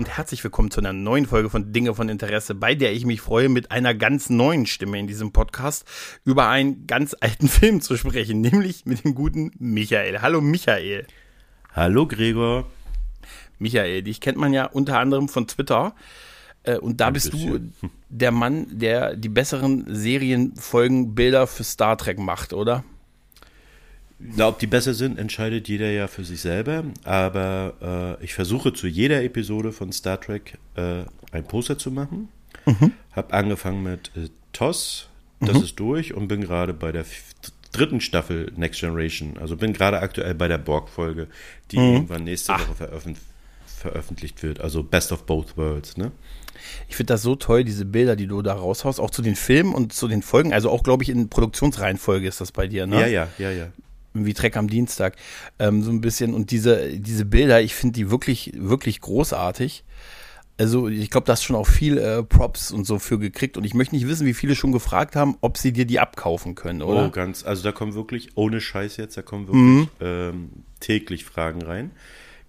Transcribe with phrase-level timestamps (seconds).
[0.00, 3.20] Und herzlich willkommen zu einer neuen Folge von Dinge von Interesse, bei der ich mich
[3.20, 5.86] freue, mit einer ganz neuen Stimme in diesem Podcast
[6.24, 10.22] über einen ganz alten Film zu sprechen, nämlich mit dem guten Michael.
[10.22, 11.06] Hallo Michael.
[11.74, 12.66] Hallo Gregor.
[13.58, 15.94] Michael, dich kennt man ja unter anderem von Twitter.
[16.62, 17.74] Äh, und da Ein bist bisschen.
[17.82, 22.84] du der Mann, der die besseren Serienfolgenbilder für Star Trek macht, oder?
[24.22, 26.84] Na, ob die besser sind, entscheidet jeder ja für sich selber.
[27.04, 32.28] Aber äh, ich versuche zu jeder Episode von Star Trek äh, ein Poster zu machen.
[33.12, 35.08] Hab angefangen mit äh, TOS,
[35.40, 37.04] das ist durch und bin gerade bei der
[37.72, 39.38] dritten Staffel Next Generation.
[39.38, 41.28] Also bin gerade aktuell bei der Borg-Folge,
[41.70, 43.18] die irgendwann nächste Woche veröffent
[43.64, 44.60] veröffentlicht wird.
[44.60, 46.12] Also Best of Both Worlds, ne?
[46.88, 49.74] Ich finde das so toll, diese Bilder, die du da raushaust, auch zu den Filmen
[49.74, 50.52] und zu den Folgen.
[50.52, 53.00] Also auch, glaube ich, in Produktionsreihenfolge ist das bei dir, ne?
[53.00, 53.68] Ja, ja, ja, ja.
[54.14, 55.16] Wie Trek am Dienstag,
[55.58, 56.34] ähm, so ein bisschen.
[56.34, 59.84] Und diese, diese Bilder, ich finde die wirklich, wirklich großartig.
[60.58, 63.56] Also ich glaube, da hast schon auch viel äh, Props und so für gekriegt.
[63.56, 66.54] Und ich möchte nicht wissen, wie viele schon gefragt haben, ob sie dir die abkaufen
[66.54, 67.06] können, oder?
[67.06, 71.62] Oh, ganz, also da kommen wirklich, ohne Scheiß jetzt, da kommen wirklich ähm, täglich Fragen
[71.62, 71.92] rein.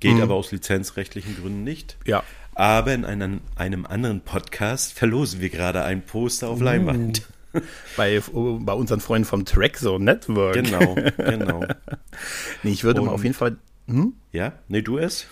[0.02, 1.96] Geht aber aus lizenzrechtlichen Gründen nicht.
[2.06, 2.23] Ja.
[2.56, 7.22] Aber in einem, einem anderen Podcast verlosen wir gerade ein Poster auf Leinwand.
[7.98, 10.54] Bei, bei unseren Freunden vom Trackzone Network.
[10.56, 11.66] Genau, genau.
[12.64, 13.58] Nee, ich würde mal Und- auf jeden Fall,
[14.32, 15.26] Ja, nee, du es?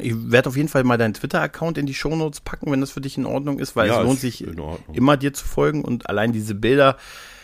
[0.00, 3.00] ich werde auf jeden Fall mal deinen Twitter-Account in die Shownotes packen, wenn das für
[3.02, 4.44] dich in Ordnung ist, weil Ja, es lohnt sich
[4.92, 6.96] immer dir zu folgen und allein diese Bilder,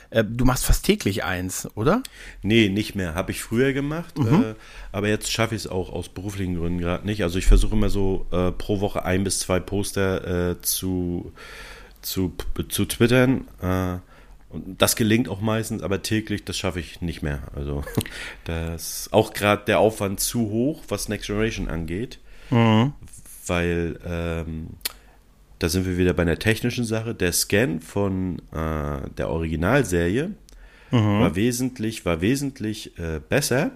[0.09, 2.03] äh, du machst fast täglich eins, oder?
[2.43, 3.15] Nee, nicht mehr.
[3.15, 4.43] Habe ich früher gemacht, Mhm.
[4.43, 4.55] äh,
[4.91, 7.23] aber jetzt schaffe ich es auch aus beruflichen Gründen gerade nicht.
[7.23, 11.33] Also ich versuche immer so äh, pro Woche ein bis zwei Poster äh, zu,
[12.01, 12.33] zu,
[12.71, 13.47] zu twittern.
[14.51, 17.41] Und das gelingt auch meistens, aber täglich, das schaffe ich nicht mehr.
[17.55, 17.85] Also
[18.45, 22.19] das auch gerade der Aufwand zu hoch, was Next Generation angeht.
[23.47, 24.69] Weil ähm,
[25.61, 27.15] da sind wir wieder bei einer technischen Sache.
[27.15, 30.33] Der Scan von äh, der Originalserie
[31.21, 33.71] war wesentlich, war wesentlich äh, besser.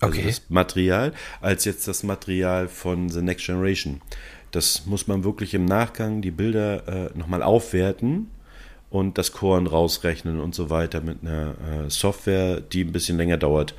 [0.00, 0.26] Also Okay.
[0.26, 1.12] das Material,
[1.42, 4.00] als jetzt das Material von The Next Generation.
[4.50, 8.30] Das muss man wirklich im Nachgang die Bilder äh, nochmal aufwerten
[8.94, 11.56] und das Korn rausrechnen und so weiter mit einer
[11.86, 13.74] äh, Software, die ein bisschen länger dauert.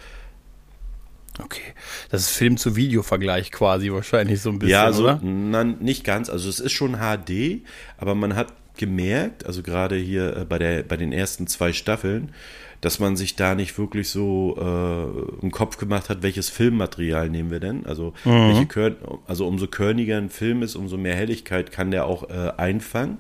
[1.41, 1.61] Okay.
[2.09, 5.21] Das ist Film zu Video-Vergleich quasi wahrscheinlich so ein bisschen, ja, also oder?
[5.23, 6.29] na, nicht ganz.
[6.29, 7.61] Also es ist schon HD,
[7.97, 12.33] aber man hat gemerkt, also gerade hier äh, bei, der, bei den ersten zwei Staffeln,
[12.81, 17.51] dass man sich da nicht wirklich so äh, im Kopf gemacht hat, welches Filmmaterial nehmen
[17.51, 17.85] wir denn?
[17.85, 18.49] Also, Mhm.
[18.49, 18.95] welche Körn,
[19.27, 23.19] also umso körniger ein Film ist, umso mehr Helligkeit kann der auch äh, einfangen.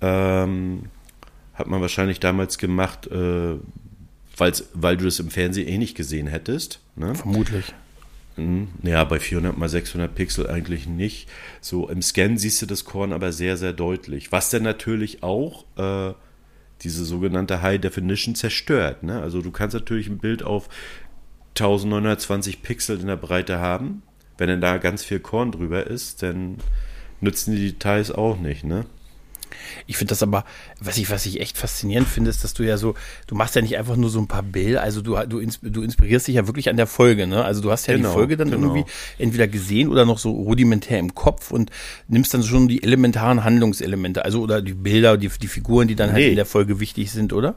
[0.00, 0.84] Ähm,
[1.56, 3.56] hat man wahrscheinlich damals gemacht, äh,
[4.74, 6.80] weil du das im Fernsehen eh nicht gesehen hättest.
[6.94, 7.14] Ne?
[7.14, 7.74] Vermutlich.
[8.36, 8.68] Mhm.
[8.82, 11.28] Ja, bei 400 mal 600 Pixel eigentlich nicht.
[11.60, 14.30] So im Scan siehst du das Korn aber sehr, sehr deutlich.
[14.30, 16.14] Was dann natürlich auch äh,
[16.82, 19.02] diese sogenannte High Definition zerstört.
[19.02, 19.20] Ne?
[19.20, 20.68] Also du kannst natürlich ein Bild auf
[21.50, 24.02] 1920 Pixel in der Breite haben.
[24.36, 26.58] Wenn dann da ganz viel Korn drüber ist, dann
[27.22, 28.64] nützen die Details auch nicht.
[28.64, 28.84] Ne?
[29.86, 30.44] Ich finde das aber,
[30.80, 32.94] was ich, was ich echt faszinierend finde, ist, dass du ja so,
[33.26, 36.26] du machst ja nicht einfach nur so ein paar Bilder, also du, du, du inspirierst
[36.28, 37.44] dich ja wirklich an der Folge, ne?
[37.44, 38.74] Also du hast ja Genau, die Folge dann genau.
[38.74, 41.70] irgendwie entweder gesehen oder noch so rudimentär im Kopf und
[42.08, 46.08] nimmst dann schon die elementaren Handlungselemente, also oder die Bilder, die, die Figuren, die dann
[46.12, 46.28] halt Nee.
[46.30, 47.56] in der Folge wichtig sind, oder?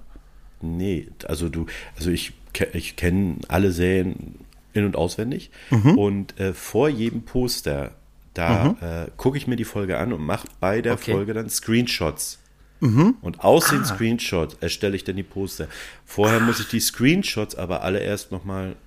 [0.61, 1.67] Nee, also du,
[1.97, 2.33] also ich,
[2.73, 4.35] ich kenne alle Serien
[4.73, 5.97] in- und auswendig Mhm.
[5.97, 7.91] und äh, vor jedem Poster,
[8.39, 11.11] da äh, gucke ich mir die Folge an und mache bei der Okay.
[11.13, 12.39] Folge dann Screenshots.
[12.81, 13.71] Und aus Ah.
[13.75, 15.67] den Screenshots erstelle ich dann die Poster.
[16.05, 18.77] Vorher muss ich die Screenshots aber alle erst nochmal,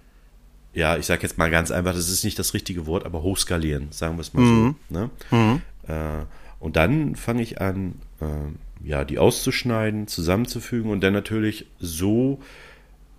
[0.72, 3.88] ja, ich sage jetzt mal ganz einfach, das ist nicht das richtige Wort, aber hochskalieren,
[3.90, 4.76] sagen wir es mal Mhm.
[4.90, 4.94] so.
[4.98, 5.60] Ne?
[5.88, 6.24] Äh,
[6.58, 12.40] und dann fange ich an, äh, ja, die auszuschneiden, zusammenzufügen und dann natürlich so,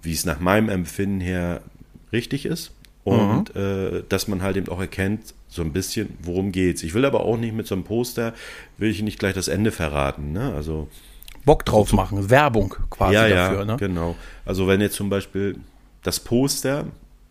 [0.01, 1.61] wie es nach meinem Empfinden her
[2.11, 2.71] richtig ist.
[3.03, 6.83] Und äh, dass man halt eben auch erkennt, so ein bisschen, worum geht's.
[6.83, 8.33] Ich will aber auch nicht mit so einem Poster,
[8.77, 10.31] will ich nicht gleich das Ende verraten.
[10.31, 10.53] Ne?
[10.53, 10.87] Also
[11.45, 13.77] Bock drauf machen, Werbung quasi ja, dafür, ja, ne?
[13.77, 14.15] genau.
[14.45, 15.57] Also wenn jetzt zum Beispiel
[16.03, 16.85] das Poster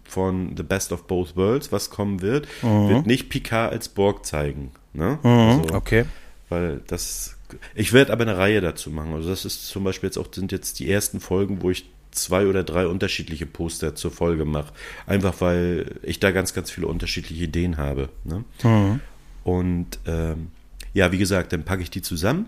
[0.04, 4.70] von The Best of Both Worlds, was kommen wird, wird nicht Picard als Borg zeigen.
[4.92, 5.18] Ne?
[5.22, 6.04] Also, Okay.
[6.48, 7.36] weil das.
[7.74, 9.14] Ich werde aber eine Reihe dazu machen.
[9.14, 12.46] Also das ist zum Beispiel jetzt auch sind jetzt die ersten Folgen, wo ich zwei
[12.46, 14.72] oder drei unterschiedliche Poster zur Folge mache.
[15.06, 18.08] Einfach weil ich da ganz, ganz viele unterschiedliche Ideen habe.
[18.24, 18.44] Ne?
[18.62, 19.00] Mhm.
[19.44, 20.48] Und ähm,
[20.94, 22.46] ja, wie gesagt, dann packe ich die zusammen,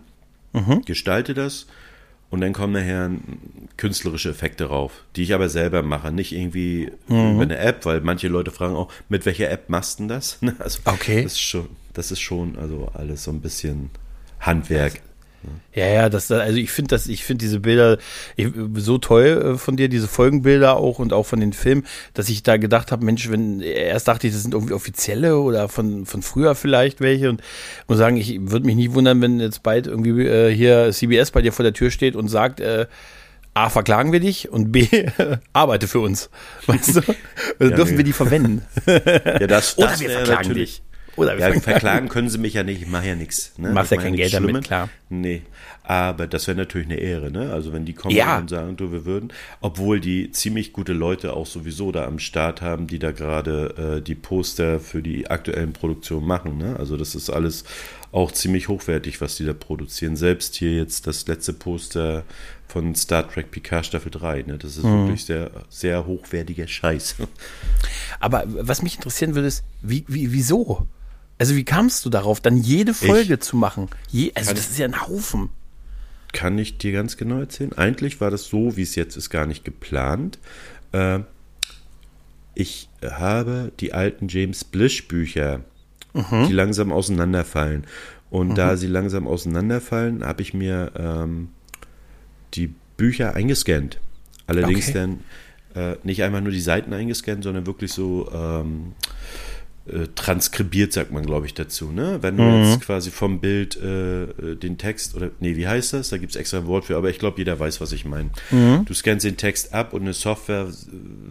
[0.53, 0.83] mhm.
[0.85, 1.67] gestalte das
[2.31, 3.11] und dann kommen nachher
[3.77, 7.35] künstlerische Effekte rauf, die ich aber selber mache, nicht irgendwie mhm.
[7.35, 10.39] über eine App, weil manche Leute fragen auch, mit welcher App machst du das?
[10.59, 11.23] Also, okay.
[11.23, 13.91] Das ist schon, das ist schon also alles so ein bisschen
[14.41, 15.01] Handwerk.
[15.75, 17.99] Ja, ja, das, also ich finde das, ich finde diese Bilder
[18.75, 22.43] so toll äh, von dir, diese Folgenbilder auch und auch von den Filmen, dass ich
[22.43, 26.23] da gedacht habe, Mensch, wenn erst dachte ich, das sind irgendwie offizielle oder von von
[26.23, 27.43] früher vielleicht welche und
[27.89, 31.43] muss sagen, ich würde mich nie wundern, wenn jetzt bald irgendwie äh, hier CBS bei
[31.43, 32.87] dir vor der Tür steht und sagt, äh,
[33.55, 34.89] A, verklagen wir dich und B,
[35.53, 36.29] arbeite für uns.
[36.67, 37.01] Weißt du?
[37.61, 37.99] ja, dürfen nee.
[37.99, 38.63] wir die verwenden.
[38.87, 40.83] Ja, das, das Oder wir verklagen dich.
[41.17, 43.53] Oder ja, verklagen können sie mich ja nicht, ich mache ja nichts.
[43.57, 43.71] Ne?
[43.71, 44.49] Machst ja kein Geld Schlimmen.
[44.49, 44.89] damit, klar.
[45.09, 45.43] Nee,
[45.85, 47.53] aber das wäre natürlich eine Ehre, ne?
[47.53, 48.39] Also wenn die kommen ja.
[48.39, 52.63] und sagen, du, wir würden, obwohl die ziemlich gute Leute auch sowieso da am Start
[52.63, 56.77] haben, die da gerade äh, die Poster für die aktuellen Produktionen machen, ne?
[56.79, 57.65] Also das ist alles
[58.13, 60.17] auch ziemlich hochwertig, was die da produzieren.
[60.17, 62.25] Selbst hier jetzt das letzte Poster
[62.67, 64.57] von Star Trek Picard Staffel 3, ne?
[64.57, 65.05] Das ist mhm.
[65.05, 67.17] wirklich sehr, sehr hochwertiger Scheiß.
[68.21, 70.89] Aber was mich interessieren würde, ist, wie, wie, wieso?
[71.39, 73.89] Also wie kamst du darauf, dann jede Folge ich zu machen?
[74.11, 75.51] Je, also das ist ja ein Haufen.
[76.33, 77.73] Kann ich dir ganz genau erzählen.
[77.73, 80.39] Eigentlich war das so, wie es jetzt ist, gar nicht geplant.
[80.93, 81.21] Äh,
[82.55, 85.61] ich habe die alten James Blish Bücher,
[86.13, 86.47] mhm.
[86.49, 87.85] die langsam auseinanderfallen.
[88.31, 88.55] Und mhm.
[88.55, 91.49] da sie langsam auseinanderfallen, habe ich mir ähm,
[92.55, 94.01] die Bücher eingescannt.
[94.47, 94.93] Allerdings okay.
[94.93, 95.21] dann
[95.75, 98.93] äh, nicht einmal nur die Seiten eingescannt, sondern wirklich so ähm,
[99.87, 101.93] äh, transkribiert, sagt man, glaube ich, dazu.
[101.93, 102.19] Ne?
[102.23, 102.65] Wenn du mhm.
[102.65, 106.09] jetzt quasi vom Bild äh, äh, den Text oder nee, wie heißt das?
[106.09, 108.31] Da gibt es extra ein Wort für, aber ich glaube, jeder weiß, was ich meine.
[108.51, 108.87] Mhm.
[108.87, 110.69] Du scannst den Text ab und eine Software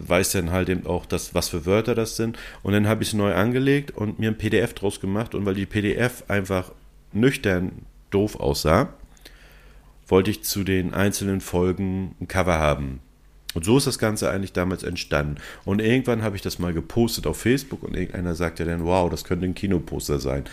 [0.06, 2.38] weiß dann halt eben auch, das, was für Wörter das sind.
[2.62, 5.34] Und dann habe ich es neu angelegt und mir ein PDF draus gemacht.
[5.34, 6.70] Und weil die PDF einfach
[7.12, 7.72] nüchtern
[8.10, 8.94] doof aussah,
[10.06, 13.00] wollte ich zu den einzelnen Folgen ein Cover haben.
[13.54, 15.36] Und so ist das Ganze eigentlich damals entstanden.
[15.64, 19.24] Und irgendwann habe ich das mal gepostet auf Facebook und irgendeiner sagte dann, wow, das
[19.24, 20.44] könnte ein Kinoposter sein.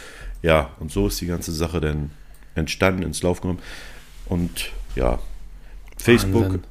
[0.41, 2.11] Ja, und so ist die ganze Sache dann
[2.55, 3.59] entstanden, ins Lauf genommen.
[4.27, 5.19] Und ja,
[5.97, 6.70] Facebook Wahnsinn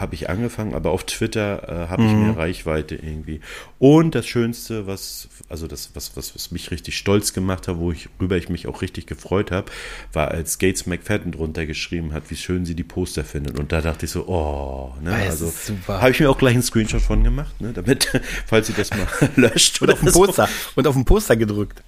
[0.00, 2.22] habe ich angefangen, aber auf Twitter äh, habe ich mhm.
[2.22, 3.40] mehr Reichweite irgendwie.
[3.78, 7.92] Und das Schönste, was, also das, was, was, was mich richtig stolz gemacht hat, wo
[7.92, 9.70] ich, worüber ich mich auch richtig gefreut habe,
[10.12, 13.58] war, als Gates McFadden drunter geschrieben hat, wie schön sie die Poster findet.
[13.58, 15.52] Und da dachte ich so, oh, ne, also
[15.88, 18.10] habe ich mir auch gleich einen Screenshot von gemacht, ne, damit,
[18.46, 19.06] falls sie das mal
[19.36, 19.80] löscht.
[19.82, 21.82] Und auf dem Poster, und auf dem Poster gedrückt.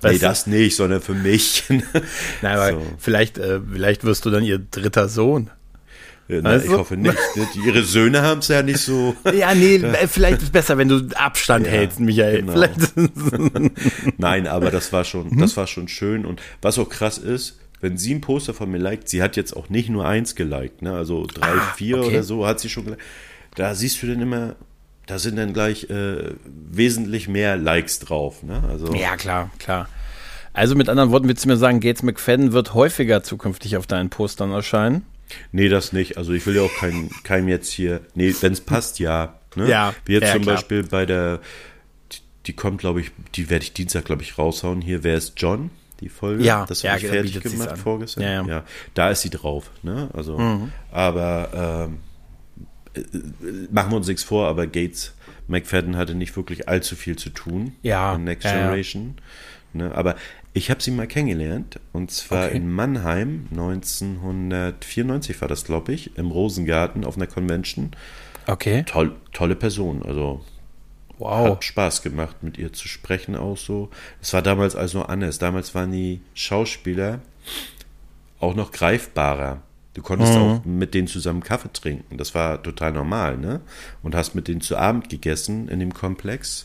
[0.00, 1.64] Weißt nee, das nicht, sondern für mich.
[2.42, 2.82] Nein, aber so.
[2.98, 5.50] vielleicht, äh, vielleicht wirst du dann ihr dritter Sohn.
[6.28, 7.14] Ja, na, ich hoffe nicht.
[7.36, 7.46] Ne?
[7.64, 9.14] Ihre Söhne haben es ja nicht so.
[9.32, 12.42] Ja, nee, vielleicht ist es besser, wenn du Abstand ja, hältst, Michael.
[12.42, 12.66] Genau.
[14.18, 15.38] Nein, aber das war schon, hm?
[15.38, 16.24] das war schon schön.
[16.24, 19.56] Und was auch krass ist, wenn sie ein Poster von mir liked, sie hat jetzt
[19.56, 20.94] auch nicht nur eins geliked, ne?
[20.94, 22.08] Also drei, ah, vier okay.
[22.08, 23.02] oder so hat sie schon geliked.
[23.54, 24.56] Da siehst du dann immer,
[25.06, 28.62] da sind dann gleich äh, wesentlich mehr Likes drauf, ne?
[28.68, 29.88] Also, ja, klar, klar.
[30.52, 34.08] Also mit anderen Worten willst du mir sagen, Gates McFadden wird häufiger zukünftig auf deinen
[34.08, 35.04] Postern erscheinen?
[35.52, 36.18] Nee, das nicht.
[36.18, 38.00] Also ich will ja auch keinem kein jetzt hier.
[38.14, 39.40] Nee, wenn es passt, ja.
[39.54, 39.68] Ne?
[39.68, 39.94] Ja.
[40.04, 40.56] Wie jetzt ja, zum klar.
[40.56, 41.40] Beispiel bei der,
[42.12, 44.80] die, die kommt, glaube ich, die werde ich Dienstag, glaube ich, raushauen.
[44.80, 45.70] Hier, wer ist John?
[46.00, 46.44] Die Folge.
[46.44, 48.22] Ja, das ja, habe ich fertig gemacht vorgestern.
[48.22, 48.46] Ja, ja.
[48.46, 49.70] ja, da ist sie drauf.
[49.82, 50.10] Ne?
[50.12, 50.70] Also, mhm.
[50.92, 51.98] aber ähm,
[52.94, 55.14] äh, machen wir uns nichts vor, aber Gates
[55.48, 57.72] McFadden hatte nicht wirklich allzu viel zu tun.
[57.82, 58.14] Ja.
[58.14, 59.16] In Next Generation.
[59.72, 59.94] Ne?
[59.94, 60.16] Aber
[60.56, 62.56] ich habe sie mal kennengelernt und zwar okay.
[62.56, 67.90] in Mannheim 1994 war das, glaube ich, im Rosengarten auf einer Convention.
[68.46, 68.82] Okay.
[68.86, 70.42] Toll, tolle Person, also
[71.18, 71.50] wow.
[71.50, 73.90] hat Spaß gemacht, mit ihr zu sprechen auch so.
[74.22, 75.38] Es war damals also anders.
[75.38, 77.20] Damals waren die Schauspieler
[78.40, 79.60] auch noch greifbarer.
[79.92, 80.38] Du konntest mhm.
[80.38, 82.16] auch mit denen zusammen Kaffee trinken.
[82.16, 83.60] Das war total normal, ne?
[84.02, 86.64] Und hast mit denen zu Abend gegessen in dem Komplex.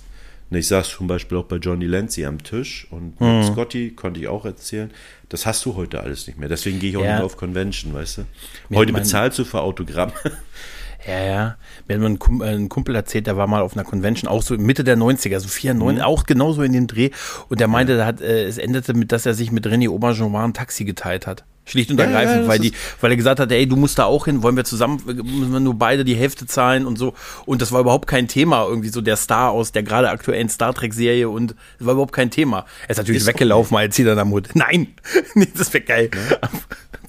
[0.52, 3.44] Und ich saß zum Beispiel auch bei Johnny Lancy am Tisch und mit mhm.
[3.44, 4.92] Scotty konnte ich auch erzählen.
[5.30, 6.50] Das hast du heute alles nicht mehr.
[6.50, 7.16] Deswegen gehe ich auch ja.
[7.16, 8.76] nicht auf Convention, weißt du?
[8.76, 10.12] Heute bezahlst du für Autogramm.
[11.08, 11.58] Ja, ja.
[11.88, 14.84] Mir hat ein, ein Kumpel erzählt, der war mal auf einer Convention, auch so Mitte
[14.84, 16.06] der 90er, so 94, mhm.
[16.06, 17.10] auch genauso in dem Dreh.
[17.50, 18.06] Und der meinte, ja.
[18.06, 21.44] hat, äh, es endete mit, dass er sich mit René Auberjonois ein Taxi geteilt hat.
[21.66, 24.06] Schlicht und ergreifend, ja, ja, weil die, weil er gesagt hat, ey, du musst da
[24.06, 27.14] auch hin, wollen wir zusammen, müssen wir nur beide die Hälfte zahlen und so.
[27.46, 30.74] Und das war überhaupt kein Thema, irgendwie so der Star aus der gerade aktuellen Star
[30.74, 32.66] Trek-Serie und das war überhaupt kein Thema.
[32.88, 34.50] Er ist natürlich ist weggelaufen, als sie dann am Hut.
[34.54, 34.88] Nein,
[35.56, 36.10] das wäre geil.
[36.30, 36.50] Ja.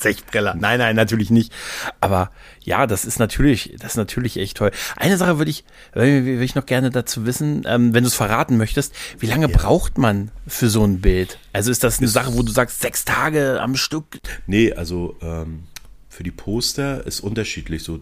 [0.02, 0.54] Zechbrella.
[0.58, 1.52] Nein, nein, natürlich nicht.
[2.00, 2.30] Aber
[2.62, 4.72] ja, das ist natürlich, das ist natürlich echt toll.
[4.96, 8.56] Eine Sache würde ich, würde ich noch gerne dazu wissen, ähm, wenn du es verraten
[8.56, 9.56] möchtest, wie lange ja.
[9.56, 11.38] braucht man für so ein Bild?
[11.52, 14.18] Also ist das eine ist, Sache, wo du sagst, sechs Tage am Stück?
[14.46, 15.64] Nee, also ähm,
[16.08, 17.82] für die Poster ist unterschiedlich.
[17.82, 18.00] So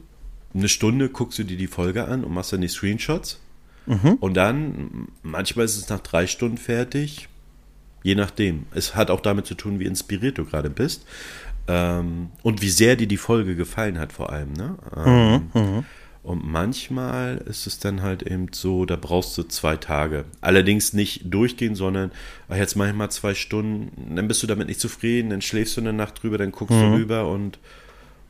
[0.54, 3.38] eine Stunde guckst du dir die Folge an und machst dann die Screenshots.
[3.86, 4.14] Mhm.
[4.20, 7.28] Und dann, manchmal ist es nach drei Stunden fertig.
[8.02, 8.66] Je nachdem.
[8.74, 11.04] Es hat auch damit zu tun, wie inspiriert du gerade bist.
[11.70, 14.52] Ähm, und wie sehr dir die Folge gefallen hat, vor allem.
[14.54, 14.76] Ne?
[14.96, 15.84] Ähm, mhm, mhm,
[16.24, 20.24] und manchmal ist es dann halt eben so, da brauchst du zwei Tage.
[20.40, 22.10] Allerdings nicht durchgehen, sondern
[22.48, 25.92] ach, jetzt manchmal zwei Stunden, dann bist du damit nicht zufrieden, dann schläfst du eine
[25.92, 26.80] Nacht drüber, dann guckst mhm.
[26.82, 27.58] du rüber und,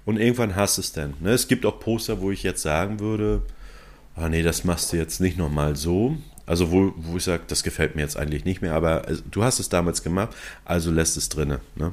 [0.04, 1.14] und irgendwann hast du es dann.
[1.20, 1.30] Ne?
[1.30, 3.42] Es gibt auch Poster, wo ich jetzt sagen würde,
[4.14, 6.16] ah nee, das machst du jetzt nicht nochmal so.
[6.44, 9.42] Also wo, wo ich sage, das gefällt mir jetzt eigentlich nicht mehr, aber also, du
[9.42, 11.60] hast es damals gemacht, also lässt es drinne.
[11.74, 11.92] Ne?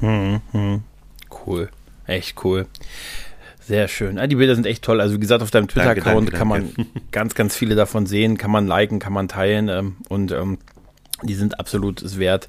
[0.00, 0.82] Hm, hm.
[1.46, 1.68] Cool.
[2.06, 2.66] Echt cool.
[3.60, 4.18] Sehr schön.
[4.18, 5.00] Ah, die Bilder sind echt toll.
[5.00, 6.72] Also wie gesagt, auf deinem Twitter-Account kann man
[7.12, 10.58] ganz, ganz viele davon sehen, kann man liken, kann man teilen ähm, und ähm,
[11.22, 12.48] die sind absolut es wert,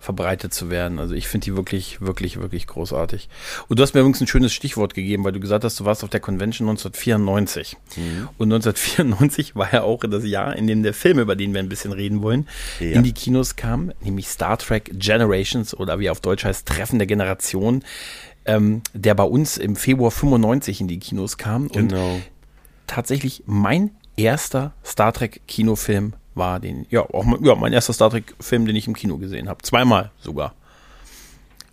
[0.00, 0.98] verbreitet zu werden.
[0.98, 3.28] Also ich finde die wirklich, wirklich, wirklich großartig.
[3.68, 6.02] Und du hast mir übrigens ein schönes Stichwort gegeben, weil du gesagt hast, du warst
[6.02, 7.76] auf der Convention 1994.
[7.96, 8.28] Mhm.
[8.38, 11.68] Und 1994 war ja auch das Jahr, in dem der Film, über den wir ein
[11.68, 12.48] bisschen reden wollen,
[12.80, 12.92] ja.
[12.92, 17.06] in die Kinos kam, nämlich Star Trek Generations oder wie auf Deutsch heißt, Treffen der
[17.06, 17.84] Generation,
[18.46, 21.68] ähm, der bei uns im Februar 95 in die Kinos kam.
[21.68, 22.14] Genau.
[22.14, 22.22] Und
[22.86, 28.10] tatsächlich mein erster Star Trek Kinofilm war, den, ja, auch mein, ja, mein erster Star
[28.10, 29.62] Trek-Film, den ich im Kino gesehen habe.
[29.62, 30.54] Zweimal sogar.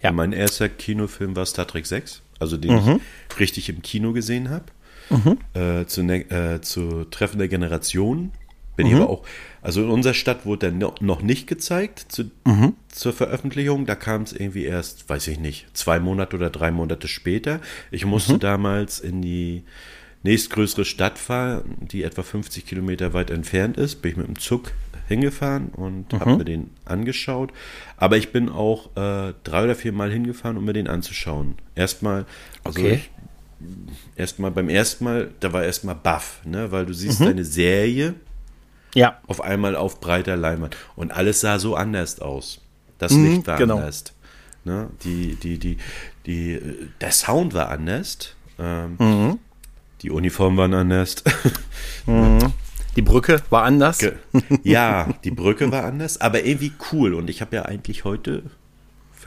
[0.02, 0.12] Ja.
[0.12, 3.02] Mein erster Kinofilm war Star Trek 6, also den mhm.
[3.30, 4.66] ich richtig im Kino gesehen habe.
[5.10, 5.38] Mhm.
[5.54, 8.32] Äh, zu, ne, äh, zu Treffen der Generation.
[8.76, 8.94] Bin mhm.
[8.94, 9.24] ich aber auch,
[9.62, 12.74] also in unserer Stadt wurde der noch nicht gezeigt zu, mhm.
[12.90, 13.86] zur Veröffentlichung.
[13.86, 17.60] Da kam es irgendwie erst, weiß ich nicht, zwei Monate oder drei Monate später.
[17.90, 18.40] Ich musste mhm.
[18.40, 19.64] damals in die
[20.24, 24.72] nächstgrößere Stadt fahre, die etwa 50 Kilometer weit entfernt ist, bin ich mit dem Zug
[25.08, 26.20] hingefahren und mhm.
[26.20, 27.52] habe mir den angeschaut.
[27.96, 31.56] Aber ich bin auch äh, drei oder vier Mal hingefahren, um mir den anzuschauen.
[31.76, 32.26] Erstmal,
[32.64, 33.02] also okay.
[34.16, 36.72] erstmal beim ersten Mal, da war erstmal baff, ne?
[36.72, 37.26] weil du siehst mhm.
[37.26, 38.16] deine Serie
[38.94, 39.20] ja.
[39.28, 42.62] auf einmal auf breiter Leinwand und alles sah so anders aus.
[42.98, 43.78] Das mhm, Licht war genau.
[43.78, 44.04] anders.
[44.66, 44.90] Ne?
[45.04, 45.78] Die, die, die,
[46.26, 46.60] die,
[47.00, 48.36] der Sound war anders.
[48.60, 49.40] Ähm, mhm.
[50.02, 51.24] Die Uniformen waren anders.
[52.06, 52.54] Mhm.
[52.96, 54.00] Die Brücke war anders.
[54.64, 57.14] Ja, die Brücke war anders, aber irgendwie cool.
[57.14, 58.44] Und ich habe ja eigentlich heute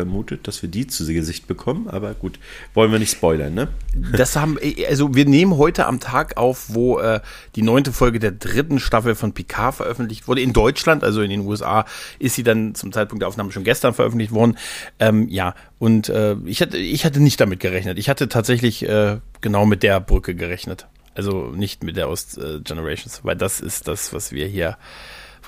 [0.00, 2.38] vermutet, dass wir die zu Gesicht bekommen, aber gut,
[2.73, 3.69] wollen wir nicht spoilern, ne?
[4.16, 7.21] Das haben, also wir nehmen heute am Tag auf, wo äh,
[7.54, 10.40] die neunte Folge der dritten Staffel von Picard veröffentlicht wurde.
[10.40, 11.85] In Deutschland, also in den USA,
[12.19, 14.57] ist sie dann zum Zeitpunkt der Aufnahme schon gestern veröffentlicht worden.
[14.99, 17.99] Ähm, ja, und äh, ich, hatte, ich hatte nicht damit gerechnet.
[17.99, 20.87] Ich hatte tatsächlich äh, genau mit der Brücke gerechnet.
[21.14, 24.78] Also nicht mit der aus äh, Generations, weil das ist das, was wir hier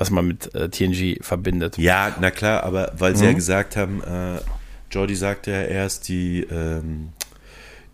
[0.03, 1.79] was man mit äh, TNG verbindet.
[1.79, 3.31] Ja, na klar, aber weil sie mhm.
[3.31, 4.41] ja gesagt haben, äh,
[4.91, 7.11] Jordi sagte ja erst, die, ähm,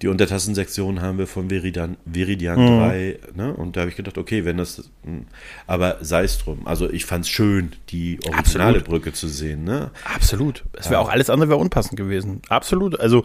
[0.00, 2.78] die Untertassensektion haben wir von Viridian, Viridian mhm.
[2.78, 3.52] 3, ne?
[3.52, 5.26] Und da habe ich gedacht, okay, wenn das, hm,
[5.66, 6.66] aber sei es drum.
[6.66, 8.84] Also ich fand es schön, die originale Absolut.
[8.84, 9.90] Brücke zu sehen, ne?
[10.14, 10.64] Absolut.
[10.72, 11.00] Es wäre ja.
[11.00, 12.40] auch alles andere wäre unpassend gewesen.
[12.48, 12.98] Absolut.
[12.98, 13.24] Also,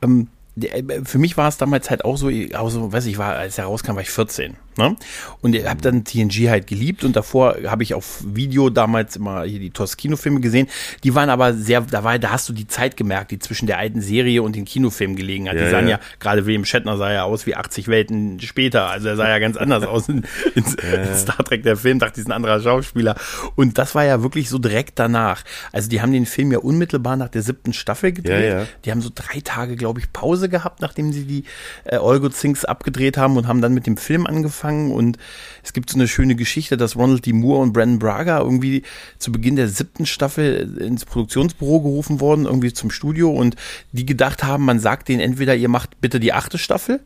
[0.00, 3.34] ähm, äh, für mich war es damals halt auch so, auch so, weiß ich, war,
[3.34, 4.56] als er rauskam, war ich 14.
[4.78, 4.96] Ne?
[5.42, 9.42] Und ich habe dann TNG halt geliebt und davor habe ich auf Video damals immer
[9.44, 10.66] hier die Tos-Kinofilme gesehen.
[11.04, 13.78] Die waren aber sehr, da war, da hast du die Zeit gemerkt, die zwischen der
[13.78, 15.56] alten Serie und den Kinofilmen gelegen hat.
[15.56, 18.88] Ja, die sahen ja, ja gerade William Shatner sah ja aus wie 80 Welten später.
[18.88, 20.24] Also er sah ja ganz anders aus in,
[20.54, 21.02] in, ja.
[21.02, 23.16] in Star Trek, der Film, dachte ich, ist ein anderer Schauspieler.
[23.56, 25.42] Und das war ja wirklich so direkt danach.
[25.70, 28.68] Also die haben den Film ja unmittelbar nach der siebten Staffel gedreht.
[28.86, 31.44] Die haben so drei Tage, glaube ich, Pause gehabt, nachdem sie die
[31.84, 35.18] äh, Olgo Things abgedreht haben und haben dann mit dem Film angefangen angefangen und
[35.62, 37.32] es gibt so eine schöne Geschichte, dass Ronald D.
[37.32, 38.82] Moore und Brandon Braga irgendwie
[39.18, 43.56] zu Beginn der siebten Staffel ins Produktionsbüro gerufen wurden, irgendwie zum Studio und
[43.92, 47.00] die gedacht haben, man sagt denen entweder, ihr macht bitte die achte Staffel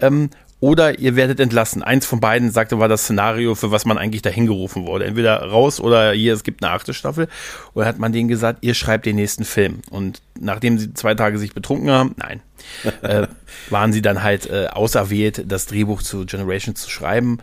[0.00, 1.82] ähm, oder ihr werdet entlassen.
[1.82, 5.04] Eins von beiden sagte, war das Szenario, für was man eigentlich dahin gerufen wurde.
[5.04, 7.28] Entweder raus oder hier, es gibt eine achte Staffel.
[7.74, 9.80] Oder hat man denen gesagt, ihr schreibt den nächsten Film.
[9.90, 12.40] Und nachdem sie zwei Tage sich betrunken haben, nein,
[13.02, 13.26] äh,
[13.68, 17.38] waren sie dann halt äh, auserwählt, das Drehbuch zu Generation zu schreiben,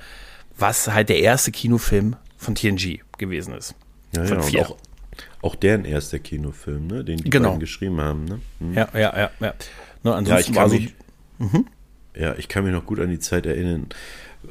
[0.57, 3.75] was halt der erste Kinofilm von TNG gewesen ist.
[4.15, 4.61] Ja, von ja, vier.
[4.61, 4.77] Auch,
[5.43, 7.03] auch deren erster Kinofilm, ne?
[7.03, 7.49] den die Genau.
[7.49, 8.25] beiden geschrieben haben.
[8.25, 8.39] Ne?
[8.59, 8.73] Hm.
[8.73, 9.29] Ja, ja, ja, ja.
[9.39, 9.53] Ne,
[10.03, 10.93] Ja, ansonsten ich war so, mich,
[12.15, 13.87] ja, ich kann mich noch gut an die Zeit erinnern,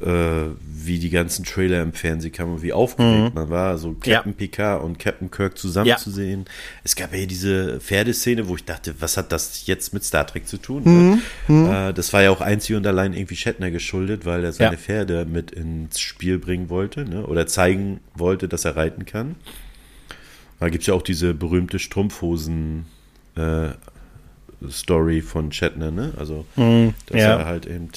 [0.01, 4.33] äh, wie die ganzen Trailer im Fernsehen kamen und wie aufgeregt man war, so Captain
[4.33, 5.97] Picard und Captain Kirk zusammen Ja.
[5.97, 6.45] zu sehen.
[6.83, 10.47] Es gab ja diese Pferdeszene, wo ich dachte, was hat das jetzt mit Star Trek
[10.47, 11.21] zu tun?
[11.47, 11.89] ne?
[11.89, 14.77] Äh, das war ja auch einzig und allein irgendwie Shatner geschuldet, weil er seine Ja.
[14.79, 17.25] Pferde mit ins Spiel bringen wollte, ne?
[17.27, 19.35] oder zeigen wollte, dass er reiten kann.
[20.59, 22.85] Da gibt es ja auch diese berühmte Strumpfhosen
[23.35, 23.69] äh,
[24.71, 26.13] Story von Shatner, ne?
[26.17, 26.93] Also, dass Mhm.
[27.09, 27.37] ja.
[27.39, 27.89] er halt eben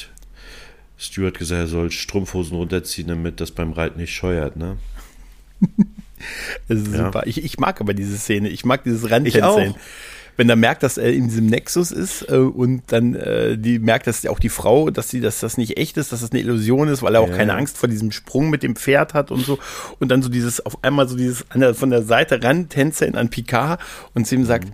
[0.98, 4.76] Stuart gesagt, er soll Strumpfhosen runterziehen, damit das beim Reiten nicht scheuert, ne?
[6.68, 7.04] Das ist Ja.
[7.06, 7.26] super.
[7.26, 8.48] Ich, ich mag aber diese Szene.
[8.48, 9.04] Ich mag dieses
[9.42, 9.60] auch.
[10.38, 14.06] Wenn er merkt, dass er in diesem Nexus ist äh, und dann äh, die merkt,
[14.06, 16.88] dass auch die Frau, dass sie, dass das nicht echt ist, dass das eine Illusion
[16.88, 17.36] ist, weil er auch Ja.
[17.36, 19.58] keine Angst vor diesem Sprung mit dem Pferd hat und so.
[19.98, 23.80] Und dann so dieses, auf einmal so dieses von der Seite rantänzeln an Picard
[24.14, 24.68] und zu ihm sagt,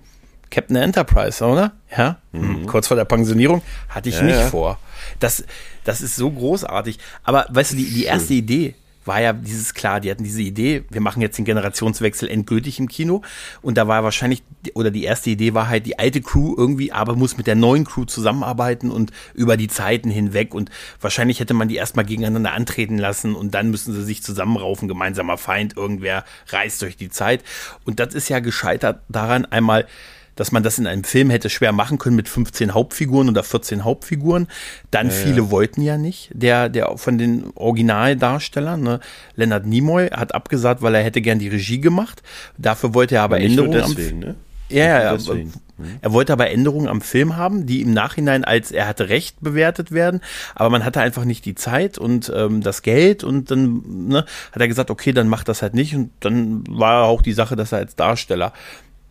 [0.52, 1.72] Captain Enterprise, oder?
[1.96, 2.18] Ja.
[2.32, 4.46] Hm, Kurz vor der Pensionierung hatte ich Ja, nicht ja.
[4.48, 4.78] vor.
[5.18, 5.44] Das,
[5.82, 6.98] das ist so großartig.
[7.24, 10.84] Aber weißt du, die, die erste Idee war ja dieses klar, die hatten diese Idee,
[10.90, 13.22] wir machen jetzt den Generationswechsel endgültig im Kino.
[13.60, 14.42] Und da war wahrscheinlich,
[14.74, 17.84] oder die erste Idee war halt, die alte Crew irgendwie, aber muss mit der neuen
[17.84, 20.54] Crew zusammenarbeiten und über die Zeiten hinweg.
[20.54, 24.86] Und wahrscheinlich hätte man die erstmal gegeneinander antreten lassen und dann müssen sie sich zusammenraufen,
[24.86, 27.42] gemeinsamer Feind, irgendwer reist durch die Zeit.
[27.84, 29.86] Und das ist ja gescheitert daran einmal,
[30.36, 33.84] dass man das in einem Film hätte schwer machen können mit 15 Hauptfiguren oder 14
[33.84, 34.48] Hauptfiguren.
[34.90, 36.30] Dann viele wollten ja nicht.
[36.32, 39.00] Der, der von den Originaldarstellern, ne,
[39.36, 42.22] Leonard Nimoy, hat abgesagt, weil er hätte gern die Regie gemacht.
[42.58, 44.34] Dafür wollte er aber nur Änderungen am deswegen, ne?
[44.68, 45.12] ja, ja, ja.
[45.12, 45.52] Deswegen.
[46.00, 49.90] Er wollte aber Änderungen am Film haben, die im Nachhinein als er hatte recht bewertet
[49.90, 50.20] werden,
[50.54, 54.60] aber man hatte einfach nicht die Zeit und ähm, das Geld und dann ne, hat
[54.60, 57.72] er gesagt, okay, dann macht das halt nicht und dann war auch die Sache, dass
[57.72, 58.52] er als Darsteller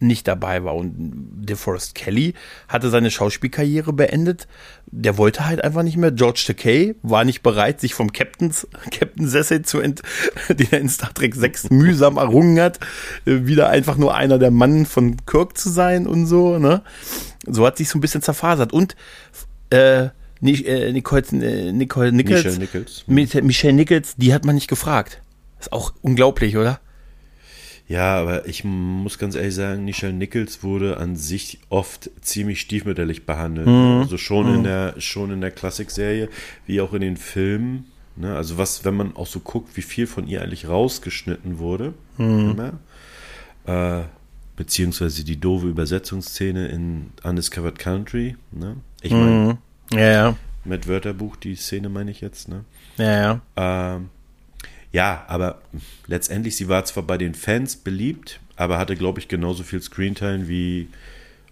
[0.01, 2.33] nicht dabei war und DeForest Kelly
[2.67, 4.47] hatte seine Schauspielkarriere beendet.
[4.87, 6.11] Der wollte halt einfach nicht mehr.
[6.11, 10.01] George Takei war nicht bereit, sich vom Captains, Captain Sessel zu ent,
[10.49, 12.79] den er in Star Trek 6 mühsam errungen hat,
[13.25, 16.81] äh, wieder einfach nur einer der Mann von Kirk zu sein und so, ne?
[17.47, 18.73] So hat sich so ein bisschen zerfasert.
[18.73, 18.95] Und
[19.71, 20.09] äh,
[20.43, 23.03] äh, Nicole, äh, Nicole Nichols, Michelle Nichols.
[23.07, 25.21] Mich- Michelle Nichols, die hat man nicht gefragt.
[25.59, 26.79] Ist auch unglaublich, oder?
[27.91, 33.25] Ja, aber ich muss ganz ehrlich sagen, Nichelle Nichols wurde an sich oft ziemlich stiefmütterlich
[33.25, 33.67] behandelt.
[33.67, 36.29] Also schon in der, schon in der Klassikserie,
[36.65, 37.91] wie auch in den Filmen.
[38.15, 38.33] Ne?
[38.33, 41.93] Also was, wenn man auch so guckt, wie viel von ihr eigentlich rausgeschnitten wurde.
[42.17, 42.79] Immer.
[43.65, 44.03] Äh,
[44.55, 48.37] beziehungsweise die doofe Übersetzungsszene in Undiscovered Country.
[48.51, 48.77] Ne?
[49.01, 49.57] Ich meine,
[49.91, 50.35] Ja, ja.
[50.63, 52.47] mit Wörterbuch, die Szene meine ich jetzt.
[52.47, 52.63] Ne?
[52.97, 53.95] Ja, ja.
[53.95, 54.09] Ähm,
[54.91, 55.61] ja, aber
[56.07, 60.47] letztendlich, sie war zwar bei den Fans beliebt, aber hatte, glaube ich, genauso viel Screentime
[60.47, 60.87] wie,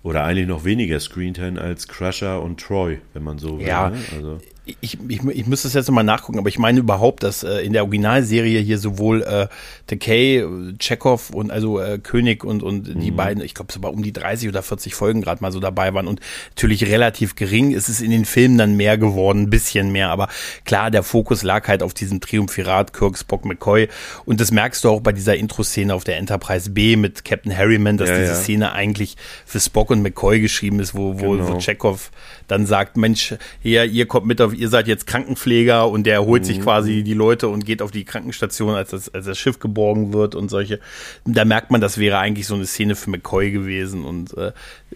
[0.03, 3.67] oder eigentlich noch weniger Screentime als Crusher und Troy, wenn man so will.
[3.67, 3.89] Ja.
[3.89, 3.97] Ne?
[4.15, 4.41] Also,
[4.81, 7.73] Ich, ich, ich müsste es jetzt nochmal nachgucken, aber ich meine überhaupt, dass äh, in
[7.73, 9.47] der Originalserie hier sowohl äh,
[9.87, 10.45] Takei,
[10.77, 14.13] Chekhov und also äh, König und, und die beiden, ich glaube, es war um die
[14.13, 17.73] 30 oder 40 Folgen gerade mal so dabei waren und natürlich relativ gering.
[17.73, 20.27] Es ist in den Filmen dann mehr geworden, ein bisschen mehr, aber
[20.65, 23.87] klar, der Fokus lag halt auf diesem Triumphirat Kirk, Spock, McCoy
[24.25, 27.97] und das merkst du auch bei dieser Intro-Szene auf der Enterprise B mit Captain Harriman,
[27.97, 28.35] dass Ja, diese ja.
[28.35, 31.53] Szene eigentlich für Spock und McCoy geschrieben ist, wo, wo, Genau.
[31.53, 32.11] wo Chekhov
[32.47, 36.43] dann sagt, Mensch, hier, ihr kommt mit auf, ihr seid jetzt Krankenpfleger und der holt
[36.43, 36.45] Mhm.
[36.47, 40.13] sich quasi die Leute und geht auf die Krankenstation, als das, als das Schiff geborgen
[40.13, 40.79] wird und solche.
[41.25, 44.51] Da merkt man, das wäre eigentlich so eine Szene für McCoy gewesen und äh,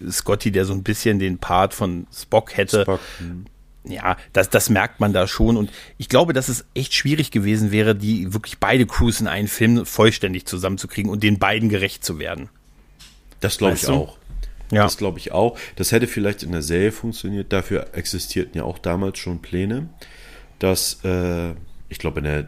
[0.10, 2.82] Scotty, der so ein bisschen den Part von Spock hätte.
[2.84, 3.46] Spock, hm.
[3.86, 5.58] Ja, das, das merkt man da schon.
[5.58, 9.50] Und ich glaube, dass es echt schwierig gewesen wäre, die wirklich beide Crews in einen
[9.50, 12.48] Film vollständig zusammenzukriegen und den beiden gerecht zu werden.
[13.42, 13.92] das glaube ich du?
[13.92, 14.18] auch.
[14.74, 14.84] Ja.
[14.84, 15.58] Das glaube ich auch.
[15.76, 17.52] Das hätte vielleicht in der Serie funktioniert.
[17.54, 19.90] Dafür existierten ja auch damals schon Pläne,
[20.60, 21.52] dass, äh,
[21.90, 22.48] ich glaube, in der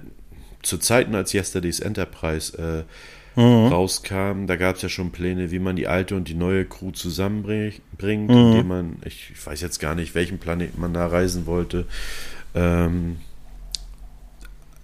[0.61, 2.85] zu Zeiten, als Yesterday's Enterprise
[3.37, 6.63] äh, rauskam, da gab es ja schon Pläne, wie man die alte und die neue
[6.65, 11.45] Crew zusammenbringt, indem man, ich, ich weiß jetzt gar nicht, welchen Planeten man da reisen
[11.45, 11.85] wollte.
[12.55, 13.17] Ähm,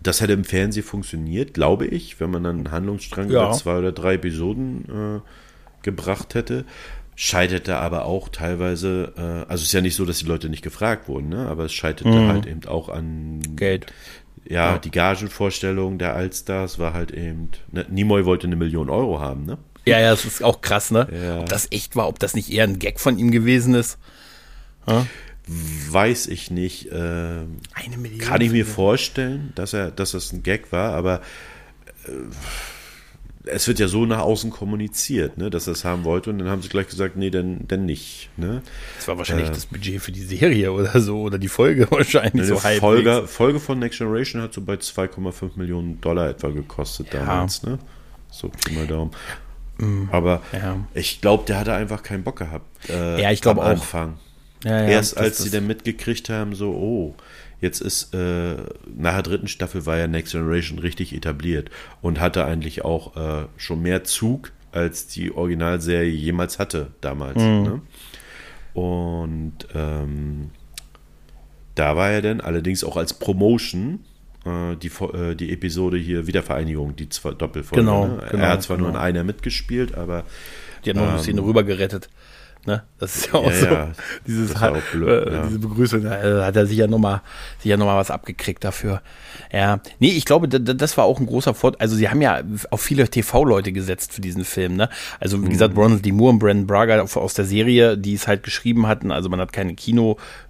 [0.04, 3.46] das hätte im Fernsehen funktioniert, glaube ich, wenn man dann einen Handlungsstrang Ja.
[3.46, 5.20] über zwei oder drei Episoden äh,
[5.84, 6.66] gebracht hätte.
[7.24, 10.64] Scheiterte aber auch teilweise, äh, also es ist ja nicht so, dass die Leute nicht
[10.64, 11.48] gefragt wurden, ne?
[11.48, 13.86] aber es scheiterte halt eben auch an Geld.
[14.50, 14.78] Ja, Ja.
[14.80, 17.86] die Gagenvorstellung der Allstars war halt eben, ne?
[17.90, 19.60] Nimoy wollte eine Million Euro haben, ne?
[19.86, 21.08] Ja, ja, das ist auch krass, ne?
[21.12, 21.40] Ja.
[21.42, 24.00] Ob das echt war, ob das nicht eher ein Gag von ihm gewesen ist.
[25.48, 26.90] Weiß ich nicht.
[26.92, 28.20] ähm, Eine Million.
[28.20, 31.22] kann ich mir vorstellen, dass er, dass das ein Gag war, aber
[32.08, 32.12] äh,
[33.46, 36.50] es wird ja so nach außen kommuniziert, ne, dass er es haben wollte und dann
[36.50, 38.30] haben sie gleich gesagt, nee, dann, dann nicht.
[38.38, 38.62] Ne?
[38.98, 42.48] Das war wahrscheinlich äh, das Budget für die Serie oder so oder die Folge wahrscheinlich
[42.48, 42.80] so halbwegs.
[42.80, 47.22] Folge, Folge von Next Generation hat so bei 2,5 Millionen Dollar etwa gekostet ja.
[47.22, 47.64] damals.
[47.64, 47.80] Ne?
[48.30, 49.12] So Pi mal Daumen.
[49.78, 50.10] Mhm.
[50.12, 50.78] Aber ja.
[50.94, 52.90] ich glaube, der hatte einfach keinen Bock gehabt.
[52.90, 53.68] Äh, ja, ich glaube auch.
[53.68, 54.20] Anfang.
[54.64, 57.16] Ja, Erst als sie dann mitgekriegt haben, so, oh,
[57.62, 58.56] Jetzt ist äh,
[58.94, 61.70] nach der dritten Staffel war ja Next Generation richtig etabliert
[62.02, 67.38] und hatte eigentlich auch äh, schon mehr Zug, als die Originalserie jemals hatte damals.
[67.38, 67.64] Mhm.
[67.64, 67.82] Ne?
[68.74, 70.50] Und ähm,
[71.76, 74.00] da war er dann allerdings auch als Promotion
[74.46, 77.84] äh, die, äh, die Episode hier Wiedervereinigung, die zwei Doppelfolge.
[77.84, 78.24] Genau, ne?
[78.32, 78.90] genau, Er hat zwar genau.
[78.90, 80.24] nur in einer mitgespielt, aber.
[80.84, 82.10] Die hat noch ähm, ein bisschen rüber gerettet.
[82.66, 82.84] Ne?
[83.00, 83.66] Das ist ja auch ja, so.
[83.66, 83.92] Ja.
[84.28, 85.46] Dieses halt, blöd, äh, ja.
[85.48, 87.22] Diese Begrüßung, da hat er sich ja nochmal
[87.64, 89.02] noch mal was abgekriegt dafür.
[89.52, 91.82] Ja, nee, ich glaube, das war auch ein großer Vorteil.
[91.82, 94.76] Also sie haben ja auf viele TV-Leute gesetzt für diesen Film.
[94.76, 94.90] Ne?
[95.20, 95.50] Also wie mhm.
[95.50, 96.12] gesagt, Ronald D.
[96.12, 99.12] Moore und Brandon Braga aus der Serie, die es halt geschrieben hatten.
[99.12, 99.74] Also man hat keine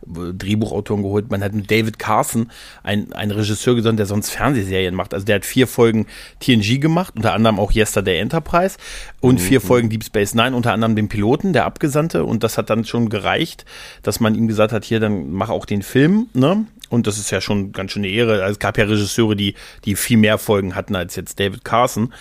[0.02, 1.30] Kino-Drehbuchautoren geholt.
[1.30, 2.52] Man hat mit David Carson
[2.84, 5.14] einen, einen Regisseur gesandt, der sonst Fernsehserien macht.
[5.14, 6.08] Also der hat vier Folgen
[6.40, 8.78] TNG gemacht, unter anderem auch Yesterday Enterprise
[9.20, 9.40] und mhm.
[9.40, 12.26] vier Folgen Deep Space Nine, unter anderem den Piloten, der Abgesandte.
[12.26, 13.66] Und das hat dann schon gereicht,
[14.04, 16.28] dass man ihm gesagt hat, hier, dann mach auch den Film.
[16.34, 16.66] Ne?
[16.90, 18.42] Und das ist ja schon ganz schön eine Ehre.
[18.42, 22.14] Also es gab ja Regisseure, die, die viel mehr Folgen hatten als jetzt David Carson.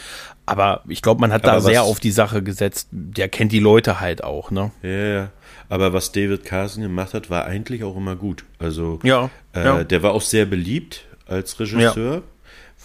[0.46, 2.88] Aber ich glaube, man hat Aber da sehr auf die Sache gesetzt.
[2.90, 4.72] Der kennt die Leute halt auch, ne?
[4.82, 5.28] Ja, ja.
[5.70, 8.44] Aber was David Carson gemacht hat, war eigentlich auch immer gut.
[8.58, 9.84] Also, ja, äh, ja.
[9.84, 12.22] der war auch sehr beliebt als Regisseur, ja.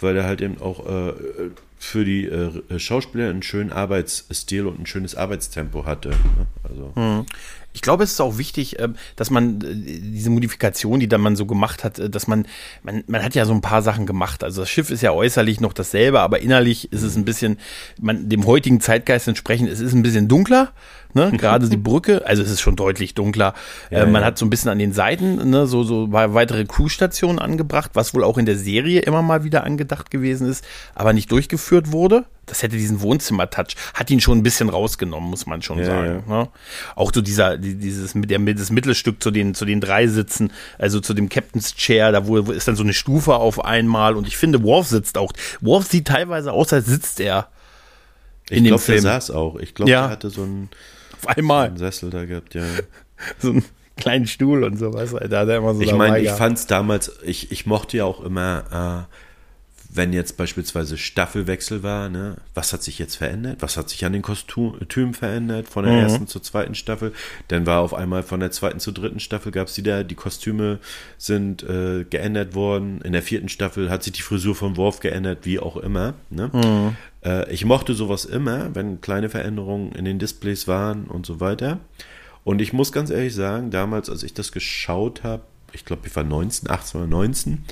[0.00, 1.12] weil er halt eben auch äh,
[1.78, 6.10] für die äh, Schauspieler einen schönen Arbeitsstil und ein schönes Arbeitstempo hatte.
[6.10, 6.46] Ne?
[6.62, 6.92] Also.
[6.94, 7.26] Mhm
[7.76, 11.36] ich glaube, es ist auch wichtig, ähm, dass man äh, diese Modifikation, die dann man
[11.36, 12.46] so gemacht hat, äh, dass man,
[12.82, 14.42] man, man hat ja so ein paar Sachen gemacht.
[14.42, 17.58] Also das Schiff ist ja äußerlich noch dasselbe, aber innerlich ist es ein bisschen,
[18.00, 20.72] man, dem heutigen Zeitgeist entsprechend, es ist ein bisschen dunkler,
[21.16, 21.32] ne?
[21.36, 23.54] Gerade die Brücke, also es ist schon deutlich dunkler.
[23.90, 24.28] Ja, äh, man ja.
[24.28, 28.22] hat so ein bisschen an den Seiten, ne, so, so weitere Crewstationen angebracht, was wohl
[28.22, 32.62] auch in der Serie immer mal wieder angedacht gewesen ist, aber nicht durchgeführt wurde das
[32.62, 36.24] hätte diesen Wohnzimmer-Touch, hat ihn schon ein bisschen rausgenommen, muss man schon ja, sagen.
[36.28, 36.48] Ne?
[36.94, 41.12] Auch so dieser, dieses, der, das Mittelstück zu den, zu den drei Sitzen, also zu
[41.12, 44.62] dem Captain's Chair, da wo, ist dann so eine Stufe auf einmal und ich finde,
[44.62, 45.32] Worf sitzt auch.
[45.60, 47.48] Worf sieht teilweise aus, als sitzt er.
[48.48, 49.56] In ich glaube, der saß auch.
[49.56, 50.04] Ich glaube, ja.
[50.04, 50.70] er hatte so einen,
[51.22, 51.68] auf einmal.
[51.68, 52.62] einen Sessel da gehabt, ja.
[53.38, 53.64] so einen
[53.96, 55.10] kleinen Stuhl und sowas.
[55.12, 58.04] Da hat er immer so ich meine, ich fand es damals, ich, ich mochte ja
[58.04, 59.16] auch immer, äh,
[59.96, 63.58] wenn jetzt beispielsweise Staffelwechsel war, ne, was hat sich jetzt verändert?
[63.60, 66.00] Was hat sich an den Kostümen verändert von der mhm.
[66.00, 67.12] ersten zur zweiten Staffel?
[67.48, 70.78] Dann war auf einmal von der zweiten zur dritten Staffel gab es wieder, die Kostüme
[71.18, 73.00] sind äh, geändert worden.
[73.02, 76.14] In der vierten Staffel hat sich die Frisur vom Worf geändert, wie auch immer.
[76.30, 76.50] Ne?
[76.52, 76.96] Mhm.
[77.24, 81.78] Äh, ich mochte sowas immer, wenn kleine Veränderungen in den Displays waren und so weiter.
[82.44, 86.14] Und ich muss ganz ehrlich sagen, damals, als ich das geschaut habe, ich glaube, ich
[86.14, 87.64] war 19, 18 oder 19,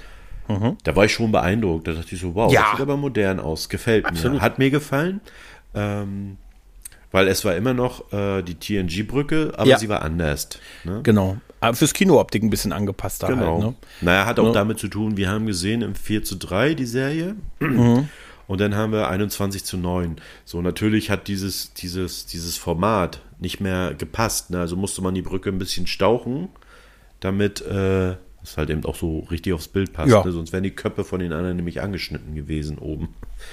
[0.48, 0.76] Mhm.
[0.83, 1.88] Da war ich schon beeindruckt.
[1.88, 2.62] Da dachte ich so, wow, ja.
[2.62, 3.68] das sieht aber modern aus.
[3.68, 4.38] Gefällt Absolut.
[4.38, 4.42] mir.
[4.42, 5.20] Hat mir gefallen.
[5.74, 6.37] Ähm,
[7.14, 9.78] weil es war immer noch äh, die TNG-Brücke, aber ja.
[9.78, 10.48] sie war anders.
[10.83, 11.00] Ne?
[11.04, 11.37] Genau.
[11.61, 13.52] Aber fürs Kinooptik ein bisschen angepasst da genau.
[13.54, 13.62] halt.
[13.62, 13.74] Ne?
[14.00, 14.52] Naja, hat auch ja.
[14.52, 17.37] damit zu tun, wir haben gesehen im 4 zu 3 die Serie.
[17.61, 18.09] Mhm.
[18.46, 20.16] Und dann haben wir 21 zu 9.
[20.44, 24.50] So, natürlich hat dieses, dieses, dieses Format nicht mehr gepasst.
[24.50, 24.59] Ne?
[24.59, 26.48] Also musste man die Brücke ein bisschen stauchen,
[27.20, 30.11] damit äh, das halt eben auch so richtig aufs Bild passt.
[30.11, 30.22] Ja.
[30.22, 30.30] Ne?
[30.30, 33.09] Sonst wären die Köpfe von den anderen nämlich angeschnitten gewesen oben.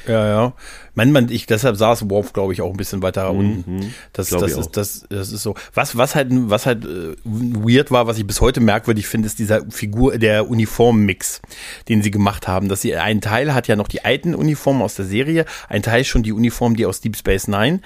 [0.06, 0.54] Ja, ja.
[0.96, 3.40] Man, man, ich, deshalb saß Worf, glaube ich, auch ein bisschen weiter mhm.
[3.40, 3.94] unten.
[4.12, 5.56] Das, das ist, das, das ist so.
[5.74, 9.40] Was, was halt, was halt äh, weird war, was ich bis heute merkwürdig finde, ist
[9.40, 11.42] dieser Figur, der Uniformmix,
[11.88, 12.68] den sie gemacht haben.
[12.68, 16.04] Dass sie, ein Teil hat ja noch die alten Uniformen aus der Serie, ein Teil
[16.04, 17.80] schon die Uniform, die aus Deep Space Nine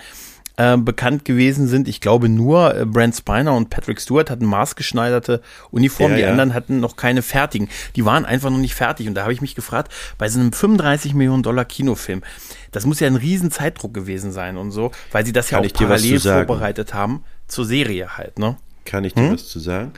[0.57, 1.87] äh, bekannt gewesen sind.
[1.87, 5.41] Ich glaube nur äh, Brent Spiner und Patrick Stewart hatten maßgeschneiderte
[5.71, 6.31] Uniformen, ja, die ja.
[6.31, 7.69] anderen hatten noch keine fertigen.
[7.95, 9.07] Die waren einfach noch nicht fertig.
[9.07, 12.23] Und da habe ich mich gefragt, bei so einem 35 Millionen Dollar Kinofilm,
[12.71, 15.69] das muss ja ein riesen Zeitdruck gewesen sein und so, weil sie das Kann ja
[15.69, 18.57] auch parallel vorbereitet haben zur Serie halt, ne?
[18.85, 19.33] Kann ich dir hm?
[19.33, 19.93] was zu sagen?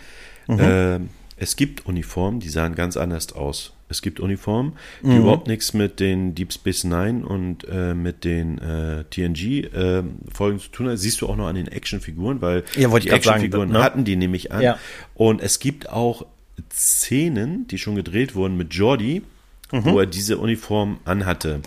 [0.48, 0.60] Mhm.
[0.60, 1.00] Äh,
[1.36, 3.74] es gibt Uniformen, die sahen ganz anders aus.
[3.90, 5.18] Es gibt Uniformen, die mhm.
[5.20, 10.70] überhaupt nichts mit den Deep Space Nine und äh, mit den äh, TNG-Folgen äh, zu
[10.70, 10.98] tun haben.
[10.98, 13.82] Siehst du auch noch an den Actionfiguren, weil ja, die Actionfiguren ne?
[13.82, 14.62] hatten die nämlich an.
[14.62, 14.78] Ja.
[15.16, 16.26] Und es gibt auch
[16.72, 19.22] Szenen, die schon gedreht wurden mit Jordi,
[19.72, 19.86] mhm.
[19.86, 21.62] wo er diese Uniform anhatte.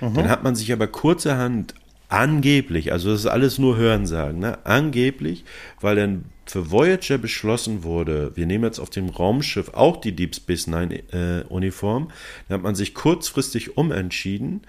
[0.00, 0.14] Mhm.
[0.14, 1.74] Dann hat man sich aber kurzerhand
[2.08, 4.58] angeblich, also das ist alles nur Hörensagen, ne?
[4.64, 5.44] angeblich,
[5.80, 10.36] weil dann für Voyager beschlossen wurde, wir nehmen jetzt auf dem Raumschiff auch die Deep
[10.36, 12.12] Space Nine äh, Uniform,
[12.46, 14.60] dann hat man sich kurzfristig umentschieden,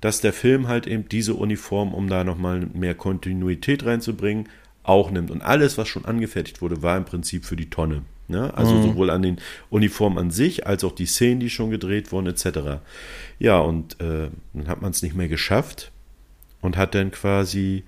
[0.00, 4.48] dass der Film halt eben diese Uniform, um da nochmal mehr Kontinuität reinzubringen,
[4.84, 5.30] auch nimmt.
[5.30, 8.04] Und alles, was schon angefertigt wurde, war im Prinzip für die Tonne.
[8.26, 8.50] Ne?
[8.56, 8.82] Also mhm.
[8.82, 9.36] sowohl an den
[9.68, 12.80] Uniformen an sich, als auch die Szenen, die schon gedreht wurden, etc.
[13.38, 15.92] Ja, und äh, dann hat man es nicht mehr geschafft
[16.62, 17.84] und hat dann quasi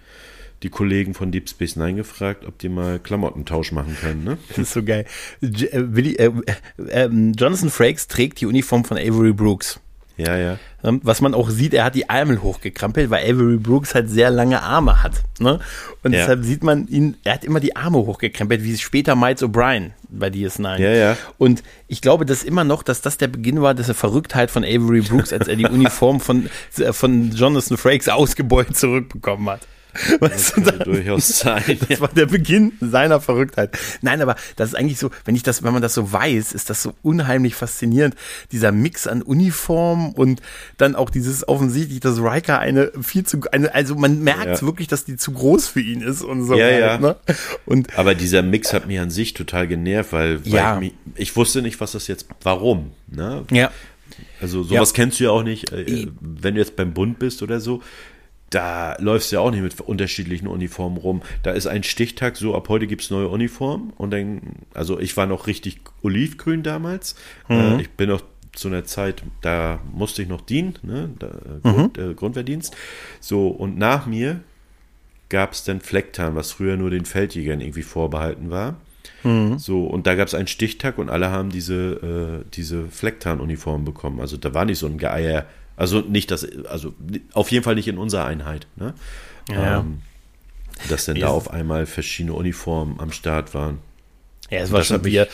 [0.67, 4.25] die Kollegen von Deep Space Nine gefragt, ob die mal Klamottentausch machen können.
[4.25, 4.37] Ne?
[4.49, 5.05] Das ist so geil.
[5.41, 9.79] J äh, Willi, äh, äh, ähm, Jonathan Frakes trägt die Uniform von Avery Brooks.
[10.17, 10.59] Ja, ja.
[10.83, 14.31] Ähm, was man auch sieht, er hat die Ärmel hochgekrampelt, weil Avery Brooks halt sehr
[14.31, 15.23] lange Arme hat.
[15.39, 15.61] Ne?
[16.03, 16.21] Und ja.
[16.21, 20.29] deshalb sieht man ihn, er hat immer die Arme hochgekrempelt, wie später Miles O'Brien bei
[20.29, 20.81] DS9.
[20.81, 21.17] Ja, ja.
[21.39, 25.03] Und ich glaube das immer noch, dass das der Beginn war, dieser Verrücktheit von Avery
[25.03, 26.49] Brooks, als er die Uniform von,
[26.91, 29.61] von Jonathan Frakes ausgebeult zurückbekommen hat.
[30.21, 31.63] Weißt das du, durchaus sein.
[31.89, 33.77] Das war der Beginn seiner Verrücktheit.
[34.03, 36.71] Nein, aber das ist eigentlich so, wenn ich das, wenn man das so weiß, ist
[36.71, 38.15] das so unheimlich faszinierend.
[38.53, 40.41] Dieser Mix an Uniform und
[40.79, 44.63] dann auch dieses offensichtlich, dass Riker eine viel zu, eine, also man merkt ja.
[44.63, 46.55] wirklich, dass die zu groß für ihn ist und so.
[46.57, 46.99] Ja, halt, ja.
[46.99, 47.17] Ne?
[47.65, 50.75] Und aber dieser Mix hat mich an sich total genervt, weil, weil ja.
[50.75, 52.93] ich, mich, ich wusste nicht, was das jetzt, warum.
[53.09, 53.45] Ne?
[53.51, 53.71] Ja.
[54.41, 54.95] Also sowas ja.
[54.95, 57.83] kennst du ja auch nicht, äh, wenn du jetzt beim Bund bist oder so
[58.51, 61.23] da läufst du ja auch nicht mit unterschiedlichen Uniformen rum.
[61.43, 63.93] Da ist ein Stichtag, so ab heute gibt es neue Uniformen.
[63.97, 64.41] Und dann,
[64.73, 67.17] also ich war noch richtig olivgrün damals.
[67.49, 67.57] Mhm.
[67.57, 68.23] Äh, ich bin noch
[68.55, 71.11] zu einer Zeit, da musste ich noch dienen, ne?
[71.19, 72.11] Da, äh, Grund, mhm.
[72.11, 72.75] äh, Grundwehrdienst.
[73.21, 74.41] So, und nach mir
[75.29, 78.77] gab es dann Flecktarn, was früher nur den Feldjägern irgendwie vorbehalten war.
[79.25, 79.59] Mhm.
[79.59, 84.21] So, und da gab es einen Stichtag und alle haben diese, äh, diese Flecktarn-Uniformen bekommen.
[84.21, 86.95] Also da war nicht so ein Geier also nicht das, also
[87.33, 88.67] auf jeden Fall nicht in unserer Einheit.
[88.77, 88.95] Ne?
[89.51, 89.81] Ja.
[89.81, 90.03] Ähm,
[90.89, 93.79] dass denn da auf einmal verschiedene Uniformen am Start waren.
[94.51, 95.27] Ja, es war schon wieder,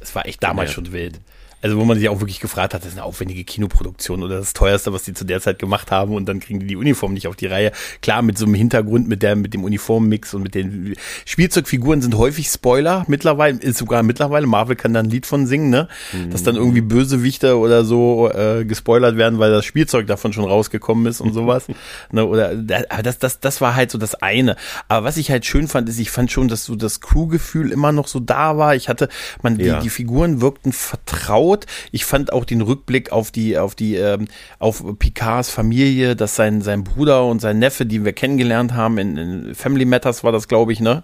[0.00, 0.74] es war echt damals ja.
[0.74, 1.20] schon wild.
[1.62, 4.52] Also wo man sich auch wirklich gefragt hat, das ist eine aufwendige Kinoproduktion oder das
[4.52, 7.28] teuerste, was die zu der Zeit gemacht haben und dann kriegen die die Uniform nicht
[7.28, 7.70] auf die Reihe.
[8.00, 12.16] Klar, mit so einem Hintergrund, mit der, mit dem Uniformmix und mit den Spielzeugfiguren sind
[12.16, 15.88] häufig Spoiler mittlerweile, ist sogar mittlerweile, Marvel kann da ein Lied von singen, ne?
[16.12, 16.30] Mhm.
[16.30, 21.06] Dass dann irgendwie Bösewichter oder so äh, gespoilert werden, weil das Spielzeug davon schon rausgekommen
[21.06, 21.66] ist und sowas.
[22.10, 22.26] ne?
[22.26, 24.56] Oder das, das, das war halt so das eine.
[24.88, 27.92] Aber was ich halt schön fand, ist, ich fand schon, dass so das Crew-Gefühl immer
[27.92, 28.74] noch so da war.
[28.74, 29.08] Ich hatte,
[29.42, 29.76] man, ja.
[29.76, 31.66] die, die Figuren wirkten vertraut Haut.
[31.90, 36.62] Ich fand auch den Rückblick auf die, auf die, ähm, auf Picards Familie, dass sein,
[36.62, 40.48] sein Bruder und sein Neffe, die wir kennengelernt haben, in, in Family Matters war das,
[40.48, 41.02] glaube ich, ne?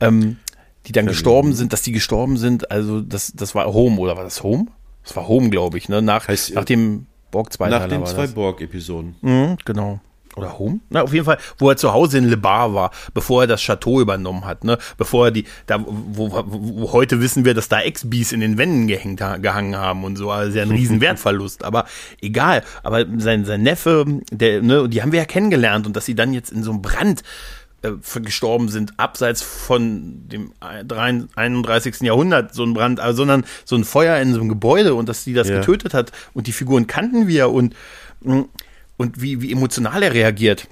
[0.00, 0.38] Ähm,
[0.86, 4.22] die dann gestorben sind, dass die gestorben sind, also das, das war Home, oder war
[4.22, 4.66] das Home?
[5.02, 6.00] Das war Home, glaube ich, ne?
[6.00, 9.16] Nach, heißt, nach dem Borg 2 Nach den zwei Borg-Episoden.
[9.20, 10.00] Mhm, genau
[10.36, 10.80] oder Home?
[10.90, 13.62] Na, auf jeden Fall, wo er zu Hause in Le Bar war, bevor er das
[13.62, 14.78] Chateau übernommen hat, ne?
[14.96, 18.58] Bevor er die, da, wo, wo, wo heute wissen wir, dass da Ex-Bees in den
[18.58, 21.86] Wänden gehängt, gehangen haben und so, also ja ein riesen Wertverlust, aber
[22.20, 26.14] egal, aber sein, sein Neffe, der, ne, die haben wir ja kennengelernt und dass sie
[26.14, 27.22] dann jetzt in so einem Brand
[27.82, 32.00] äh, gestorben sind, abseits von dem 31.
[32.00, 35.24] Jahrhundert, so ein Brand, also, sondern so ein Feuer in so einem Gebäude und dass
[35.24, 35.58] sie das ja.
[35.58, 37.74] getötet hat und die Figuren kannten wir und
[38.22, 38.46] mh,
[38.96, 40.68] und wie, wie emotional er reagiert.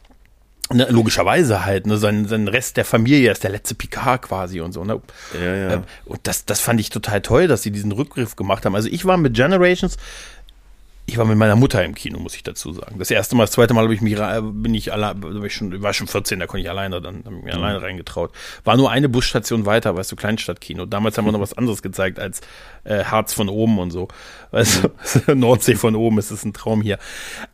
[0.72, 4.72] Ne, logischerweise halt, ne, sein, sein Rest der Familie ist der letzte Picard quasi und
[4.72, 4.82] so.
[4.82, 4.98] Ne?
[5.34, 5.72] Ja, ja.
[5.74, 8.74] Ähm, und das, das fand ich total toll, dass sie diesen Rückgriff gemacht haben.
[8.74, 9.98] Also ich war mit Generations
[11.06, 12.98] ich war mit meiner Mutter im Kino, muss ich dazu sagen.
[12.98, 15.82] Das erste Mal, das zweite Mal habe ich mich, bin ich allein, war ich schon,
[15.82, 17.62] war schon 14, da konnte ich alleine, dann habe ich mir mhm.
[17.62, 18.32] alleine reingetraut.
[18.64, 20.86] War nur eine Busstation weiter, weißt du, Kleinstadtkino.
[20.86, 22.40] Damals haben wir noch was anderes gezeigt als
[22.84, 24.08] äh, Harz von oben und so.
[24.52, 26.98] Du, Nordsee von oben, es ist ein Traum hier.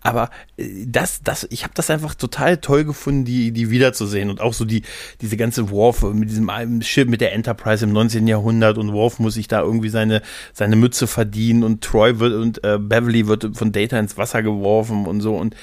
[0.02, 4.40] Aber äh, das, das, ich habe das einfach total toll gefunden, die, die wiederzusehen und
[4.40, 4.82] auch so die,
[5.20, 8.26] diese ganze Worf mit diesem Schiff mit der Enterprise im 19.
[8.26, 12.62] Jahrhundert und Worf muss sich da irgendwie seine, seine Mütze verdienen und Troy wird und
[12.64, 15.56] äh, Beverly wird von Data ins Wasser geworfen und so und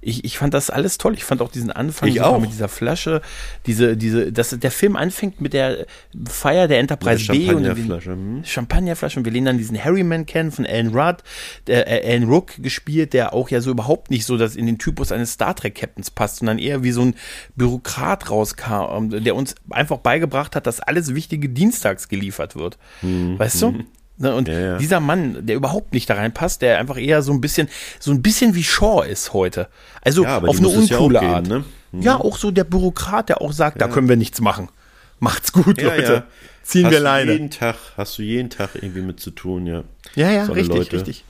[0.00, 1.14] ich, ich fand das alles toll.
[1.14, 2.40] Ich fand auch diesen Anfang ich auch.
[2.40, 3.20] mit dieser Flasche,
[3.66, 5.86] diese, diese, dass der Film anfängt mit der
[6.28, 8.12] Feier der Enterprise B und Champagnerflasche.
[8.12, 8.44] Hm.
[8.44, 11.22] Champagnerflasche und wir lernen dann diesen Harryman kennen von Alan Rudd,
[11.66, 14.78] der äh, Alan Rook gespielt, der auch ja so überhaupt nicht so dass in den
[14.78, 17.14] Typus eines Star Trek Captains passt, sondern eher wie so ein
[17.56, 22.78] Bürokrat rauskam, der uns einfach beigebracht hat, dass alles Wichtige dienstags geliefert wird.
[23.00, 23.38] Hm.
[23.38, 23.84] Weißt du?
[24.20, 24.34] Ne?
[24.34, 24.76] Und ja, ja.
[24.76, 28.20] dieser Mann, der überhaupt nicht da reinpasst, der einfach eher so ein bisschen, so ein
[28.20, 29.68] bisschen wie Shaw ist heute.
[30.02, 31.44] Also ja, auf eine uncoole Art.
[31.44, 31.64] Gehen, ne?
[31.92, 32.02] mhm.
[32.02, 34.68] Ja, auch so der Bürokrat, der auch sagt, da können wir nichts machen.
[35.20, 36.24] Macht's gut, Leute.
[36.62, 37.32] Ziehen hast wir Leine.
[37.32, 39.84] Jeden Tag, hast du jeden Tag irgendwie mit zu tun, ja.
[40.14, 40.92] Ja, ja, richtig, Leute.
[40.96, 41.24] richtig.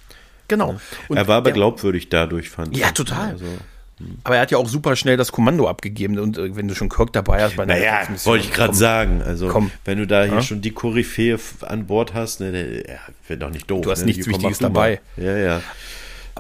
[0.48, 0.74] Genau.
[1.07, 2.83] Und er war aber glaubwürdig dadurch, fand ich.
[2.83, 3.31] Ja, total.
[3.31, 3.44] Also,
[4.24, 6.88] Aber er hat ja auch super schnell das Kommando abgegeben und äh, wenn du schon
[6.88, 9.22] Kirk dabei hast bei einer Naja, wollte ich gerade sagen.
[9.22, 9.70] Also, komm.
[9.84, 10.42] wenn du da hier Ja?
[10.42, 13.82] schon die Koryphäe an Bord hast, ne, der, ja, wäre doch nicht doof.
[13.82, 14.06] Du hast ne?
[14.06, 15.00] nichts Wichtiges dabei.
[15.16, 15.62] Ja, ja.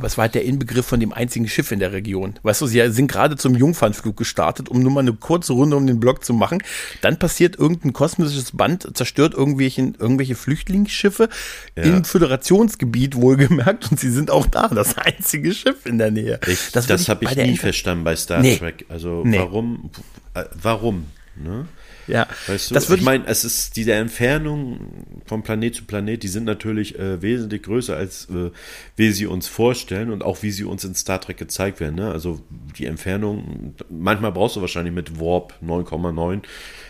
[0.00, 2.36] Aber es war halt der Inbegriff von dem einzigen Schiff in der Region.
[2.42, 5.86] Weißt du, sie sind gerade zum Jungfernflug gestartet, um nur mal eine kurze Runde um
[5.86, 6.62] den Block zu machen.
[7.02, 11.28] Dann passiert irgendein kosmisches Band, zerstört irgendwelche, irgendwelche Flüchtlingsschiffe
[11.74, 16.40] im Föderationsgebiet wohlgemerkt und sie sind auch da, das einzige Schiff in der Nähe.
[16.46, 18.56] Ich, Das das habe ich nie Inter- verstanden bei Star Nee.
[18.56, 18.86] Trek.
[18.88, 19.38] Also Nee.
[19.38, 19.90] warum?
[20.32, 21.04] äh, Warum?
[21.36, 21.66] Ne?
[22.10, 24.80] Ja, Weißt du, das ich meine, es ist diese Entfernung
[25.26, 28.50] von Planet zu Planet, die sind natürlich äh, wesentlich größer, als äh,
[28.96, 31.96] wir sie uns vorstellen und auch wie sie uns in Star Trek gezeigt werden.
[31.96, 32.10] Ne?
[32.10, 32.40] Also
[32.78, 36.42] die Entfernung, manchmal brauchst du wahrscheinlich mit Warp 9,9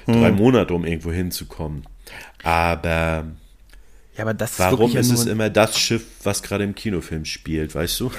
[0.06, 0.20] Hm.
[0.20, 1.84] drei Monate, um irgendwo hinzukommen.
[2.42, 3.26] Aber
[4.16, 6.74] ja, aber das ist warum ja ist nur es immer das Schiff, was gerade im
[6.74, 8.10] Kinofilm spielt, weißt du?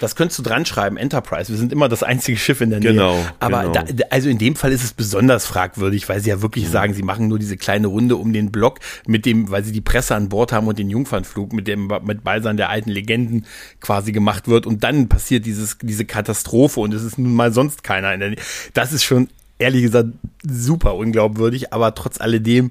[0.00, 1.50] Das könntest du dran schreiben, Enterprise.
[1.52, 2.92] Wir sind immer das einzige Schiff in der Nähe.
[2.92, 3.72] Genau, Aber genau.
[3.72, 7.02] Da, also in dem Fall ist es besonders fragwürdig, weil sie ja wirklich sagen, sie
[7.02, 10.28] machen nur diese kleine Runde um den Block mit dem, weil sie die Presse an
[10.28, 13.46] Bord haben und den Jungfernflug mit dem mit Beisein der alten Legenden
[13.80, 17.84] quasi gemacht wird und dann passiert dieses diese Katastrophe und es ist nun mal sonst
[17.84, 18.40] keiner in der Nähe.
[18.74, 20.08] Das ist schon ehrlich gesagt
[20.42, 22.70] super unglaubwürdig, aber trotz alledem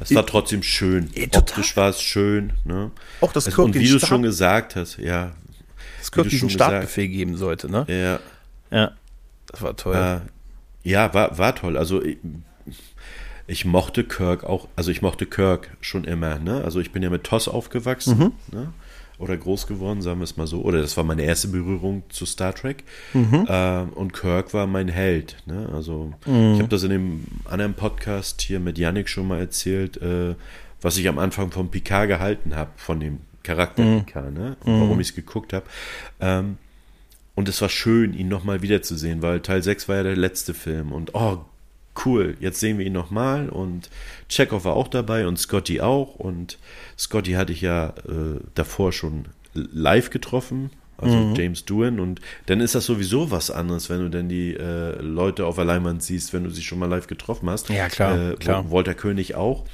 [0.00, 1.12] Es war trotzdem schön.
[1.12, 1.40] Total.
[1.40, 2.52] Optisch war es schön.
[2.64, 2.90] Ne?
[3.20, 5.32] Auch das also, Und wie du Start- schon gesagt hast, ja.
[6.00, 7.84] es Kirk diesen Startbefehl geben sollte, ne?
[7.88, 8.92] Ja, Ja.
[9.46, 9.94] Das war toll.
[9.96, 11.76] äh, ja war, war toll.
[11.76, 12.18] Also ich,
[13.46, 16.38] ich mochte Kirk auch, also ich mochte Kirk schon immer.
[16.38, 16.62] Ne?
[16.64, 18.16] Also ich bin ja mit Toss aufgewachsen.
[18.18, 18.32] Mhm.
[18.58, 18.72] Ne?
[19.20, 20.62] Oder groß geworden, sagen wir es mal so.
[20.62, 22.84] Oder das war meine erste Berührung zu Star Trek.
[23.12, 23.46] Mhm.
[23.46, 25.36] Äh, und Kirk war mein Held.
[25.46, 25.68] Ne?
[25.72, 30.34] Also ich habe das in dem anderen Podcast hier mit Yannick schon mal erzählt, äh,
[30.80, 34.04] was ich am Anfang von Picard gehalten habe, von dem Charakter Mhm.
[34.04, 34.56] Picard, ne?
[34.64, 35.66] Und warum ich es geguckt habe.
[36.20, 36.56] Ähm,
[37.34, 40.92] und es war schön, ihn nochmal wiederzusehen, weil Teil 6 war ja der letzte Film.
[40.92, 41.38] Und oh,
[42.04, 43.48] cool, jetzt sehen wir ihn nochmal.
[43.48, 43.90] Und
[44.28, 46.14] Chekhov war auch dabei und Scotty auch.
[46.16, 46.58] Und
[47.00, 50.70] Scotty hatte ich ja äh, davor schon live getroffen.
[50.98, 51.34] Also Mhm.
[51.34, 51.98] James Doohan.
[51.98, 55.64] Und dann ist das sowieso was anderes, wenn du dann die äh, Leute auf der
[55.64, 57.70] Leinwand siehst, wenn du sie schon mal live getroffen hast.
[57.70, 58.70] Ja, klar, Äh, klar.
[58.70, 59.64] Walter König auch.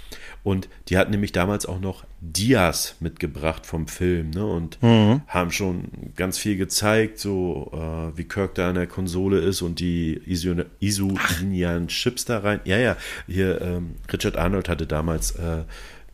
[0.44, 4.46] Und die hatten nämlich damals auch noch Dias mitgebracht vom Film, ne?
[4.46, 5.22] Und Mhm.
[5.26, 9.80] haben schon ganz viel gezeigt, so äh, wie Kirk da an der Konsole ist und
[9.80, 12.60] die iso isolian Chips da rein.
[12.64, 15.64] Ja, ja, hier ähm, Richard Arnold hatte damals äh,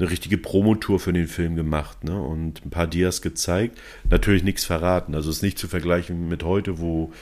[0.03, 2.21] eine richtige Promotour für den Film gemacht, ne?
[2.21, 3.79] Und ein paar Dias gezeigt.
[4.11, 5.15] Natürlich nichts verraten.
[5.15, 7.13] Also es ist nicht zu vergleichen mit heute, wo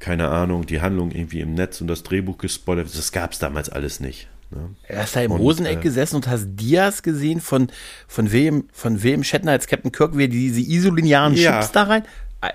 [0.00, 2.98] keine Ahnung, die Handlung irgendwie im Netz und das Drehbuch gespoilert wird.
[2.98, 4.28] Das gab es damals alles nicht.
[4.50, 4.70] Ne?
[4.88, 7.68] Du hast da im Und, Roseneck äh, gesessen und hast Dias gesehen von,
[8.08, 11.60] von William, von William Shatner als Captain Kirk, wie diese isolinearen Ja.
[11.60, 12.02] Chips da rein,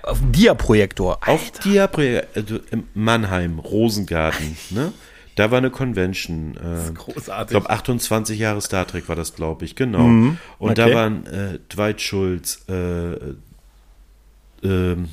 [0.02, 1.20] auf dem Dia-Projektor.
[1.26, 4.92] Auf Dia-Projekt, also im Mannheim, Rosengarten, ne?
[5.36, 6.56] Da war eine Convention.
[6.56, 7.56] Äh, großartig.
[7.56, 10.34] Ich glaube, 28 Jahre Star Trek war das, glaube ich, genau.
[10.58, 10.94] Und da okay.
[10.94, 13.12] waren äh, Dwight Schultz, äh,
[14.62, 15.10] ähm,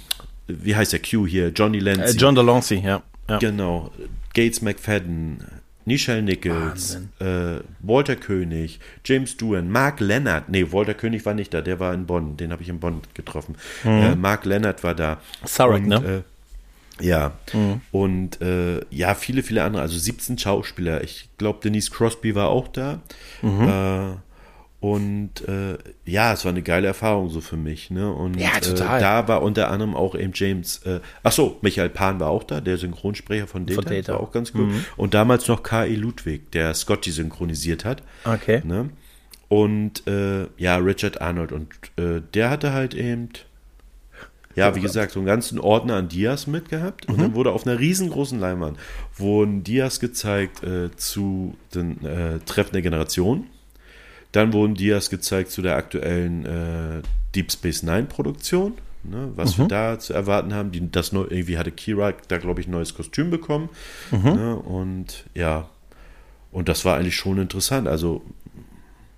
[0.47, 1.49] wie heißt der Q hier?
[1.49, 2.17] Johnny Äh, Lancy.
[2.17, 3.03] John Delancey, ja.
[3.29, 3.37] ja.
[3.37, 3.91] Genau.
[4.33, 5.43] Gates McFadden,
[5.85, 10.47] Nichelle Nichols, äh, Walter König, James Doohan, Mark Leonard.
[10.47, 12.37] Nee, Walter König war nicht da, der war in Bonn.
[12.37, 13.55] Den habe ich in Bonn getroffen.
[13.83, 15.19] Äh, Mark Leonard war da.
[15.43, 16.23] Sarek, Und, ne?
[16.99, 17.31] Ja.
[17.91, 19.81] Und äh, ja, viele, viele andere.
[19.81, 21.03] Also 17 Schauspieler.
[21.03, 22.99] Ich glaube, Denise Crosby war auch da.
[23.41, 24.17] Äh,
[24.83, 27.89] und äh, ja, es war eine geile Erfahrung so für mich.
[27.89, 28.11] Ne?
[28.11, 28.97] Und Ja, total.
[28.97, 32.43] Äh, da war unter anderem auch eben James, äh, ach so, Michael Pan war auch
[32.43, 34.11] da, der Synchronsprecher von Data, Von Data.
[34.11, 34.17] Mhm.
[34.17, 34.67] war auch ganz cool.
[34.97, 35.95] Und damals noch K.E.
[35.95, 38.03] Ludwig, der Scotty synchronisiert hat.
[38.25, 38.61] Okay.
[38.65, 38.89] Ne?
[39.47, 41.53] Und äh, ja, Richard Arnold.
[41.53, 43.29] Und äh, der hatte halt eben,
[44.55, 47.07] ja, wie gesagt, so einen ganzen Ordner an Dias mitgehabt.
[47.07, 48.77] Und dann wurde auf einer riesengroßen Leinwand
[49.15, 53.47] wurden Dias gezeigt äh, zu den äh, Treffen der Generation.
[54.31, 57.01] Dann wurden Dias gezeigt zu der aktuellen äh,
[57.35, 60.71] Deep Space Nine Produktion, ne, was wir da zu erwarten haben.
[60.71, 63.69] Die, das neu, irgendwie hatte Kira da, glaube ich, ein neues Kostüm bekommen.
[64.11, 65.69] Ne, und ja,
[66.51, 67.87] und das war eigentlich schon interessant.
[67.87, 68.23] Also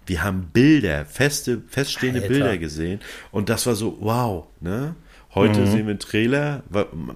[0.05, 2.33] wir haben Bilder, feste, feststehende Alter.
[2.33, 2.99] Bilder gesehen.
[3.31, 4.95] Und das war so, wow, ne?
[5.35, 5.65] Heute Mhm.
[5.67, 6.63] sehen wir einen Trailer,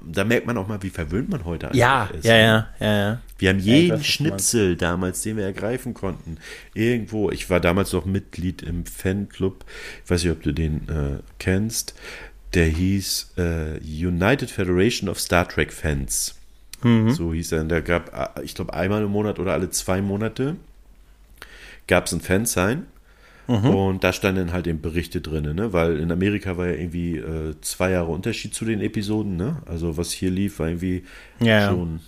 [0.06, 2.26] da merkt man auch mal, wie verwöhnt man heute Ja, ist.
[2.26, 2.68] ja, ne?
[2.80, 3.22] ja, ja, ja.
[3.38, 4.06] Wir haben jeden weiß.
[4.06, 6.38] Schnipsel damals, den wir ergreifen konnten.
[6.74, 9.64] Irgendwo, ich war damals noch Mitglied im Fanclub,
[10.04, 11.96] ich weiß nicht, ob du den äh, kennst,
[12.54, 16.36] der hieß äh, United Federation of Star Trek Fans.
[16.84, 17.12] Mhm.
[17.12, 17.62] So hieß er.
[17.62, 20.56] Und da gab, äh, ich glaube, einmal im Monat oder alle zwei Monate
[21.88, 22.86] gab es ein Fansign.
[23.73, 25.73] Und da standen halt eben Berichte drin, ne?
[25.73, 29.37] weil in Amerika war ja irgendwie äh, zwei Jahre Unterschied zu den Episoden.
[29.37, 29.63] Ne?
[29.65, 31.04] Also was hier lief, war irgendwie
[31.39, 32.00] Ja, schon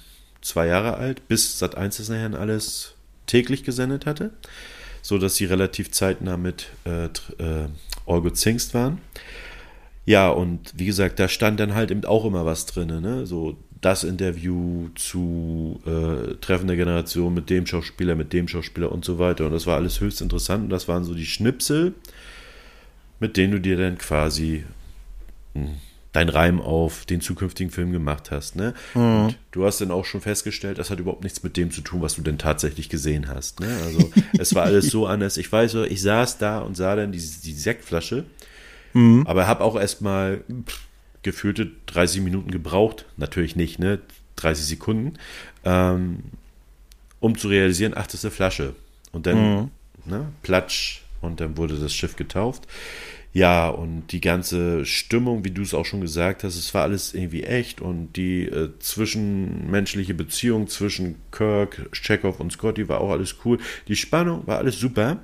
[0.42, 2.94] zwei Jahre alt, bis Sat 1 das nachher alles
[3.26, 4.32] täglich gesendet hatte,
[5.02, 7.68] so dass sie relativ zeitnah mit äh, äh,
[8.06, 9.00] All Good Things waren.
[10.06, 13.26] Ja, und wie gesagt, da stand dann halt eben auch immer was drin, ne?
[13.26, 19.04] So das Interview zu äh, Treffen der Generation mit dem Schauspieler, mit dem Schauspieler und
[19.04, 19.48] so weiter.
[19.48, 20.66] Und das war alles höchst interessant.
[20.66, 21.96] Und das waren so die Schnipsel,
[23.20, 24.64] mit denen du dir dann quasi
[25.56, 25.78] hm,
[26.12, 28.56] dein Reim auf den zukünftigen Film gemacht hast.
[28.56, 28.76] Ne?
[28.94, 32.02] Und du hast dann auch schon festgestellt, das hat überhaupt nichts mit dem zu tun,
[32.02, 33.62] was du denn tatsächlich gesehen hast.
[33.62, 33.78] Ne?
[33.84, 35.38] Also es war alles so anders.
[35.38, 38.26] Ich weiß, ich saß da und sah dann die, die Sektflasche,
[39.26, 40.44] aber habe auch erstmal
[41.24, 43.06] gefühlte 30 Minuten gebraucht.
[43.18, 44.00] Natürlich nicht, ne?
[44.38, 45.14] 30 Sekunden,
[45.66, 46.24] ähm,
[47.20, 48.76] um zu realisieren, ach, das ist eine Flasche.
[49.12, 49.72] Und dann,
[50.06, 52.68] ne, platsch, und dann wurde das Schiff getauft.
[53.34, 57.14] Ja, und die ganze Stimmung, wie du es auch schon gesagt hast, es war alles
[57.14, 63.38] irgendwie echt und die äh, zwischenmenschliche Beziehung zwischen Kirk, Chekhov und Scotty war auch alles
[63.46, 63.58] cool.
[63.88, 65.20] Die Spannung war alles super.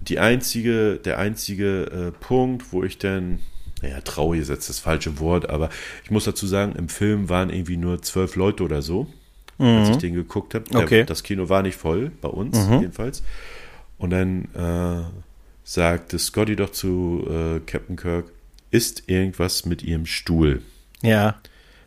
[0.00, 3.40] Die einzige, der einzige äh, Punkt, wo ich dann,
[3.82, 5.70] naja, traurig ist jetzt das falsche Wort, aber
[6.04, 9.06] ich muss dazu sagen, im Film waren irgendwie nur zwölf Leute oder so,
[9.58, 10.64] als ich den geguckt habe.
[10.74, 11.04] Okay.
[11.04, 13.22] Das Kino war nicht voll, bei uns jedenfalls.
[13.98, 15.04] Und dann äh,
[15.64, 18.26] sagte Scotty doch zu äh, Captain Kirk,
[18.70, 20.62] ist irgendwas mit ihrem Stuhl?
[21.02, 21.36] Ja.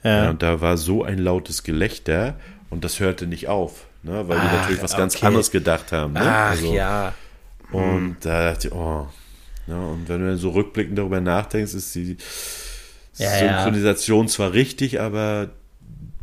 [0.03, 0.23] Ja.
[0.23, 0.29] Ja.
[0.29, 2.35] und da war so ein lautes Gelächter
[2.69, 5.27] und das hörte nicht auf, ne, weil die Ach, natürlich was ganz okay.
[5.27, 6.13] anderes gedacht haben.
[6.13, 6.21] Ne?
[6.21, 7.13] Ach Also, ja.
[7.71, 9.07] Und da dachte ich, oh.
[9.67, 12.17] Ja, und wenn du dann so rückblickend darüber nachdenkst, ist die
[13.17, 13.39] Ja, ja.
[13.39, 15.49] Synchronisation zwar richtig, aber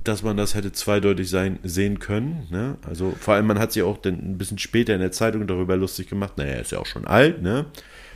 [0.05, 2.47] dass man das hätte zweideutig sein, sehen können.
[2.51, 2.77] Ne?
[2.89, 5.77] Also vor allem, man hat sich auch dann ein bisschen später in der Zeitung darüber
[5.77, 6.39] lustig gemacht.
[6.39, 7.67] Naja, er ist ja auch schon alt, ne?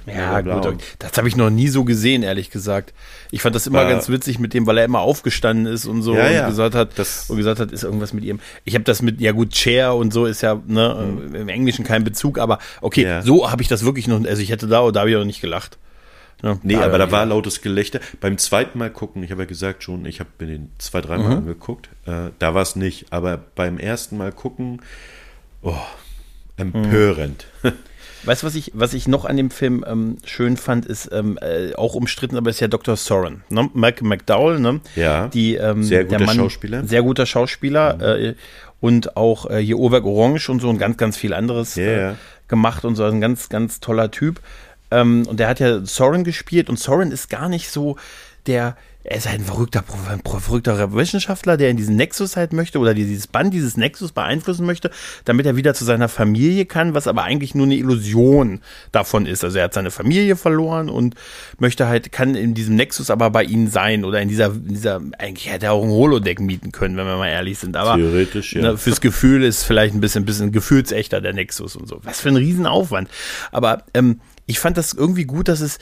[0.07, 0.83] Ja, Bla, bla, gut.
[0.99, 2.93] Das habe ich noch nie so gesehen, ehrlich gesagt.
[3.31, 6.03] Ich fand das immer War- ganz witzig mit dem, weil er immer aufgestanden ist und
[6.03, 6.49] so Ja, und ja.
[6.49, 6.91] gesagt hat,
[7.29, 8.39] und gesagt hat, ist irgendwas mit ihm.
[8.65, 12.05] Ich habe das mit, ja gut, Chair und so ist ja ne, im Englischen kein
[12.05, 13.07] Bezug, aber okay, Mhm.
[13.09, 13.23] Ja.
[13.23, 15.41] so habe ich das wirklich noch, also ich hätte da, da habe ich auch nicht
[15.41, 15.79] gelacht.
[16.43, 18.01] Ne, Nee, aber da nicht war lautes Gelächter.
[18.21, 21.03] Beim zweiten Mal gucken, ich habe ja gesagt schon, ich habe mir den zwei, Mhm.
[21.07, 21.89] dreimal angeguckt.
[22.05, 23.07] Äh, da war es nicht.
[23.11, 24.83] Aber beim ersten Mal gucken,
[25.63, 25.75] oh,
[26.59, 27.47] empörend.
[28.25, 31.39] Weißt du, was ich, was ich noch an dem Film ähm, schön fand, ist ähm,
[31.41, 32.97] äh, auch umstritten, aber ist ja Dr.
[32.97, 33.69] Soren, ne?
[33.75, 34.81] Malcolm McDowell, ne?
[34.97, 36.85] Ja, Die, ähm, sehr der guter Mann, Schauspieler.
[36.85, 38.35] Sehr guter Schauspieler äh,
[38.81, 42.15] und auch äh, hier Oberg Orange und so und ganz, ganz viel anderes Ja, äh,
[42.49, 44.41] gemacht und so ein ganz, ganz toller Typ.
[44.91, 47.97] Ähm, und der hat ja Soren gespielt und Soren ist gar nicht so
[48.47, 52.79] der, er ist halt ein verrückter, ein verrückter Wissenschaftler, der in diesen Nexus halt möchte
[52.79, 54.91] oder dieses Band dieses Nexus beeinflussen möchte,
[55.27, 59.45] damit er wieder zu seiner Familie kann, was aber eigentlich nur eine Illusion davon ist.
[59.45, 61.17] Also er hat seine Familie verloren und
[61.59, 65.03] möchte halt, kann in diesem Nexus aber bei ihnen sein oder in dieser, in dieser
[65.19, 67.77] eigentlich hätte er auch ein Holodeck mieten können, wenn wir mal ehrlich sind.
[67.77, 68.63] Aber Theoretisch, ja.
[68.63, 72.01] ne, fürs Gefühl ist vielleicht ein bisschen, bisschen gefühlsechter der Nexus und so.
[72.05, 73.11] Was für ein Riesenaufwand.
[73.53, 75.79] Aber ähm, ich fand das irgendwie gut, dass es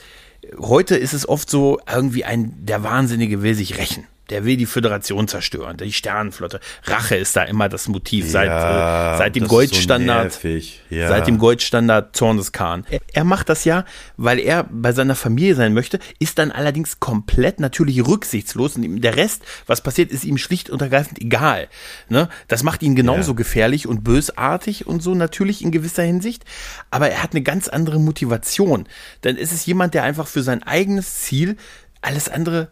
[0.59, 4.07] heute ist es oft so irgendwie ein der Wahnsinnige will sich rächen.
[4.33, 6.59] Der will die Föderation zerstören, die Sternenflotte.
[6.85, 10.33] Rache ist da immer das Motiv seit, Ja, äh, seit dem Goldstandard.
[10.33, 10.47] So
[10.89, 11.07] ja.
[11.07, 12.83] Seit dem Goldstandard Zorn des Khan.
[12.89, 13.85] Er, er macht das ja,
[14.17, 19.17] weil er bei seiner Familie sein möchte, ist dann allerdings komplett natürlich rücksichtslos und der
[19.17, 21.67] Rest, was passiert, ist ihm schlicht und ergreifend egal.
[22.09, 22.27] Ne?
[22.47, 23.35] Das macht ihn genauso Ja.
[23.35, 26.43] gefährlich und bösartig und so natürlich in gewisser Hinsicht,
[26.89, 28.87] aber er hat eine ganz andere Motivation.
[29.21, 31.55] Dann ist es jemand, der einfach für sein eigenes Ziel
[32.01, 32.71] alles andere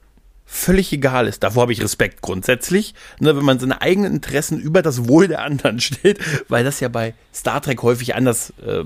[0.54, 1.44] völlig egal ist.
[1.44, 5.44] Davor habe ich Respekt grundsätzlich, ne, wenn man seine eigenen Interessen über das Wohl der
[5.44, 8.84] anderen stellt, weil das ja bei Star Trek häufig anders, äh,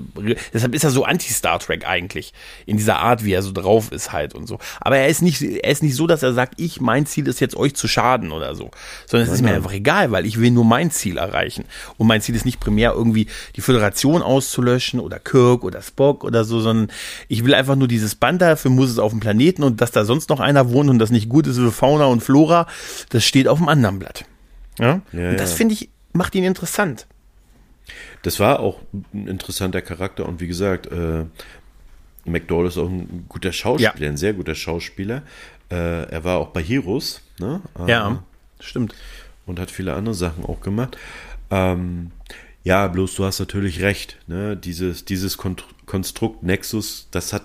[0.54, 2.32] deshalb ist er so anti-Star Trek eigentlich,
[2.66, 4.60] in dieser Art, wie er so drauf ist halt und so.
[4.80, 7.40] Aber er ist nicht, er ist nicht so, dass er sagt, ich, mein Ziel ist
[7.40, 8.70] jetzt euch zu schaden oder so,
[9.06, 11.64] sondern es ist mir einfach egal, weil ich will nur mein Ziel erreichen.
[11.98, 16.44] Und mein Ziel ist nicht primär irgendwie die Föderation auszulöschen oder Kirk oder Spock oder
[16.44, 16.92] so, sondern
[17.26, 20.04] ich will einfach nur dieses Band, dafür muss es auf dem Planeten und dass da
[20.04, 22.66] sonst noch einer wohnt und das nicht gut ist für Fauna und Flora,
[23.10, 24.24] das steht auf dem anderen Blatt.
[24.78, 25.00] Ja?
[25.12, 25.56] Ja, und das ja.
[25.56, 27.06] finde ich, macht ihn interessant.
[28.22, 28.80] Das war auch
[29.14, 31.24] ein interessanter Charakter und wie gesagt, äh,
[32.24, 34.08] McDowell ist auch ein guter Schauspieler, Ja.
[34.10, 35.22] ein sehr guter Schauspieler.
[35.70, 37.60] Äh, er war auch bei Heroes, ne?
[37.78, 38.22] Äh, Ja,
[38.60, 38.94] stimmt.
[39.46, 40.96] und hat viele andere Sachen auch gemacht.
[41.50, 42.10] Ähm,
[42.64, 44.18] ja, bloß du hast natürlich recht.
[44.26, 44.56] Ne?
[44.56, 47.42] Dieses, dieses Kont Konstrukt Nexus, das hat,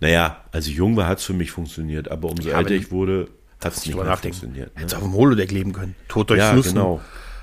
[0.00, 2.90] naja, als ich jung war, hat es für mich funktioniert, aber umso Ja, älter ich
[2.90, 3.28] wurde,
[3.62, 4.36] hat es nicht mehr nachdenken.
[4.38, 4.74] funktioniert.
[4.76, 4.82] Ne?
[4.82, 5.94] Hätte auf dem Holodeck leben können.
[6.08, 6.74] Tot durch Ja, Nussen.
[6.74, 7.00] genau.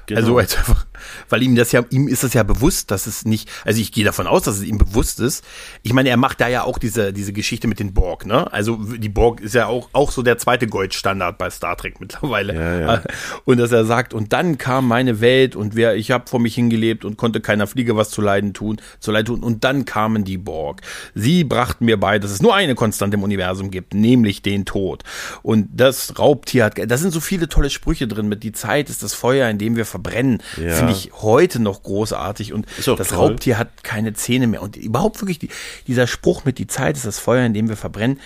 [0.08, 0.20] Genau.
[0.20, 0.86] Also einfach.
[1.30, 4.06] weil ihm das ja, ihm ist das ja bewusst, dass es nicht, also ich gehe
[4.06, 5.44] davon aus, dass es ihm bewusst ist.
[5.84, 8.52] Ich meine, er macht da ja auch diese, diese Geschichte mit den Borg, ne?
[8.52, 12.54] Also die Borg ist ja auch, auch so der zweite Goldstandard bei Star Trek mittlerweile.
[12.54, 13.04] Ja, ja.
[13.46, 16.56] Und dass er sagt, und dann kam meine Welt und wer, ich habe vor mich
[16.56, 19.44] hingelebt und konnte keiner Fliege was zu leiden tun, zu leid tun.
[19.44, 20.82] Und dann kamen die Borg.
[21.14, 25.04] Sie brachten mir bei, dass es nur eine Konstante im Universum gibt, nämlich den Tod.
[25.44, 29.04] Und das Raubtier hat, da sind so viele tolle Sprüche drin mit, die Zeit ist
[29.04, 30.42] das Feuer, in dem wir verbrennen.
[30.62, 30.76] Ja.
[30.76, 32.54] Finde ich heute noch großartig.
[32.54, 33.18] Und das toll.
[33.18, 34.62] Raubtier hat keine Zähne mehr.
[34.62, 35.50] Und überhaupt wirklich die,
[35.88, 38.20] dieser Spruch mit, die Zeit ist das Feuer, in dem wir verbrennen,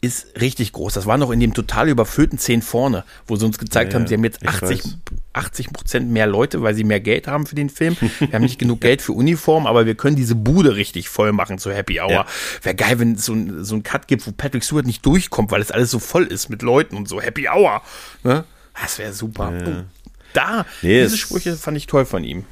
[0.00, 0.94] ist richtig groß.
[0.94, 4.06] Das war noch in dem total überfüllten 10 vorne, wo sie uns gezeigt ja, haben,
[4.06, 4.82] sie haben jetzt 80,
[5.32, 7.96] 80 Prozent mehr Leute, weil sie mehr Geld haben für den Film.
[8.20, 11.58] Wir haben nicht genug Geld für Uniform, aber wir können diese Bude richtig voll machen
[11.58, 12.10] zu Happy Hour.
[12.10, 12.26] Ja.
[12.62, 15.50] Wäre geil, wenn es so ein, so ein Cut gibt, wo Patrick Stewart nicht durchkommt,
[15.50, 17.20] weil es alles so voll ist mit Leuten und so.
[17.20, 17.82] Happy Hour.
[18.22, 18.44] Ne?
[18.80, 19.52] Das wäre super.
[19.52, 19.84] Ja.
[20.32, 22.44] Da, nee, diese Sprüche fand ich toll von ihm.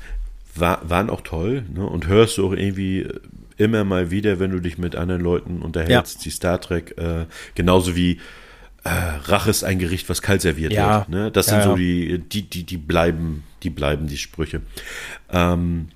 [0.54, 1.86] War, waren auch toll, ne?
[1.86, 3.06] Und hörst du auch irgendwie
[3.58, 6.22] immer mal wieder, wenn du dich mit anderen Leuten unterhältst, ja.
[6.24, 8.20] die Star Trek, äh, genauso wie
[8.84, 11.00] äh, Rache ist ein Gericht, was kalt serviert ja.
[11.00, 11.08] wird.
[11.08, 11.30] Ne?
[11.30, 14.62] Das sind ja, so die, die, die, die bleiben, die bleiben, die Sprüche.
[15.30, 15.88] Ähm,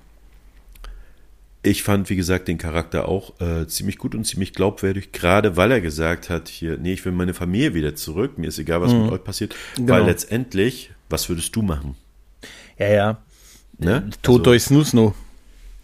[1.63, 5.71] ich fand, wie gesagt, den Charakter auch äh, ziemlich gut und ziemlich glaubwürdig, gerade weil
[5.71, 8.91] er gesagt hat, hier, nee, ich will meine Familie wieder zurück, mir ist egal, was
[8.91, 9.03] mhm.
[9.03, 9.93] mit euch passiert, genau.
[9.93, 11.95] weil letztendlich, was würdest du machen?
[12.77, 13.17] Ja, ja.
[13.77, 14.09] Ne?
[14.21, 15.13] Tod also, durch Snusno.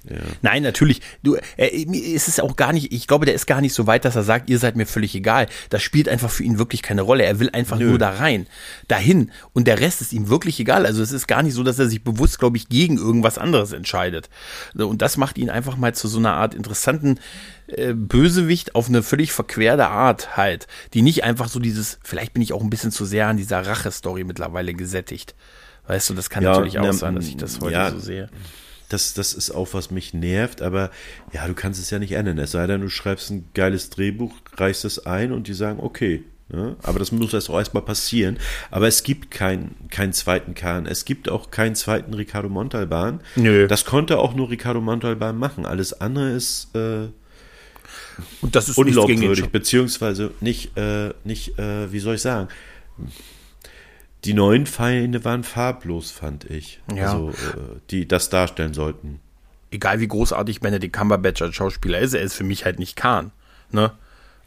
[0.09, 0.17] Ja.
[0.41, 1.01] Nein, natürlich.
[1.23, 4.05] Du, äh, ist es auch gar nicht, ich glaube, der ist gar nicht so weit,
[4.05, 5.47] dass er sagt, ihr seid mir völlig egal.
[5.69, 7.23] Das spielt einfach für ihn wirklich keine Rolle.
[7.23, 7.89] Er will einfach Nö.
[7.89, 8.47] nur da rein,
[8.87, 9.31] dahin.
[9.53, 10.85] Und der Rest ist ihm wirklich egal.
[10.85, 13.71] Also es ist gar nicht so, dass er sich bewusst, glaube ich, gegen irgendwas anderes
[13.71, 14.29] entscheidet.
[14.75, 17.19] Und das macht ihn einfach mal zu so einer Art interessanten
[17.67, 20.67] äh, Bösewicht auf eine völlig verquerte Art halt.
[20.93, 23.65] Die nicht einfach so dieses, vielleicht bin ich auch ein bisschen zu sehr an dieser
[23.65, 25.35] Rache-Story mittlerweile gesättigt.
[25.87, 27.99] Weißt du, das kann ja, natürlich auch ne, sein, dass ich das heute ja, so
[27.99, 28.29] sehe.
[28.89, 30.91] Das, das ist auch, was mich nervt, aber
[31.33, 32.37] ja, du kannst es ja nicht ändern.
[32.37, 36.23] Es sei denn, du schreibst ein geiles Drehbuch, reichst es ein und die sagen, okay.
[36.49, 36.77] Ne?
[36.83, 38.37] Aber das muss erst auch erstmal passieren.
[38.71, 40.85] Aber es gibt keinen keinen zweiten Kahn.
[40.85, 43.19] Es gibt auch keinen zweiten Ricardo Montalban.
[43.35, 43.67] Nö.
[43.67, 45.65] Das konnte auch nur Ricardo Montalban machen.
[45.65, 47.09] Alles andere ist äh,
[48.41, 52.47] und das ist unglaubwürdig, beziehungsweise nicht, äh, nicht äh, wie soll ich sagen,
[54.25, 56.81] die neuen Feinde waren farblos, fand ich.
[56.93, 57.11] Ja.
[57.11, 59.19] Also, äh, die das darstellen sollten.
[59.71, 63.31] Egal wie großartig Benedict Cumberbatch als Schauspieler ist, er ist für mich halt nicht Kahn.
[63.71, 63.91] Ne?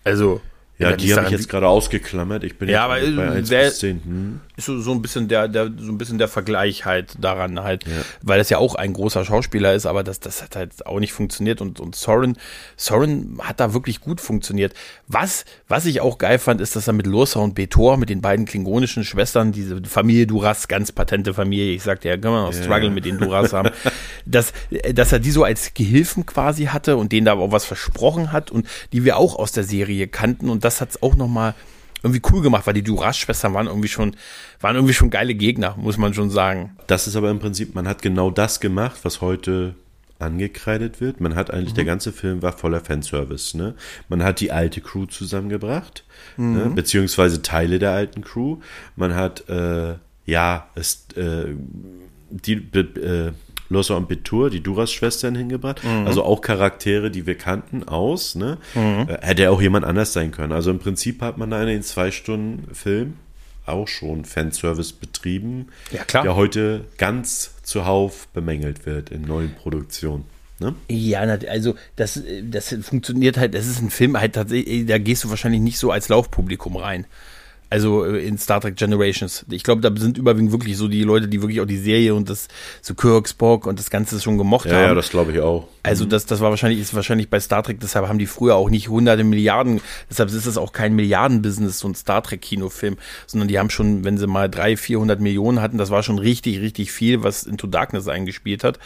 [0.04, 0.40] Also,
[0.80, 2.42] ja, die habe ich jetzt gerade ausgeklammert.
[2.42, 4.02] Ich bin ja, aber bei 1 der, bis 10.
[4.02, 4.40] Hm.
[4.56, 7.86] Ist so, so ein bisschen der, der, so ein bisschen der Vergleich halt daran halt,
[7.86, 7.92] ja.
[8.22, 11.12] weil das ja auch ein großer Schauspieler ist, aber das, das hat halt auch nicht
[11.12, 12.38] funktioniert und, und Soren,
[12.76, 14.72] Soren hat da wirklich gut funktioniert.
[15.06, 18.22] Was, was ich auch geil fand, ist, dass er mit Lursa und Betor, mit den
[18.22, 22.54] beiden klingonischen Schwestern, diese Familie Duras, ganz patente Familie, ich sagte ja, kann man auch
[22.54, 22.62] ja.
[22.62, 23.70] Struggle mit den Duras haben,
[24.24, 24.54] dass,
[24.94, 28.50] dass er die so als Gehilfen quasi hatte und denen da auch was versprochen hat
[28.50, 31.54] und die wir auch aus der Serie kannten und das das hat es auch nochmal
[32.02, 34.16] irgendwie cool gemacht, weil die Duras-Schwestern waren irgendwie schon,
[34.60, 36.76] waren irgendwie schon geile Gegner, muss man schon sagen.
[36.86, 39.74] Das ist aber im Prinzip, man hat genau das gemacht, was heute
[40.20, 41.20] angekreidet wird.
[41.20, 41.76] Man hat eigentlich, mhm.
[41.76, 43.56] der ganze Film war voller Fanservice.
[43.56, 43.74] Ne?
[44.08, 46.04] Man hat die alte Crew zusammengebracht,
[46.36, 46.44] ne?
[46.44, 46.54] mhm.
[46.54, 46.70] ne?
[46.70, 48.58] beziehungsweise Teile der alten Crew.
[48.96, 49.94] Man hat, äh,
[50.24, 51.54] ja, es, äh,
[52.30, 53.32] die, äh,
[53.70, 55.82] Lossa und Betur, die Duras-Schwestern hingebracht.
[55.82, 56.06] Mhm.
[56.06, 58.34] Also auch Charaktere, die wir kannten, aus.
[58.34, 58.58] Ne?
[58.74, 59.08] Mhm.
[59.08, 60.52] Äh, hätte auch jemand anders sein können.
[60.52, 63.14] Also im Prinzip hat man da in den zwei Stunden Film
[63.66, 66.24] auch schon Fanservice betrieben, ja, klar.
[66.24, 70.24] der heute ganz zuhauf bemängelt wird in neuen Produktionen.
[70.58, 70.74] Ne?
[70.88, 75.30] Ja, also das, das funktioniert halt, das ist ein Film halt tatsächlich, da gehst du
[75.30, 77.06] wahrscheinlich nicht so als Laufpublikum rein.
[77.70, 79.46] Also äh, in Star Trek Generations.
[79.48, 82.28] Ich glaube, da sind überwiegend wirklich so die Leute, die wirklich auch die Serie und
[82.28, 82.48] das
[82.82, 84.82] so Kirk, Spock und das Ganze schon gemocht ja, haben.
[84.82, 85.68] Ja, das glaube ich auch.
[85.82, 86.10] Also mhm.
[86.10, 88.88] das, das war wahrscheinlich, ist wahrscheinlich bei Star Trek, deshalb haben die früher auch nicht
[88.88, 93.58] hunderte Milliarden, deshalb ist es auch kein Milliardenbusiness, so ein Star Trek Kinofilm, sondern die
[93.58, 97.22] haben schon, wenn sie mal drei, vierhundert Millionen hatten, das war schon richtig, richtig viel,
[97.22, 98.78] was Into Darkness eingespielt hat.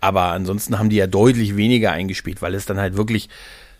[0.00, 3.28] Aber ansonsten haben die ja deutlich weniger eingespielt, weil es dann halt wirklich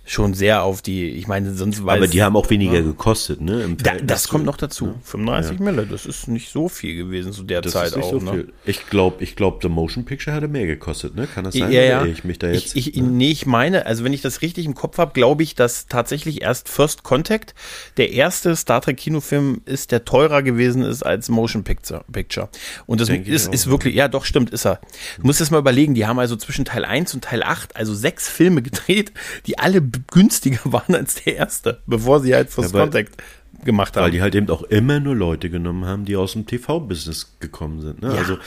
[0.06, 2.80] schon sehr auf die, ich meine, sonst weiß Aber die haben auch weniger ja.
[2.82, 3.76] gekostet, ne?
[3.82, 4.86] Da, das kommt noch dazu.
[4.86, 4.94] Ja.
[5.02, 5.64] 35 ja.
[5.64, 8.12] Mille, das ist nicht so viel gewesen zu der das Zeit auch.
[8.12, 8.46] So ne?
[8.64, 11.26] Ich glaube, ich glaube, The Motion Picture hatte mehr gekostet, ne?
[11.26, 11.72] Kann das sein?
[11.72, 12.04] Ja, ja.
[12.04, 12.76] Ich mich da jetzt.
[12.76, 15.56] Ich, ich, nee, ich meine, also wenn ich das richtig im Kopf habe, glaube ich,
[15.56, 17.54] dass tatsächlich erst First Contact
[17.96, 22.04] der erste Star Trek Kinofilm ist, der teurer gewesen ist als Motion Picture.
[22.12, 22.48] Picture.
[22.86, 24.80] Und das Denk ist, ist wirklich, ja, doch, stimmt, ist er.
[25.18, 27.92] Du musst es mal überlegen, die haben also zwischen Teil 1 und Teil 8, also
[27.92, 29.12] sechs Filme gedreht,
[29.46, 33.22] die alle günstiger waren als der erste, bevor sie halt First ja, Contact
[33.64, 34.04] gemacht haben.
[34.04, 37.80] Weil die halt eben auch immer nur Leute genommen haben, die aus dem TV-Business gekommen
[37.80, 38.02] sind.
[38.02, 38.12] Ne?
[38.12, 38.18] Ja.
[38.18, 38.38] Also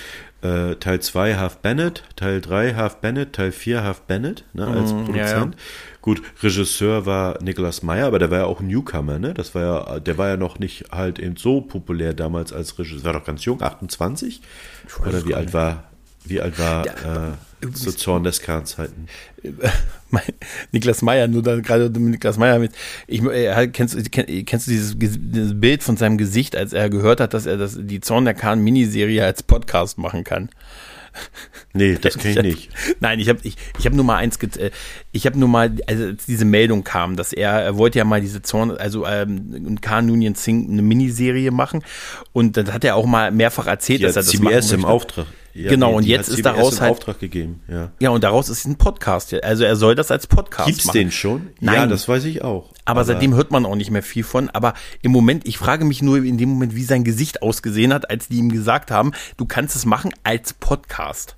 [0.42, 4.94] äh, Teil 2 Half Bennett, Teil 3 Half Bennett, Teil 4 Half Bennett ne, als
[4.94, 5.56] Mhm, Produzent.
[5.56, 5.62] ja.
[6.02, 9.34] Gut, Regisseur war Nicolas Meyer, aber der war ja auch ein Newcomer, ne?
[9.34, 13.04] Das war ja, der war ja noch nicht halt eben so populär damals als Regisseur.
[13.04, 14.42] War doch ganz jung, 28?
[15.06, 15.84] Oder wie alt war,
[16.24, 17.32] wie alt war äh,
[17.74, 19.08] zu Zorn des Kahn-Zeiten?
[20.10, 20.24] mein,
[20.72, 22.72] Niklas Meyer, nur dann gerade mit Niklas Meyer mit.
[23.08, 26.90] Ich, äh, kennst, du- kenn, kennst du dieses, dieses Bild von seinem Gesicht, als er
[26.90, 30.50] gehört hat, dass er das, die Zorn der Kahn Miniserie als Podcast machen kann?
[31.74, 32.70] Nee, das kenne ich nicht.
[33.00, 34.72] Nein, ich habe ich, ich hab nur mal eins, get- äh,
[35.12, 38.22] ich habe nur mal, also als diese Meldung kam, dass er, er wollte ja mal
[38.22, 41.84] diese Zorn, also ähm, Khan Noonien Singh eine Miniserie machen
[42.32, 44.82] und dann hat er auch mal mehrfach erzählt, Die dass er das CBS machen im
[44.82, 44.88] möchte.
[44.88, 45.26] Auftrag.
[45.54, 47.92] Ja, Genau, nee, und die jetzt ist daraus halt- Auftrag gegeben, ja.
[48.00, 49.34] Ja, und daraus ist ein Podcast.
[49.44, 50.98] Also er soll das als Podcast Gibt's machen.
[50.98, 51.48] den schon?
[51.60, 51.90] Ja, Nein.
[51.90, 52.72] das weiß ich auch.
[52.86, 54.50] Aber, seitdem hört man auch nicht mehr viel von.
[54.50, 58.10] Aber im Moment, ich frage mich nur in dem Moment, wie sein Gesicht ausgesehen hat,
[58.10, 61.36] als die ihm gesagt haben, du kannst es machen als Podcast.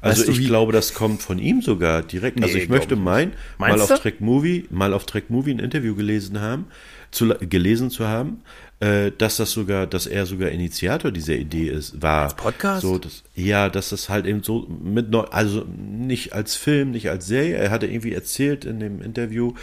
[0.00, 2.40] Also Weißt du, ich wie- glaube, das kommt von ihm sogar direkt.
[2.42, 3.96] also Nee, ich möchte meinen, mal auf du?
[3.96, 6.66] Track Movie, mal auf Track Movie ein Interview gelesen haben,
[7.10, 8.42] zu, gelesen zu haben,
[9.16, 12.34] dass das sogar, dass er sogar Initiator dieser Idee ist, war.
[12.34, 12.82] Podcast?
[12.82, 17.08] So, das, ja, dass das halt eben so mit neu, also nicht als Film, nicht
[17.08, 17.54] als Serie.
[17.54, 19.54] Er hatte irgendwie erzählt in dem Interview,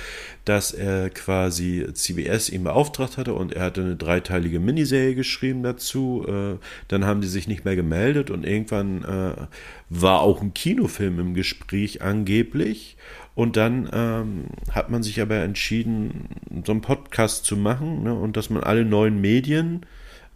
[0.46, 6.26] dass er quasi CBS ihm beauftragt hatte und er hatte eine dreiteilige Miniserie geschrieben dazu.
[6.28, 6.58] Äh,
[6.88, 9.48] dann haben die sich nicht mehr gemeldet und irgendwann äh,
[9.90, 12.98] war auch ein Kinofilm im Gespräch angeblich.
[13.36, 16.26] Und dann ähm, hat man sich aber entschieden,
[16.66, 19.86] so einen Podcast zu machen ne, und dass man alle neuen Medien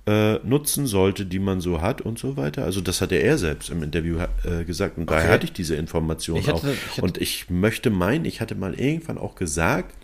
[0.06, 2.64] äh, nutzen sollte, die man so hat und so weiter.
[2.64, 5.32] Also das hatte er selbst im Interview äh, gesagt und daher Okay.
[5.34, 6.96] hatte ich diese Information Ich hatte- auch.
[6.98, 9.96] ich und ich möchte meinen, ich hatte mal irgendwann auch gesagt,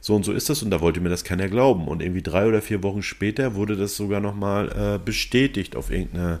[0.00, 1.88] so und so ist das und da wollte mir das keiner glauben.
[1.88, 6.40] Und irgendwie drei oder vier Wochen später wurde das sogar nochmal äh, bestätigt auf irgendeiner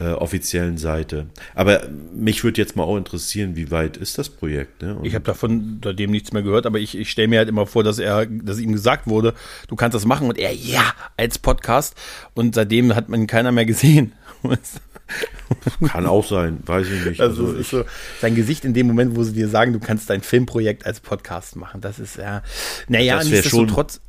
[0.00, 1.26] äh, offiziellen Seite.
[1.54, 4.80] Aber mich würde jetzt mal auch interessieren, wie weit ist das Projekt?
[4.82, 4.98] Ne?
[5.02, 7.82] Ich habe davon seitdem nichts mehr gehört, aber ich, ich stelle mir halt immer vor,
[7.84, 9.34] dass er, dass ihm gesagt wurde,
[9.68, 10.82] du kannst das machen und er ja
[11.16, 11.94] als Podcast
[12.34, 14.12] und seitdem hat man keiner mehr gesehen.
[15.88, 17.20] kann auch sein, weiß ich nicht.
[17.20, 17.84] Also, Also ich, so
[18.20, 21.56] sein Gesicht in dem Moment, wo sie dir sagen, du kannst dein Filmprojekt als Podcast
[21.56, 21.80] machen.
[21.80, 22.42] Das ist ja,
[22.88, 24.00] naja, Das wär schon- nichtsdestotrotz.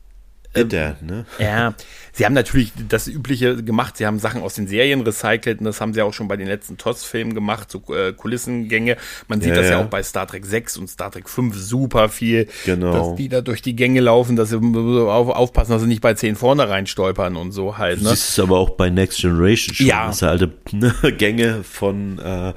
[0.54, 1.26] Bitter, ne?
[1.39, 1.74] Ja,
[2.12, 3.97] sie haben natürlich das Übliche gemacht.
[3.97, 6.47] Sie haben Sachen aus den Serien recycelt und das haben sie auch schon bei den
[6.47, 8.97] letzten TOS-Filmen gemacht, so äh, Kulissengänge.
[9.28, 9.84] Man sieht Ja, das ja ja.
[9.86, 12.91] auch bei Star Trek 6 und Star Trek 5 super viel, Genau.
[12.91, 16.16] dass die da durch die Gänge laufen, dass sie auf, aufpassen, dass sie nicht bei
[16.16, 18.00] 10 vorne reinstolpern und so halt.
[18.00, 18.10] Du Ne?
[18.10, 20.08] siehst es aber auch bei Next Generation schon, Ja.
[20.08, 22.54] dass alte ne, Gänge von äh,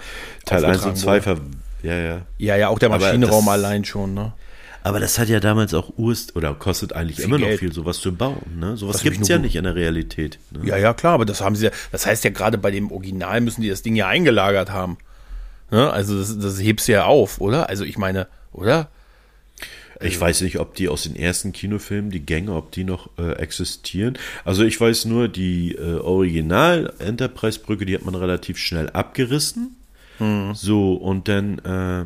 [0.46, 1.36] Teil 1 Aufgetragen und 2 ver
[1.82, 2.20] ja, ja.
[2.38, 4.14] Ja, ja, auch der Maschinenraum allein schon.
[4.14, 4.32] Ne?
[4.84, 7.60] Aber das hat ja damals auch Urst oder kostet eigentlich Viel immer noch Geld.
[7.60, 8.58] viel, sowas zu bauen.
[8.58, 8.76] Ne?
[8.76, 10.38] Sowas gibt es ja nicht in der Realität.
[10.50, 10.66] Ne?
[10.66, 13.40] Ja, ja, klar, aber das haben sie ja, das heißt ja gerade bei dem Original
[13.40, 14.98] müssen die das Ding ja eingelagert haben.
[15.70, 15.90] Ne?
[15.90, 17.68] Also das, das hebst du ja auf, oder?
[17.68, 18.88] Also ich meine, oder?
[20.00, 23.34] Ich weiß nicht, ob die aus den ersten Kinofilmen, die Gänge, ob die noch äh,
[23.34, 24.18] existieren.
[24.44, 29.76] Also ich weiß nur, die äh, Original-Enterprise-Brücke, die hat man relativ schnell abgerissen.
[30.52, 32.04] So, und dann äh,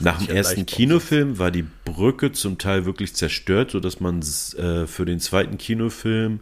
[0.00, 5.04] nach dem ersten Kinofilm war die Brücke zum Teil wirklich zerstört, sodass man äh, für
[5.04, 6.40] den zweiten Kinofilm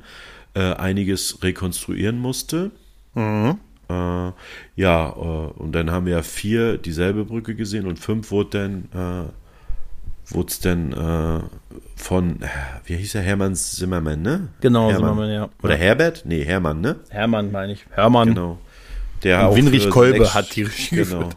[0.54, 2.70] äh, einiges rekonstruieren musste.
[3.14, 3.52] Äh,
[3.88, 8.88] ja, äh, und dann haben wir ja vier dieselbe Brücke gesehen und fünf wurde dann,
[8.92, 11.40] äh, wurde es dann äh,
[11.94, 12.48] von, äh,
[12.84, 14.48] wie hieß er, Hermann Zimmermann, ne?
[14.61, 15.11] Genau, Hermann.
[15.11, 15.48] Zimmermann, ja.
[15.62, 16.22] Oder Herbert?
[16.26, 16.96] Nee, Hermann, ne?
[17.11, 17.86] Hermann meine ich.
[17.90, 18.28] Hermann.
[18.28, 18.59] Genau.
[19.22, 21.18] Der auch Winrich Kolbe hat die Regie Genau.
[21.20, 21.36] geführt.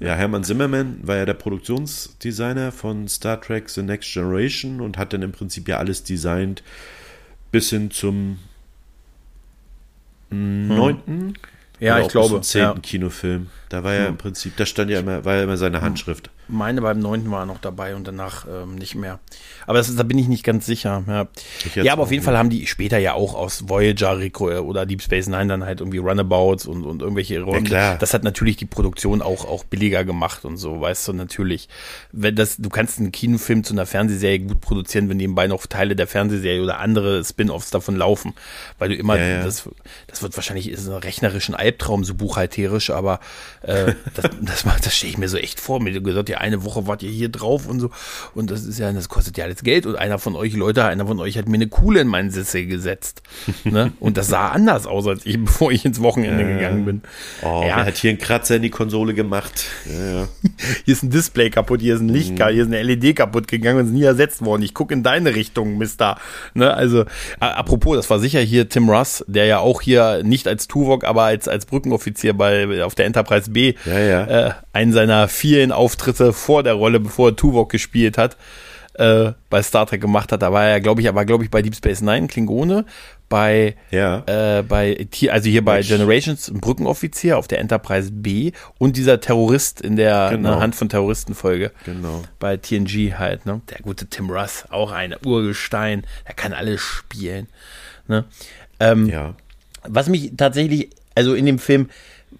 [0.00, 5.12] Ja, Hermann Zimmermann war ja der Produktionsdesigner von Star Trek The Next Generation und hat
[5.12, 6.62] dann im Prinzip ja alles designt
[7.50, 8.38] bis hin zum
[10.30, 11.34] neunten.
[11.78, 12.74] Ja, oder ich glaube, zehnten ja.
[12.74, 12.82] Hm.
[12.82, 13.50] Kinofilm.
[13.68, 16.30] Da war ja im Prinzip, da stand ja immer, war ja immer seine Handschrift.
[16.48, 19.18] Meine beim neunten war er noch dabei und danach ähm, nicht mehr.
[19.66, 21.02] Aber das ist, da bin ich nicht ganz sicher.
[21.08, 21.26] Ja,
[21.82, 22.24] ja aber auf jeden nicht.
[22.24, 25.64] Fall haben die später ja auch aus Voyager Rico, äh, oder Deep Space Nine dann
[25.64, 27.64] halt irgendwie Runabouts und, und irgendwelche Räume.
[27.64, 27.98] klar.
[27.98, 31.68] Das hat natürlich die Produktion auch, auch billiger gemacht und so, weißt du, natürlich.
[32.12, 35.96] Wenn das, du kannst einen Kinofilm zu einer Fernsehserie gut produzieren, wenn nebenbei noch Teile
[35.96, 38.34] der Fernsehserie oder andere Spin-offs davon laufen.
[38.78, 39.44] Weil du immer, Ja, ja.
[39.44, 39.68] das,
[40.06, 43.18] das wird wahrscheinlich ist ein rechnerischen Albtraum, so buchhalterisch, aber
[43.62, 45.80] äh, das, das, macht- das stelle ich mir so echt vor.
[45.82, 47.90] Mir gesagt, ja, eine Woche wart ihr hier drauf und so.
[48.34, 49.86] Und das ist ja, das kostet ja alles Geld.
[49.86, 52.66] Und einer von euch, Leute, einer von euch hat mir eine Kuhle in meinen Sessel
[52.66, 53.22] gesetzt.
[53.64, 53.92] ne?
[54.00, 57.02] Und das sah anders aus, als ich, bevor ich ins Wochenende äh, gegangen bin.
[57.42, 57.78] Oh, ja.
[57.78, 59.66] er hat hier einen Kratzer in die Konsole gemacht.
[59.86, 60.28] Ja, ja.
[60.84, 62.48] hier ist ein Display kaputt, hier ist ein Licht, mhm.
[62.48, 64.62] hier ist eine LED kaputt gegangen und ist nie ersetzt worden.
[64.62, 66.18] Ich gucke in deine Richtung, Mister.
[66.54, 66.72] Ne?
[66.72, 67.04] Also,
[67.40, 71.24] apropos, das war sicher hier Tim Russ, der ja auch hier nicht als Tuvok, aber
[71.24, 74.24] als, als Brückenoffizier bei, auf der Enterprise B ja, ja.
[74.24, 78.36] Äh, einen seiner vielen Auftritte vor der Rolle, bevor er Tuvok gespielt hat,
[78.94, 80.42] äh, bei Star Trek gemacht hat.
[80.42, 82.84] Da war er, glaube ich, aber glaube ich bei Deep Space Nine Klingone,
[83.28, 84.22] bei ja.
[84.26, 89.80] äh, bei also hier bei Generations ein Brückenoffizier auf der Enterprise B und dieser Terrorist
[89.80, 90.54] in der genau.
[90.54, 91.72] ne, Hand von Terroristen Folge.
[91.84, 92.22] Genau.
[92.38, 93.60] Bei TNG halt, ne?
[93.70, 97.48] Der gute Tim Russ, auch ein Urgestein, der kann alles spielen,
[98.08, 98.24] ne?
[98.78, 99.34] Ähm, ja.
[99.88, 101.88] Was mich tatsächlich, also in dem Film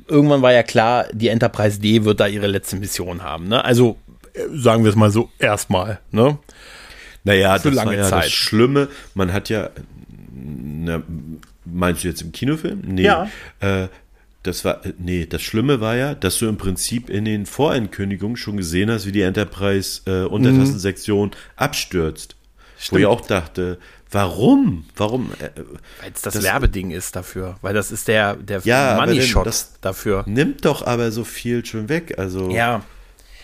[0.08, 3.48] irgendwann war ja klar, die Enterprise D wird da ihre letzte Mission haben.
[3.48, 3.64] Ne?
[3.64, 3.98] Also
[4.34, 6.00] äh, sagen wir es mal so, erstmal.
[6.10, 6.38] Ne?
[7.24, 8.24] Naja, Für das lange war ja Zeit.
[8.26, 8.88] das Schlimme.
[9.14, 9.70] Man hat ja,
[10.32, 11.02] na,
[11.64, 12.82] meinst du jetzt im Kinofilm?
[12.86, 13.02] Nee.
[13.02, 13.28] Ja.
[13.60, 13.88] Äh,
[14.42, 18.56] das war, nee, das Schlimme war ja, dass du im Prinzip in den Vorankündigungen schon
[18.56, 21.34] gesehen hast, wie die Enterprise äh, Untertassensektion mhm.
[21.56, 22.36] abstürzt.
[22.78, 22.92] Stimmt.
[22.92, 23.78] Wo ich auch dachte,
[24.10, 24.84] Warum?
[24.96, 25.32] Warum?
[25.40, 25.50] Äh,
[26.00, 27.56] Weil es das, das, Werbeding ist dafür.
[27.60, 29.48] Weil das ist der, der ja, Money Shot
[29.80, 30.24] dafür.
[30.26, 32.14] Nimmt doch aber so viel schon weg.
[32.18, 32.50] Also.
[32.50, 32.82] Ja.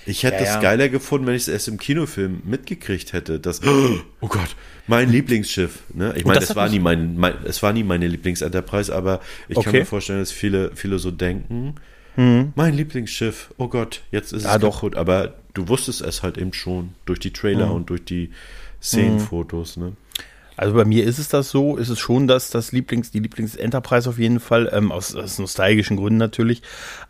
[0.04, 0.60] Ich hätte es ja, ja.
[0.60, 3.38] geiler gefunden, wenn ich es erst im Kinofilm mitgekriegt hätte.
[3.38, 3.60] Das,
[4.20, 4.56] oh Gott,
[4.88, 5.82] mein Lieblingsschiff.
[5.94, 6.12] Ne?
[6.16, 9.64] Ich meine, es war nie mein, mein, es war nie meine Lieblings-Enterprise, aber ich okay.
[9.64, 11.76] kann mir vorstellen, dass viele, viele so denken.
[12.16, 12.52] Mhm.
[12.56, 13.50] Mein Lieblingsschiff.
[13.58, 14.94] Oh Gott, jetzt ist es ja, kaputt.
[14.94, 15.00] Doch.
[15.00, 17.72] Aber du wusstest es halt eben schon durch die Trailer mhm.
[17.72, 18.30] und durch die
[18.82, 19.76] Szenenfotos.
[19.76, 19.92] Ne?
[20.62, 24.08] Also bei mir ist es das so, ist es schon das, das Lieblings, die Lieblings-Enterprise
[24.08, 26.62] auf jeden Fall, ähm, aus, aus nostalgischen Gründen natürlich.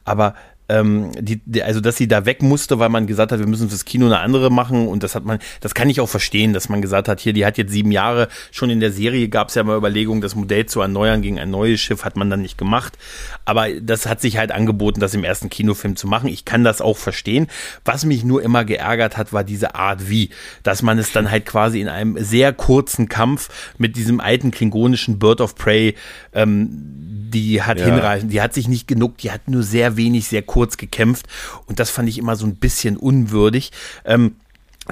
[0.06, 0.34] Aber
[0.72, 3.68] ähm, die, die, also dass sie da weg musste, weil man gesagt hat, wir müssen
[3.68, 6.70] fürs Kino eine andere machen und das hat man, das kann ich auch verstehen, dass
[6.70, 9.54] man gesagt hat, hier, die hat jetzt sieben Jahre, schon in der Serie gab es
[9.54, 12.56] ja mal Überlegungen, das Modell zu erneuern gegen ein neues Schiff, hat man dann nicht
[12.56, 12.96] gemacht,
[13.44, 16.28] aber das hat sich halt angeboten, das im ersten Kinofilm zu machen.
[16.28, 17.48] Ich kann das auch verstehen.
[17.84, 20.30] Was mich nur immer geärgert hat, war diese Art wie,
[20.62, 25.18] dass man es dann halt quasi in einem sehr kurzen Kampf mit diesem alten klingonischen
[25.18, 25.94] Bird of Prey
[26.32, 27.02] ähm,
[27.32, 27.86] die hat ja.
[27.86, 31.26] hinreichend, die hat sich nicht genug, die hat nur sehr wenig, sehr kurz gekämpft
[31.66, 33.72] und das fand ich immer so ein bisschen unwürdig.
[34.04, 34.36] Ähm,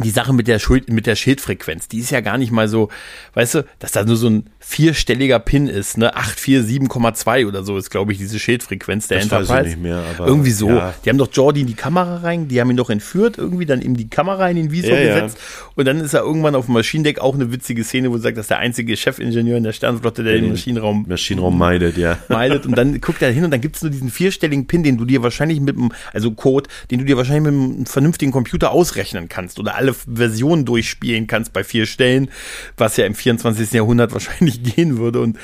[0.05, 2.91] die Sache mit der, Schuld, mit der Schildfrequenz, die ist ja gar nicht mal so,
[3.35, 6.17] weißt du, dass da nur so ein vierstelliger Pin ist, ne?
[6.17, 9.53] 847,2 oder so ist, glaube ich, diese Schildfrequenz der das Enterprise.
[9.53, 10.69] Weiß ich nicht mehr, aber irgendwie so.
[10.69, 10.95] Ja.
[11.05, 13.83] Die haben doch Jordi in die Kamera rein, die haben ihn doch entführt, irgendwie dann
[13.83, 15.39] in die Kamera in den Visor ja, gesetzt.
[15.39, 15.73] Ja.
[15.75, 18.37] Und dann ist er irgendwann auf dem Maschinendeck auch eine witzige Szene, wo er sagt,
[18.37, 22.19] das ist der einzige Chefingenieur in der Sternflotte, der den, den Maschinenraum Maschinenraum meidet, ja.
[22.29, 22.65] Meidet.
[22.65, 25.05] Und dann guckt er hin und dann gibt es nur diesen vierstelligen Pin, den du
[25.05, 29.29] dir wahrscheinlich mit einem, also Code, den du dir wahrscheinlich mit einem vernünftigen Computer ausrechnen
[29.29, 32.31] kannst oder alle Versionen durchspielen kannst bei vier Stellen,
[32.77, 33.73] was ja im 24.
[33.73, 35.21] Jahrhundert wahrscheinlich gehen würde.
[35.21, 35.39] Und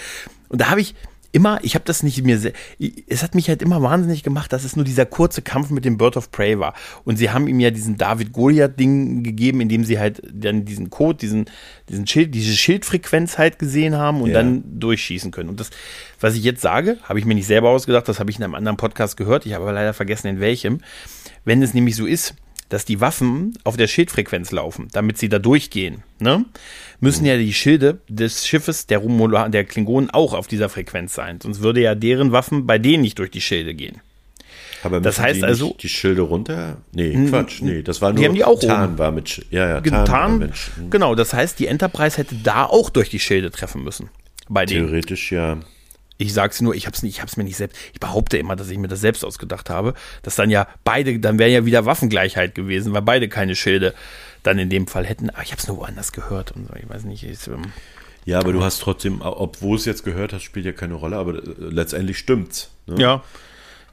[0.48, 0.94] und da habe ich
[1.32, 2.52] immer, ich habe das nicht mir, sehr,
[3.08, 5.98] es hat mich halt immer wahnsinnig gemacht, dass es nur dieser kurze Kampf mit dem
[5.98, 6.72] Bird of Prey war.
[7.04, 11.18] Und sie haben ihm ja diesen David Goliath-Ding gegeben, indem sie halt dann diesen Code,
[11.18, 11.44] diesen,
[11.90, 14.34] diesen Schild, diese Schildfrequenz halt gesehen haben und ja.
[14.34, 15.50] dann durchschießen können.
[15.50, 15.70] Und das,
[16.20, 18.54] was ich jetzt sage, habe ich mir nicht selber ausgedacht, das habe ich in einem
[18.54, 20.80] anderen Podcast gehört, ich habe aber leider vergessen, in welchem.
[21.44, 22.34] Wenn es nämlich so ist,
[22.68, 26.44] dass die Waffen auf der Schildfrequenz laufen, damit sie da durchgehen, ne?
[27.00, 31.40] müssen ja die Schilde des Schiffes der Romulan, der Klingonen auch auf dieser Frequenz sein.
[31.40, 34.00] Sonst würde ja deren Waffen bei denen nicht durch die Schilde gehen.
[34.82, 36.78] Aber das heißt die also die Schilde runter?
[36.92, 38.98] Nee, Quatsch, nee, das war nur die haben die auch Tarn oben.
[38.98, 40.90] war mit ja ja Tarn, Tarn mhm.
[40.90, 44.10] genau, das heißt, die Enterprise hätte da auch durch die Schilde treffen müssen.
[44.48, 45.58] Bei Theoretisch ja.
[46.18, 47.76] Ich sag's nur, ich hab's nicht, ich hab's mir nicht selbst.
[47.92, 51.38] Ich behaupte immer, dass ich mir das selbst ausgedacht habe, dass dann ja beide, dann
[51.38, 53.94] wäre ja wieder Waffengleichheit gewesen, weil beide keine Schilde
[54.42, 55.30] dann in dem Fall hätten.
[55.30, 56.74] Aber ich hab's nur woanders gehört und so.
[56.74, 57.22] Ich weiß nicht.
[57.22, 57.72] Ich, ähm,
[58.24, 61.34] ja, aber du hast trotzdem, obwohl es jetzt gehört hast, spielt ja keine Rolle, aber
[61.34, 62.70] äh, letztendlich stimmt's.
[62.86, 63.00] Ne?
[63.00, 63.22] Ja,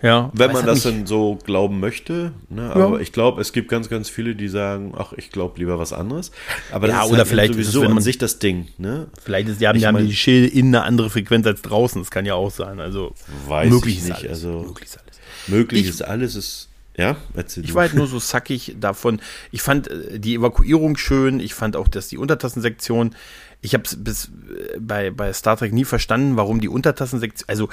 [0.03, 2.33] ja, Wenn man das dann so glauben möchte.
[2.49, 2.69] Ne?
[2.73, 2.99] Aber ja.
[2.99, 6.31] ich glaube, es gibt ganz, ganz viele, die sagen, ach, ich glaube lieber was anderes.
[6.73, 8.67] Aber das ja, ist oder halt vielleicht sowieso ist, wenn man sich das Ding.
[8.77, 9.07] Ne?
[9.23, 12.01] Vielleicht ist, die haben, die, haben die Schilde in eine andere Frequenz als draußen.
[12.01, 12.81] Das kann ja auch sein.
[12.81, 13.13] Also
[13.47, 14.15] weiß möglich ich nicht.
[14.17, 14.29] Alles.
[14.29, 15.19] Also möglich ist alles.
[15.47, 16.35] Möglich ich, ist alles.
[16.35, 19.21] Ist, ja, erzähl Ich war halt nur so sackig davon.
[19.51, 21.39] Ich fand äh, die Evakuierung schön.
[21.39, 23.15] Ich fand auch, dass die Untertassensektion
[23.63, 27.69] ich habe es bis äh, bei, bei Star Trek nie verstanden, warum die Untertassensektion, also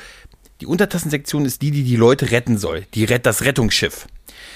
[0.61, 2.87] die Untertassensektion ist die, die die Leute retten soll.
[2.95, 4.07] Die rett das Rettungsschiff.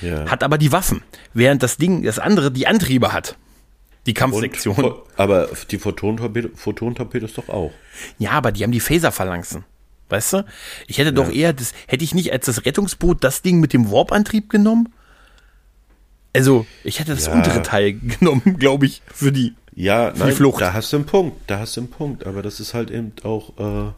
[0.01, 0.31] Ja.
[0.31, 1.03] Hat aber die Waffen.
[1.33, 3.37] Während das Ding, das andere, die Antriebe hat.
[4.07, 4.77] Die Kampfsektion.
[4.77, 7.73] Und, aber die Photon-Torpedos doch auch.
[8.19, 9.65] Ja, aber die haben die Phaser-Phalanxen.
[10.11, 10.45] Weißt du?
[10.87, 11.15] Ich hätte ja.
[11.15, 14.93] doch eher das, hätte ich nicht als das Rettungsboot das Ding mit dem Warp-Antrieb genommen?
[16.35, 17.33] Also, ich hätte das Ja.
[17.33, 19.55] untere Teil genommen, glaube ich, für die.
[19.75, 20.61] Ja, die nein, Flucht.
[20.61, 23.13] da hast du einen Punkt, da hast du einen Punkt, aber das ist halt eben
[23.25, 23.93] auch, äh,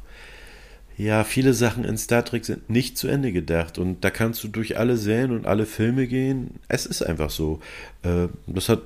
[0.97, 4.49] ja, viele Sachen in Star Trek sind nicht zu Ende gedacht und da kannst du
[4.49, 6.59] durch alle Serien und alle Filme gehen.
[6.69, 7.61] Es ist einfach so.
[8.03, 8.81] Äh, das hat,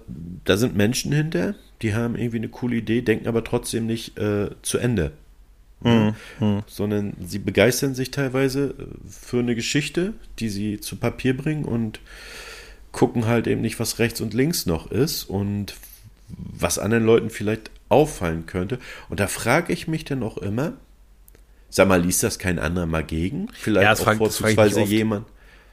[0.44, 4.50] da sind Menschen hinter, die haben irgendwie eine coole Idee, denken aber trotzdem nicht äh,
[4.62, 5.12] zu Ende.
[5.82, 6.14] Mhm.
[6.40, 11.64] Ja, sondern sie begeistern sich teilweise äh, für eine Geschichte, die sie zu Papier bringen
[11.64, 12.00] und
[12.90, 15.76] gucken halt eben nicht, was rechts und links noch ist und
[16.28, 18.78] was anderen Leuten vielleicht auffallen könnte.
[19.08, 20.74] Und da frage ich mich dann auch immer,
[21.70, 23.48] sag mal, liest das kein anderer mal gegen?
[23.52, 25.26] Vielleicht Ja, auch frag- vorzugsweise jemand,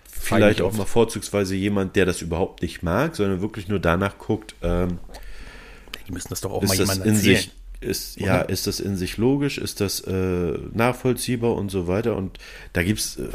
[0.10, 4.56] vielleicht auch mal vorzugsweise jemand, der das überhaupt nicht mag, sondern wirklich nur danach guckt,
[4.62, 5.00] ähm,
[6.08, 7.36] Die müssen das doch auch mal jemandem erzählen.
[7.38, 9.58] sich ist ja ist das in sich logisch?
[9.60, 12.16] Ist das äh, nachvollziehbar und so weiter?
[12.16, 12.40] Und
[12.74, 13.28] da gibt's äh,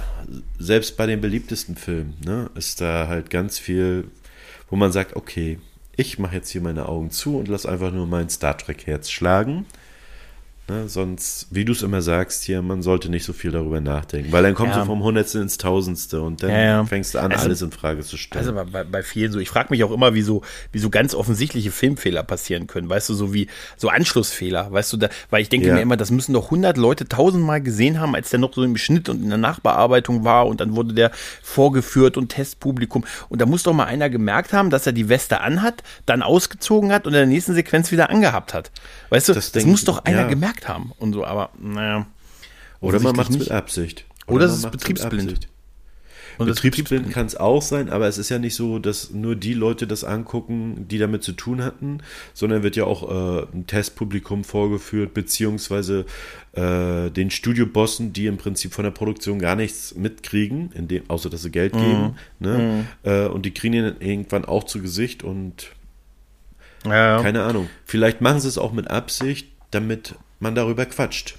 [0.59, 4.09] selbst bei den beliebtesten Filmen ne ist da halt ganz viel
[4.69, 5.59] wo man sagt okay
[5.95, 9.11] ich mache jetzt hier meine Augen zu und lass einfach nur mein Star Trek Herz
[9.11, 9.65] schlagen
[10.69, 14.31] ne, sonst wie du es immer sagst hier man sollte nicht so viel darüber nachdenken.
[14.33, 14.81] Weil dann kommst Ja.
[14.81, 16.85] du vom Hundertsten ins Tausendste und dann Ja, ja.
[16.85, 18.47] fängst du an Also- alles in Frage zu stellen.
[18.49, 21.15] Also bei, bei, vielen so, ich frage mich auch immer, wie so, wie so ganz
[21.15, 25.49] offensichtliche Filmfehler passieren können, weißt du, so wie so Anschlussfehler, weißt du, da, weil ich
[25.49, 28.63] denke mir immer, das müssen doch 100 Leute tausendmal gesehen haben, als der noch so
[28.63, 31.11] im Schnitt und in der Nachbearbeitung war und dann wurde der
[31.43, 33.05] vorgeführt und Testpublikum.
[33.29, 36.93] Und da muss doch mal einer gemerkt haben, dass er die Weste anhat, dann ausgezogen
[36.93, 38.71] hat und in der nächsten Sequenz wieder angehabt hat,
[39.11, 40.27] weißt du, Das das, denk- muss doch einer ja.
[40.53, 42.07] Gemerkt haben und so, aber naja.
[42.81, 44.05] Oder man macht es mit Absicht.
[44.27, 45.49] Oder es man ist betriebsblind.
[46.39, 49.53] Und Betriebsblind kann es auch sein, aber es ist ja nicht so, dass nur die
[49.53, 51.99] Leute das angucken, die damit zu tun hatten,
[52.33, 56.07] sondern wird ja auch äh, ein Testpublikum vorgeführt, beziehungsweise
[56.53, 61.29] äh, den Studiobossen, die im Prinzip von der Produktion gar nichts mitkriegen, in dem, außer
[61.29, 62.17] dass sie Geld geben.
[62.41, 62.87] Ne?
[63.03, 65.71] Äh, und die kriegen ihn irgendwann auch zu Gesicht und
[66.87, 67.21] ja.
[67.21, 67.69] keine Ahnung.
[67.85, 71.37] Vielleicht machen sie es auch mit Absicht, damit man darüber quatscht.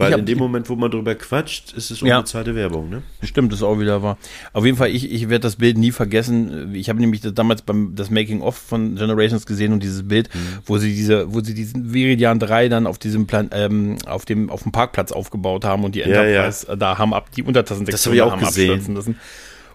[0.00, 2.18] Weil hab- in dem Moment, wo man darüber quatscht, ist es Ja.
[2.18, 3.02] unbezahlte Werbung, ne?
[3.24, 4.16] Stimmt, das ist auch wieder wahr.
[4.52, 6.72] Auf jeden Fall, ich, ich werde das Bild nie vergessen.
[6.76, 10.32] Ich habe nämlich das damals beim das Making of von Generations gesehen und dieses Bild,
[10.32, 10.38] Mhm.
[10.66, 14.50] wo sie diese, wo sie diesen Viridian 3 dann auf diesem Plan, ähm, auf dem
[14.50, 17.92] auf dem Parkplatz aufgebaut haben und die Ja, Enterprise äh, da haben ab die Untertassensektion
[17.96, 18.70] Das habe ich auch haben gesehen.
[18.70, 19.16] abstürzen lassen.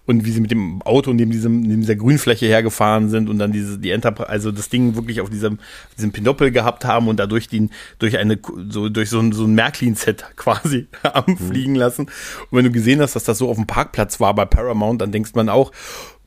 [0.05, 3.53] Und wie sie mit dem Auto neben diesem neben dieser Grünfläche hergefahren sind und dann
[3.53, 5.59] diese die Enterprise, also das Ding wirklich auf diesem
[5.97, 8.37] diesem Pinoppel gehabt haben und dadurch den durch eine
[8.69, 11.47] so durch so ein so ein Märklin-Set quasi haben Mhm.
[11.47, 12.07] fliegen lassen.
[12.07, 15.13] Und wenn du gesehen hast, dass das so auf dem Parkplatz war bei Paramount, dann
[15.13, 15.71] denkst man auch,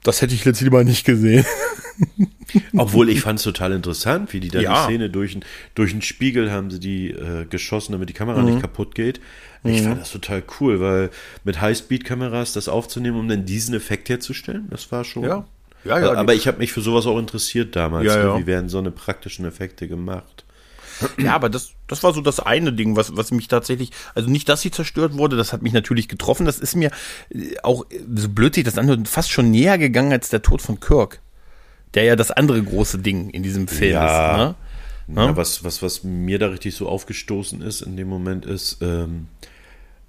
[0.03, 1.45] das hätte ich jetzt lieber nicht gesehen.
[2.77, 4.87] Obwohl ich fand es total interessant, wie die da Ja.
[4.87, 5.37] die Szene durch,
[5.75, 8.47] durch einen Spiegel haben sie die äh, geschossen, damit die Kamera Mhm.
[8.47, 9.21] nicht kaputt geht.
[9.69, 11.11] Ich fand das total cool, weil
[11.45, 15.25] mit Highspeed-Kameras das aufzunehmen, um dann diesen Effekt herzustellen, das war schon.
[15.25, 15.47] Ja.
[15.85, 18.07] Ja, ja, aber ich habe mich für sowas auch interessiert damals.
[18.07, 18.23] Ja, ne?
[18.25, 18.39] ja.
[18.39, 20.45] Wie werden so eine praktischen Effekte gemacht?
[21.19, 24.49] Ja, aber das, das war so das eine Ding, was, was mich tatsächlich, also nicht,
[24.49, 26.47] dass sie zerstört wurde, das hat mich natürlich getroffen.
[26.47, 26.91] Das ist mir
[27.31, 30.63] äh, auch, äh, so blöd sich das anhört, fast schon näher gegangen als der Tod
[30.63, 31.21] von Kirk.
[31.95, 34.35] Der ja das andere große Ding in diesem Film Ja.
[34.35, 34.39] ist.
[34.39, 34.55] Ne?
[35.17, 39.29] Ja, was, was, was mir da richtig so aufgestoßen ist in dem Moment ist, ähm,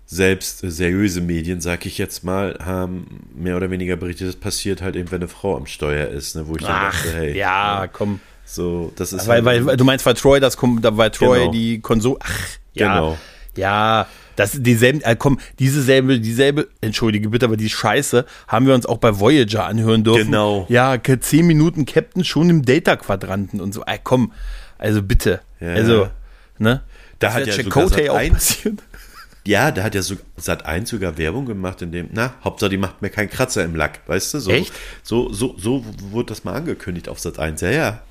[0.10, 4.82] selbst äh, seriöse Medien, sag ich jetzt mal, haben mehr oder weniger berichtet, das passiert
[4.82, 7.38] halt eben, wenn eine Frau am Steuer ist, ne, wo ich dann Ach, dachte, hey,
[7.38, 8.22] ja, komm.
[8.46, 11.40] so, das ist Weil, halt, weil, weil du meinst, weil Troy das kommt, war Troy
[11.40, 11.52] Genau.
[11.52, 12.20] die Konsole.
[12.24, 12.40] Ach,
[12.74, 12.94] ja.
[12.96, 13.18] Genau.
[13.58, 18.76] Ja, das dieselben, äh, komm, diese selbe, dieselbe, entschuldige bitte, aber die Scheiße haben wir
[18.76, 20.26] uns auch bei Voyager anhören dürfen.
[20.26, 20.68] Genau.
[20.70, 23.84] Ja, zehn Minuten Captain schon im Data-Quadranten und so.
[23.84, 24.32] Ey, komm,
[24.78, 25.42] also bitte.
[25.60, 25.70] Ja.
[25.74, 26.10] Also,
[26.60, 26.84] ne?
[27.20, 28.80] Da Das hat ja Chakotay auch Sat.1 passiert.
[29.48, 32.78] Ja, da hat ja so, Sat 1 sogar Werbung gemacht, in dem, na, Hauptsache die
[32.78, 34.74] macht mir keinen Kratzer im Lack, weißt du, so, Echt?
[35.04, 38.02] so, so, so wurde das mal angekündigt auf Sat 1, ja, ja.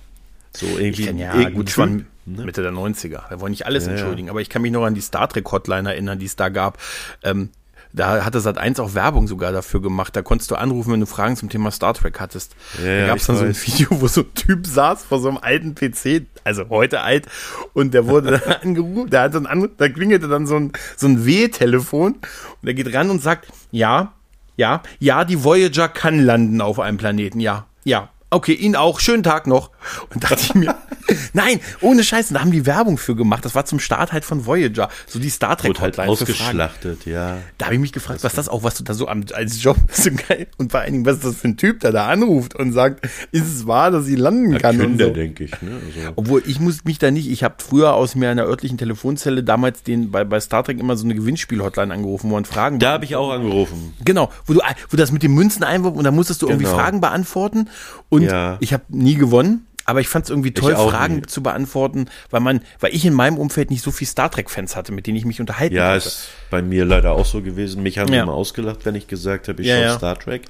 [0.52, 2.44] So irgendwie, Ich kenn, ja, gut, schon ne?
[2.44, 3.28] Mitte der 90er.
[3.28, 3.98] Wir wollen nicht alles Ja, ja.
[3.98, 6.48] entschuldigen, aber ich kann mich noch an die Star Trek Hotline erinnern, die es da
[6.48, 6.78] gab.
[7.22, 7.50] Ähm,
[7.96, 10.14] da hatte Sat 1 auch Werbung sogar dafür gemacht.
[10.14, 12.54] Da konntest du anrufen, wenn du Fragen zum Thema Star Trek hattest.
[12.84, 13.66] Ja, da gab es dann so ein weiß.
[13.66, 17.26] Video, wo so ein Typ saß vor so einem alten PC, also heute alt,
[17.72, 21.06] und der wurde dann angerufen, der hat ein Anruf, da klingelte dann so ein, so
[21.06, 22.16] ein W-Telefon
[22.62, 24.12] und er geht ran und sagt, ja,
[24.56, 28.10] ja, ja, die Voyager kann landen auf einem Planeten, ja, ja.
[28.30, 29.00] Okay, Ihnen auch.
[29.00, 29.70] Schönen Tag noch.
[30.12, 30.74] Und dachte ich mir,
[31.32, 33.44] Nein, ohne Scheiße, da haben die Werbung für gemacht.
[33.44, 34.88] Das war zum Start halt von Voyager.
[35.06, 37.38] So die Star Trek Wurde halt ausgeschlachtet, ja.
[37.58, 39.76] Da habe ich mich gefragt, was das auch, was du da so am, als Job
[39.92, 42.54] so geil und vor allen Dingen, was ist das für ein Typ, der da anruft
[42.54, 45.12] und sagt, ist es wahr, dass sie landen kann und Kinder, so.
[45.12, 45.62] denke ich.
[45.62, 45.80] Ne?
[45.86, 49.42] Also, Obwohl ich muss mich da nicht, ich habe früher aus mir einer örtlichen Telefonzelle
[49.42, 52.92] damals den bei, bei Star Trek immer so eine Gewinnspiel-Hotline angerufen, wo man Fragen da
[52.92, 53.94] habe ich auch angerufen.
[54.04, 54.60] Genau, wo du
[54.90, 56.76] wo das mit den Münzen einwurf und da musstest du irgendwie Genau.
[56.76, 57.68] Fragen beantworten
[58.08, 58.56] und Ja.
[58.60, 61.22] ich habe nie gewonnen, aber ich fand es irgendwie toll, Fragen nie.
[61.22, 64.74] zu beantworten, weil man, weil ich in meinem Umfeld nicht so viel Star Trek Fans
[64.76, 66.08] hatte, mit denen ich mich unterhalten Ja, konnte.
[66.08, 67.82] ist bei mir leider auch so gewesen.
[67.82, 68.22] Mich haben Ja.
[68.24, 69.96] immer ausgelacht, wenn ich gesagt habe, ich Ja, schaue ja.
[69.98, 70.42] Star Trek.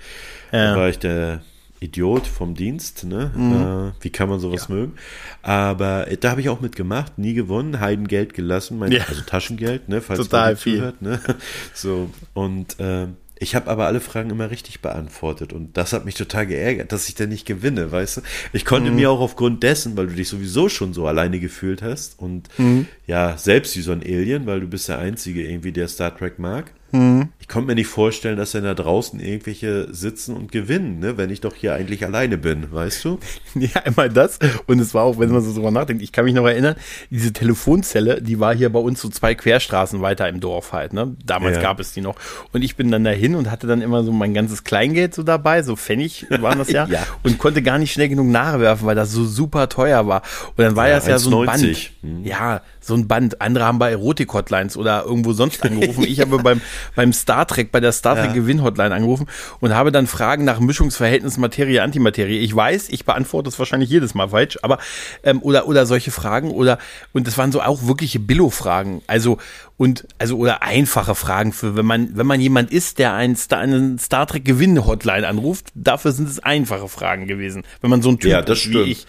[0.53, 0.73] Ja.
[0.75, 1.43] Da war ich der
[1.79, 3.93] Idiot vom Dienst, ne?
[3.99, 4.95] Äh, wie kann man sowas mögen?
[5.43, 9.03] Aber äh, da habe ich auch mitgemacht, nie gewonnen, Heidengeld gelassen, mein, Ja.
[9.07, 10.01] also Taschengeld, ne?
[10.01, 10.77] Falls Total man viel.
[10.79, 11.21] zuhört, ne?
[11.75, 13.09] So, und äh,
[13.39, 17.09] ich habe aber alle Fragen immer richtig beantwortet und das hat mich total geärgert, dass
[17.09, 18.21] ich da nicht gewinne, weißt du?
[18.53, 18.97] Ich konnte Mhm.
[18.97, 22.87] mir auch aufgrund dessen, weil du dich sowieso schon so alleine gefühlt hast und Mhm.
[23.07, 26.39] ja, selbst wie so ein Alien, weil du bist der Einzige irgendwie, der Star Trek
[26.39, 26.73] mag.
[26.97, 27.29] Mhm.
[27.39, 31.17] Ich konnte mir nicht vorstellen, dass dann da draußen irgendwelche sitzen und gewinnen, ne?
[31.17, 33.19] wenn ich doch hier eigentlich alleine bin, weißt du?
[33.55, 34.39] Ja, einmal das.
[34.67, 36.75] Und es war auch, wenn man so drüber nachdenkt, ich kann mich noch erinnern,
[37.09, 41.17] diese Telefonzelle, die war hier bei uns so zwei Querstraßen weiter im Dorf halt, ne?
[41.25, 41.63] Damals Ja.
[41.63, 42.17] gab es die noch.
[42.53, 45.63] Und ich bin dann dahin und hatte dann immer so mein ganzes Kleingeld so dabei,
[45.63, 46.87] so Pfennig waren das ja.
[46.87, 47.07] Ja.
[47.23, 50.23] Und konnte gar nicht schnell genug nachwerfen, weil das so super teuer war.
[50.57, 51.91] Und dann war Ja, das ja so ein 1,90.
[52.03, 52.27] Band.
[52.27, 53.41] Ja, so ein Band.
[53.41, 56.05] Andere haben bei Erotik-Hotlines oder irgendwo sonst angerufen.
[56.05, 56.61] Ich habe beim,
[56.95, 58.35] beim Star Trek, bei der Star Trek.
[58.35, 59.27] Gewinn-Hotline angerufen
[59.61, 62.39] und habe dann Fragen nach Mischungsverhältnis Materie, Antimaterie.
[62.39, 64.79] Ich weiß, ich beantworte es wahrscheinlich jedes Mal falsch, aber
[65.23, 66.79] ähm, oder oder solche Fragen oder
[67.13, 69.03] und das waren so auch wirkliche Billo-Fragen.
[69.07, 69.39] Also
[69.77, 73.61] und also oder einfache Fragen für wenn man wenn man jemand ist, der einen Star,
[73.61, 77.65] einen Star Trek Gewinn-Hotline anruft, dafür sind es einfache Fragen gewesen.
[77.81, 78.89] Wenn man so ein Typ Ja, das ist wie stimmt.
[78.89, 79.07] ich.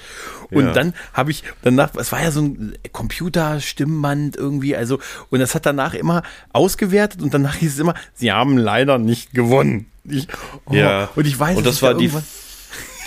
[0.52, 0.72] Und Ja.
[0.74, 5.66] dann habe ich danach, es war ja so ein Computerstimmband irgendwie, also, und das hat
[5.66, 6.24] danach immer
[6.54, 9.88] ausgewertet und danach hieß es immer, sie haben leider nicht gewonnen.
[10.04, 10.28] Ich,
[10.66, 11.10] oh, Ja.
[11.16, 12.28] Und ich weiß, Und dass das ich da war die,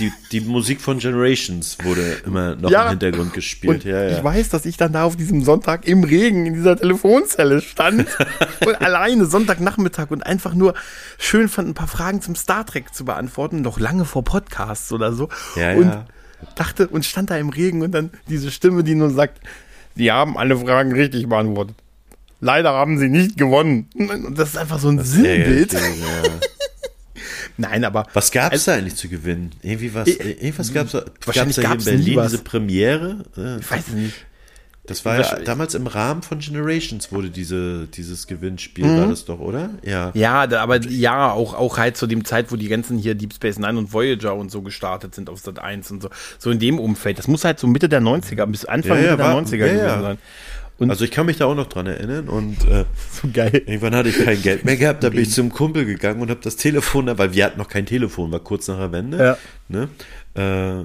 [0.01, 2.85] die, die Musik von Generations wurde immer noch Ja.
[2.85, 3.85] im Hintergrund gespielt.
[3.85, 4.17] Ja, ja.
[4.17, 8.07] ich weiß, dass ich dann da auf diesem Sonntag im Regen in dieser Telefonzelle stand
[8.67, 10.73] und alleine Sonntagnachmittag und einfach nur
[11.19, 15.13] schön fand, ein paar Fragen zum Star Trek zu beantworten, noch lange vor Podcasts oder
[15.13, 15.29] so.
[15.57, 16.05] Ja, und ja.
[16.55, 19.41] Dachte und stand da im Regen und dann diese Stimme, die nur sagt,
[19.97, 21.75] Sie haben alle Fragen richtig beantwortet.
[22.41, 23.89] Leider haben Sie nicht gewonnen.
[23.95, 25.73] Und das ist einfach so ein Sinnbild.
[25.73, 25.87] Ja, ja.
[27.59, 29.51] Nein, aber Was gab es Also- da eigentlich zu gewinnen?
[29.63, 33.25] Irgendwie was, Äh, irgendwas gab es da, wahrscheinlich da hier in Berlin, diese Premiere?
[33.37, 34.15] Äh, ich weiß es nicht.
[34.91, 39.39] Das war ja damals im Rahmen von Generations wurde diese, dieses Gewinnspiel, war das doch,
[39.41, 39.71] oder?
[39.83, 40.11] Ja.
[40.15, 40.21] Mhm.
[40.21, 43.33] Ja, da, aber ja, auch, auch halt zu dem Zeit, wo die ganzen hier Deep
[43.33, 46.11] Space Nine und Voyager und so gestartet sind auf Sat 1 und so.
[46.39, 47.19] So in dem Umfeld.
[47.19, 49.67] Das muss halt so Mitte der 90er bis Anfang Ja, ja, der war- 90er ja,
[49.67, 50.03] gewesen ja.
[50.03, 50.19] sein.
[50.79, 53.53] Und Also ich kann mich da auch noch dran erinnern und äh, so geil.
[53.67, 56.41] irgendwann hatte ich kein Geld mehr gehabt, da bin ich zum Kumpel gegangen und habe
[56.43, 59.19] das Telefon, weil wir hatten noch kein Telefon, war kurz nach der Wende.
[59.19, 59.37] Ja.
[59.69, 59.89] Ne?
[60.35, 60.85] Äh,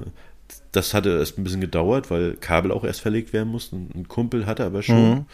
[0.76, 3.90] das hatte erst ein bisschen gedauert, weil Kabel auch erst verlegt werden mussten.
[3.94, 5.08] Ein Kumpel hatte aber schon.
[5.10, 5.24] Mhm.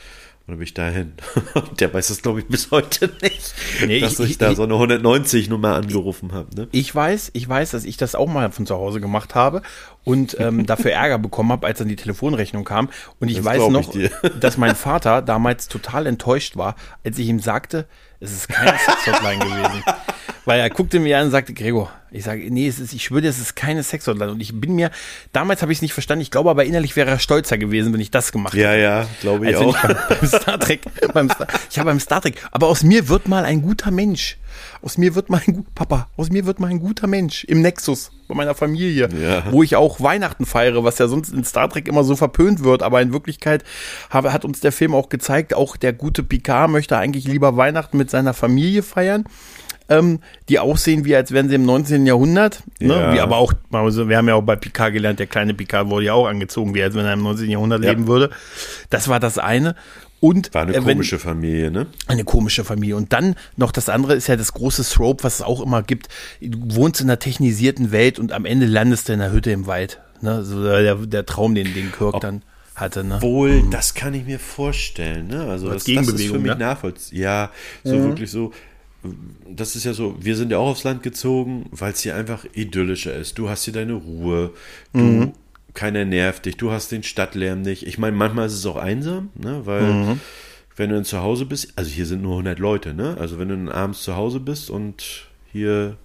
[0.45, 1.13] Und dann bin ich dahin.
[1.79, 3.55] Der weiß das, glaube ich, bis heute nicht,
[3.87, 6.49] Nee, dass ich- ich, ich- da ich- so eine 190-Nummer angerufen habe.
[6.57, 6.69] Ne?
[6.73, 9.63] Ich weiß, ich weiß, dass ich das auch mal von zu Hause gemacht habe
[10.03, 12.89] und ähm, dafür Ärger bekommen habe, als dann die Telefonrechnung kam.
[13.21, 14.11] Und ich Das weiß ich noch, dir.
[14.41, 16.75] dass mein Vater damals total enttäuscht war,
[17.05, 17.87] als ich ihm sagte,
[18.23, 19.83] es ist keine Sexhotline gewesen.
[20.45, 23.27] Weil er guckte mir an und sagte, Gregor, ich sage, nee, es ist, ich schwöre,
[23.27, 24.31] es ist keine Sexhotline.
[24.31, 24.91] Und ich bin mir,
[25.33, 28.01] damals habe ich es nicht verstanden, ich glaube aber innerlich wäre er stolzer gewesen, wenn
[28.01, 28.65] ich das gemacht hätte.
[28.65, 29.75] Ja, ja, glaube ich auch.
[29.75, 30.81] ich beim, beim Star Trek,
[31.13, 34.37] beim Star, ich habe beim Star Trek, aber aus mir wird mal ein guter Mensch.
[34.83, 37.61] Aus mir wird mal ein gut, Papa, aus mir wird mal ein guter Mensch im
[37.63, 39.45] Nexus bei meiner Familie, Ja.
[39.53, 42.83] wo ich auch Weihnachten feiere, was ja sonst in Star Trek immer so verpönt wird,
[42.83, 43.65] aber in Wirklichkeit
[44.11, 47.97] habe, hat uns der Film auch gezeigt, auch der gute Picard möchte eigentlich lieber Weihnachten
[47.99, 49.25] mit seiner Familie feiern.
[49.89, 52.07] Ähm, die aussehen wie als wären sie im 19.
[52.07, 52.95] Jahrhundert, ne?
[52.95, 53.13] Ja.
[53.15, 56.07] wie aber auch, also wir haben ja auch bei Picard gelernt, der kleine Picard wurde
[56.07, 57.51] ja auch angezogen, wie als wenn er im 19.
[57.51, 57.91] Jahrhundert Ja.
[57.91, 58.31] leben würde.
[58.91, 59.75] Das war das eine.
[60.23, 61.89] Und War eine äh, wenn- komische Familie, ne?
[62.07, 62.95] eine komische Familie.
[62.95, 66.07] Und dann noch das andere ist ja das große Thrope, was es auch immer gibt.
[66.41, 69.67] Du wohnst in einer technisierten Welt und am Ende landest du in einer Hütte im
[69.67, 70.01] Wald.
[70.21, 70.45] Ne?
[70.45, 72.43] So der, der Traum, den, den Kirk dann
[72.77, 73.03] hatte.
[73.03, 73.21] Ne?
[73.21, 75.43] Wohl, das kann ich mir vorstellen, ne?
[75.49, 76.57] Also Als das, das ist für mich ne?
[76.57, 77.21] nachvollziehbar.
[77.21, 77.51] Ja,
[77.83, 78.53] so wirklich so.
[79.51, 82.45] Das ist ja so, wir sind ja auch aufs Land gezogen, weil es hier einfach
[82.55, 83.37] idyllischer ist.
[83.37, 84.53] Du hast hier deine Ruhe,
[84.93, 85.33] du,
[85.75, 87.87] keiner nervt dich, du hast den Stadtlärm nicht.
[87.87, 89.63] Ich meine, manchmal ist es auch einsam, ne?
[89.65, 90.19] Weil
[90.77, 93.17] wenn du dann zu Hause bist, also hier sind nur 100 Leute, ne?
[93.19, 95.97] Also wenn du dann abends zu Hause bist und hier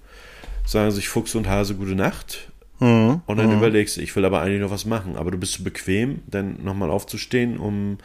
[0.66, 2.50] sagen sich Fuchs und Hase gute Nacht,
[2.80, 3.22] Mhm.
[3.26, 3.58] Und dann mhm.
[3.58, 5.16] überlegst du, ich will aber eigentlich noch was machen.
[5.16, 7.98] Aber du bist zu so bequem, dann nochmal aufzustehen, um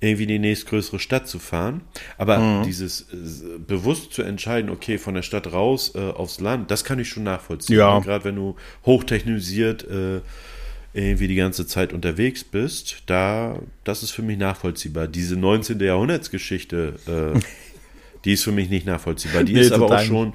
[0.00, 1.82] irgendwie in die nächstgrößere Stadt zu fahren.
[2.18, 2.62] Aber mhm.
[2.64, 6.98] dieses äh, bewusst zu entscheiden, okay, von der Stadt raus äh, aufs Land, das kann
[6.98, 7.78] ich schon nachvollziehen.
[7.78, 7.98] Ja.
[8.00, 10.20] Gerade wenn du hochtechnisiert äh,
[10.94, 15.08] irgendwie die ganze Zeit unterwegs bist, da, das ist für mich nachvollziehbar.
[15.08, 15.80] Diese 19.
[15.80, 17.40] Jahrhundertsgeschichte, äh,
[18.24, 19.44] die ist für mich nicht nachvollziehbar.
[19.44, 20.34] Die nee, ist aber auch schon,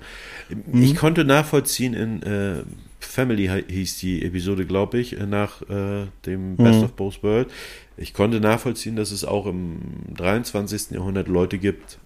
[0.49, 0.81] mhm.
[0.81, 2.63] ich konnte nachvollziehen in äh,
[2.99, 6.85] Family hieß die Episode, glaube ich, nach äh, dem Best mhm.
[6.85, 7.53] of Both Worlds.
[7.95, 9.79] Ich konnte nachvollziehen, dass es auch im
[10.15, 10.91] 23.
[10.91, 11.99] Jahrhundert Leute gibt,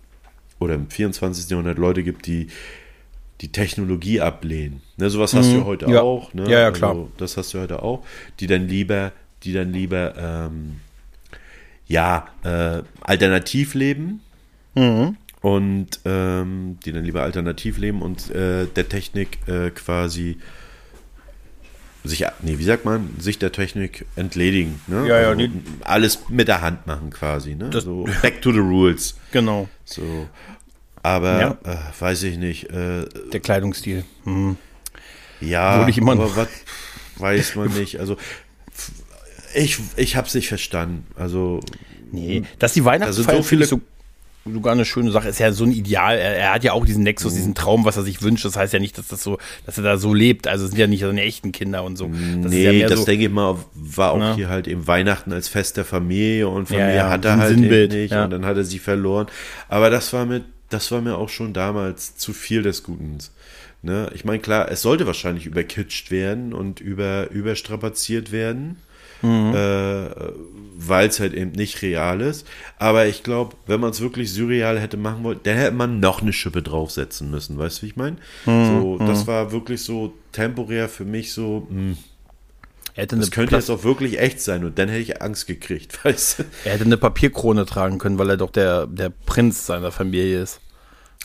[0.61, 1.49] oder im 24.
[1.49, 2.47] Jahrhundert Leute gibt, die
[3.41, 4.81] die Technologie ablehnen.
[4.97, 5.55] Ne, sowas hast mhm.
[5.55, 6.01] du heute ja.
[6.01, 6.33] auch.
[6.33, 6.49] Ne?
[6.49, 6.91] Ja, ja, klar.
[6.91, 8.05] Also, das hast du heute auch.
[8.39, 9.11] Die dann lieber,
[9.43, 10.79] die dann lieber, ähm,
[11.87, 14.21] ja, äh, alternativ leben.
[14.75, 15.17] Mhm.
[15.41, 20.37] Und ähm, die dann lieber alternativ leben und äh, der Technik äh, quasi
[22.03, 24.79] sich, nee, wie sagt man, sich der Technik entledigen.
[24.85, 25.07] Ne?
[25.07, 25.49] Ja, also ja,
[25.81, 27.55] alles mit der Hand machen quasi.
[27.55, 27.71] Ne?
[27.81, 29.15] so back to the rules.
[29.31, 29.67] Genau.
[29.83, 30.27] So.
[31.03, 31.57] Aber ja.
[31.63, 32.69] äh, weiß ich nicht.
[32.69, 34.03] Äh, der Kleidungsstil.
[34.25, 34.57] Mhm.
[35.39, 36.49] Ja, ich immer aber was
[37.17, 37.99] weiß man nicht.
[37.99, 38.17] Also
[39.55, 41.05] ich, ich habe es nicht verstanden.
[41.15, 41.59] Also
[42.11, 43.81] nee, dass die Weihnachtsfeier so viele so
[44.45, 45.29] sogar eine schöne Sache.
[45.29, 46.17] Ist ja so ein Ideal.
[46.17, 47.37] Er, er hat ja auch diesen Nexus, mhm.
[47.37, 48.45] diesen Traum, was er sich wünscht.
[48.45, 50.47] Das heißt ja nicht, dass das so, dass er da so lebt.
[50.47, 52.07] Also sind ja nicht seine echten Kinder und so.
[52.07, 54.29] Das nee, ja das so, denke ich mal, war auch na?
[54.31, 54.35] Ne?
[54.35, 57.49] hier halt eben Weihnachten als Fest der Familie und Familie ja, ja, hat er halt
[57.49, 59.27] Sinnbild, nicht und dann hat er sie verloren.
[59.67, 63.17] Aber das war mit, das war mir auch schon damals zu viel des Guten.
[63.81, 64.09] Ne?
[64.13, 68.77] Ich meine, klar, es sollte wahrscheinlich überkitscht werden und über, überstrapaziert werden
[69.21, 69.53] mhm.
[69.53, 70.09] äh,
[70.77, 72.47] weil es halt eben nicht real ist.
[72.77, 76.21] Aber ich glaube, wenn man es wirklich surreal hätte machen wollen, dann hätte man noch
[76.21, 77.57] eine Schippe draufsetzen müssen.
[77.57, 78.17] Weißt du, wie ich meine?
[78.45, 78.65] Mhm.
[78.65, 79.27] So, das mhm.
[79.27, 81.67] war wirklich so temporär für mich so.
[81.69, 81.95] Mh.
[82.95, 86.43] Das könnte jetzt auch wirklich echt sein und dann hätte ich Angst gekriegt, weißt du?
[86.65, 90.59] Er hätte eine Papierkrone tragen können, weil er doch der, der Prinz seiner Familie ist.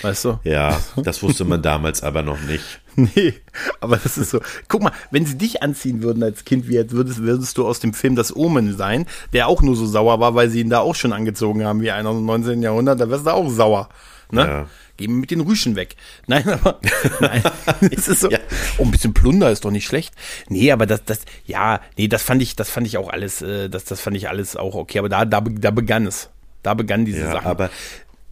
[0.02, 0.38] Weißt du?
[0.44, 2.64] Ja, das wusste man damals aber noch nicht.
[2.98, 3.34] Nee,
[3.80, 4.40] aber das ist so.
[4.68, 7.78] Guck mal, wenn sie dich anziehen würden als Kind, wie jetzt würdest, würdest du aus
[7.78, 9.04] dem Film Das Omen sein,
[9.34, 11.90] der auch nur so sauer war, weil sie ihn da auch schon angezogen haben wie
[11.90, 12.62] einer aus dem 19.
[12.62, 13.90] Jahrhundert, da wärst du auch sauer.
[14.30, 14.40] Ne?
[14.40, 14.66] Ja.
[14.96, 15.96] Geh mit den Rüschen weg.
[16.26, 16.80] Nein, aber
[17.20, 17.42] nein,
[17.90, 18.30] es ist so.
[18.30, 18.38] Ja.
[18.78, 20.14] Oh, ein bisschen Plunder ist doch nicht schlecht.
[20.48, 23.68] Nee, aber das, das, ja, nee, das fand ich, das fand ich auch alles, äh,
[23.68, 24.98] das, das fand ich alles auch okay.
[24.98, 26.30] Aber da, da, da begann es.
[26.62, 27.46] Da begann diese ja, Sache.
[27.46, 27.70] Aber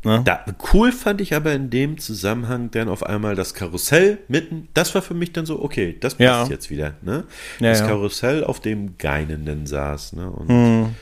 [0.05, 0.21] Ne?
[0.23, 4.69] Da, cool fand ich aber in dem Zusammenhang dann auf einmal das Karussell mitten.
[4.75, 6.47] Das war für mich dann so, okay, das passt ja.
[6.47, 6.95] jetzt wieder.
[7.01, 7.25] Ne?
[7.59, 7.87] Ja, das.
[7.87, 10.13] Karussell, auf dem Geinenden saß.
[10.13, 10.31] Ne?
[10.31, 10.95] Und hm.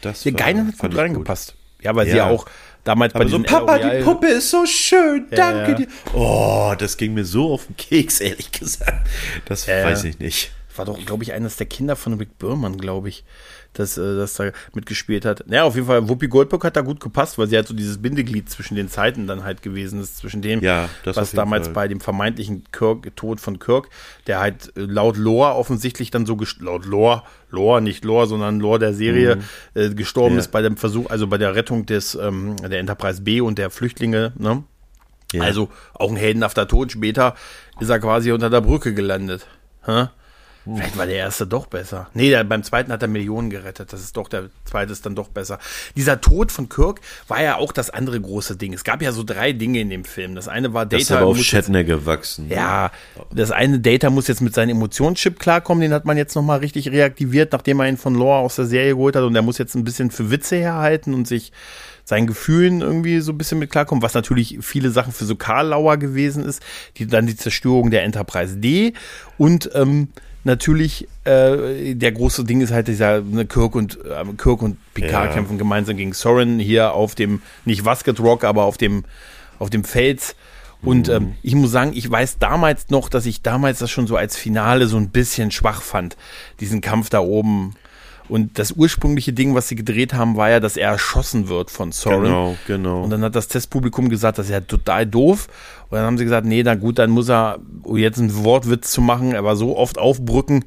[0.00, 1.54] das Der Geinen hat gut reingepasst.
[1.82, 2.46] Ja, weil sie ja auch
[2.86, 5.86] damals aber bei so Papa, die Puppe ist so schön, danke dir.
[6.14, 9.08] Oh, das ging mir so auf den Keks, ehrlich gesagt.
[9.46, 10.52] Das weiß ich nicht.
[10.76, 13.24] War doch, glaube ich, eines der Kinder von Rick Burman, glaube ich
[13.78, 15.44] das, äh, das da mitgespielt hat.
[15.48, 18.00] Ja, auf jeden Fall, Whoopi Goldberg hat da gut gepasst, weil sie halt so dieses
[18.00, 21.74] Bindeglied zwischen den Zeiten dann halt gewesen ist, zwischen dem, ja, was damals Fall.
[21.74, 23.88] bei dem vermeintlichen Kirk, Tod von Kirk,
[24.26, 28.78] der halt äh, laut Lore offensichtlich dann so, laut Lore, Lore, nicht Lore, sondern Lore
[28.78, 29.42] der Serie, mhm.
[29.74, 30.40] äh, gestorben ja.
[30.40, 33.70] ist bei dem Versuch, also bei der Rettung des, ähm, der Enterprise B und der
[33.70, 34.64] Flüchtlinge, ne?
[35.32, 35.42] Ja.
[35.42, 36.92] Also auch ein heldenhafter Tod.
[36.92, 37.34] Später
[37.80, 39.46] ist er quasi unter der Brücke gelandet.
[39.84, 40.06] Hä?
[40.74, 42.08] Vielleicht war der erste doch besser.
[42.12, 43.92] Nee, der, beim zweiten hat er Millionen gerettet.
[43.92, 45.58] Das ist doch, der zweite ist dann doch besser.
[45.96, 48.72] Dieser Tod von Kirk war ja auch das andere große Ding.
[48.72, 50.34] Es gab ja so drei Dinge in dem Film.
[50.34, 50.96] Das eine war Data.
[50.96, 52.48] Das ist aber auf Shatner gewachsen.
[52.48, 52.90] Ja,
[53.32, 55.82] das eine Data muss jetzt mit seinem Emotionschip klarkommen.
[55.82, 58.94] Den hat man jetzt nochmal richtig reaktiviert, nachdem er ihn von Lore aus der Serie
[58.94, 59.22] geholt hat.
[59.22, 61.52] Und der muss jetzt ein bisschen für Witze herhalten und sich
[62.06, 65.96] seinen Gefühlen irgendwie so ein bisschen mit klarkommen, was natürlich viele Sachen für so Karlauer
[65.96, 66.62] gewesen ist,
[66.96, 68.94] die dann die Zerstörung der Enterprise D
[69.38, 70.08] und ähm,
[70.46, 75.26] natürlich äh, der große Ding ist halt dieser ne, Kirk und äh, Kirk und Picard
[75.26, 75.32] ja.
[75.32, 79.04] kämpfen gemeinsam gegen Soren hier auf dem nicht Wasket Rock, aber auf dem
[79.58, 80.34] auf dem Fels.
[80.82, 81.14] Und mhm.
[81.14, 84.36] ähm, ich muss sagen, ich weiß damals noch, dass ich damals das schon so als
[84.36, 86.16] Finale so ein bisschen schwach fand,
[86.60, 87.74] diesen Kampf da oben
[88.28, 91.92] und das ursprüngliche Ding, was sie gedreht haben, war ja, dass er erschossen wird von
[91.92, 92.24] Soren.
[92.24, 93.02] Genau, genau.
[93.02, 95.48] Und dann hat das Testpublikum gesagt, das ist ja total doof.
[95.88, 98.90] Und dann haben sie gesagt, nee, na gut, dann muss er, um jetzt einen Wortwitz
[98.90, 100.64] zu machen, er war so oft auf Brücken,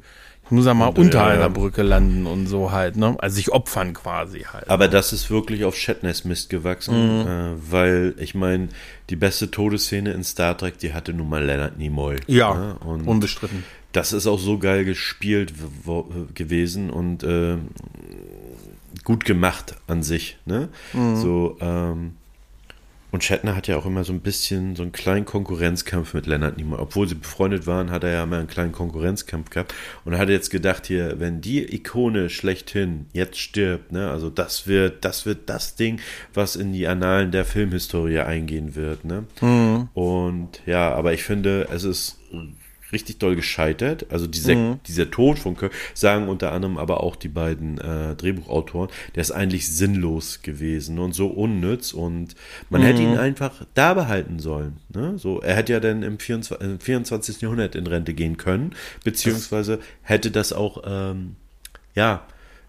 [0.50, 3.16] muss er mal und, unter ja, einer Brücke landen und so halt, ne?
[3.20, 4.68] Also sich opfern quasi halt.
[4.68, 7.26] Aber das ist wirklich auf Shatners Mist gewachsen, mhm.
[7.26, 8.68] äh, weil ich meine,
[9.10, 12.16] die beste Todesszene in Star Trek, die hatte nun mal Leonard Nimoy.
[12.26, 12.76] Ja, ne?
[13.04, 15.54] unbestritten das ist auch so geil gespielt
[16.34, 17.56] gewesen und äh,
[19.04, 20.38] gut gemacht an sich.
[20.46, 20.68] Ne?
[20.92, 21.16] Mhm.
[21.16, 22.12] So, ähm,
[23.12, 26.56] Und Shatner hat ja auch immer so ein bisschen so einen kleinen Konkurrenzkampf mit Leonard
[26.56, 26.78] Nimoy.
[26.78, 29.74] Obwohl sie befreundet waren, hat er ja immer einen kleinen Konkurrenzkampf gehabt.
[30.04, 34.68] Und er hat jetzt gedacht hier, wenn die Ikone schlechthin jetzt stirbt, ne, also das
[34.68, 36.00] wird, das wird das Ding,
[36.34, 39.24] was in die Annalen der Filmhistorie eingehen wird, ne.
[39.40, 39.88] Mhm.
[39.94, 42.18] Und ja, aber ich finde, es ist
[42.92, 44.06] richtig doll gescheitert.
[44.10, 44.80] Also diese, mhm.
[44.86, 49.30] dieser Tod von Kirk, sagen unter anderem aber auch die beiden äh, Drehbuchautoren, der ist
[49.30, 52.34] eigentlich sinnlos gewesen und so unnütz und
[52.68, 52.86] man mhm.
[52.86, 54.78] hätte ihn einfach da behalten sollen.
[54.88, 55.18] Ne?
[55.18, 57.40] So, er hätte ja dann im 24, im 24.
[57.40, 61.36] Jahrhundert in Rente gehen können, beziehungsweise hätte das auch, ähm,
[61.94, 62.24] ja,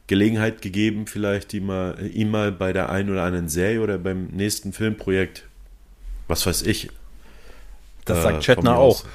[0.08, 4.26] Gelegenheit gegeben, vielleicht die mal, ihm mal bei der einen oder anderen Serie oder beim
[4.28, 5.46] nächsten Filmprojekt,
[6.28, 6.90] was weiß ich.
[8.04, 9.06] Das äh, sagt Chetner auch.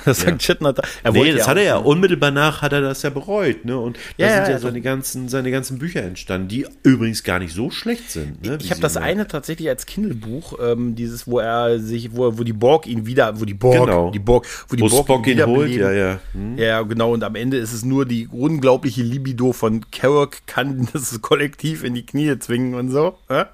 [0.04, 0.54] Das sagt ja.
[0.54, 0.74] Shatner.
[1.02, 1.76] Er nee, das ja hat er ja.
[1.76, 3.78] Unmittelbar nach hat er das ja bereut, ne?
[3.78, 7.38] Und da ja, sind ja also seine ganzen, seine ganzen Bücher entstanden, die übrigens gar
[7.38, 8.44] nicht so schlecht sind.
[8.44, 8.58] Ne?
[8.60, 12.52] Ich habe das eine tatsächlich als Kindle-Buch, ähm, dieses, wo er sich, wo, wo die
[12.52, 14.10] Borg ihn wieder, wo die Borg, genau.
[14.10, 16.20] die Borg, wo die wo Borg Spock ihn, ihn holt, ja, ja.
[16.32, 16.58] Hm.
[16.58, 17.12] Ja, genau.
[17.12, 21.94] Und am Ende ist es nur die unglaubliche Libido von Kerouac kann das Kollektiv in
[21.94, 23.18] die Knie zwingen und so.
[23.28, 23.48] Ja?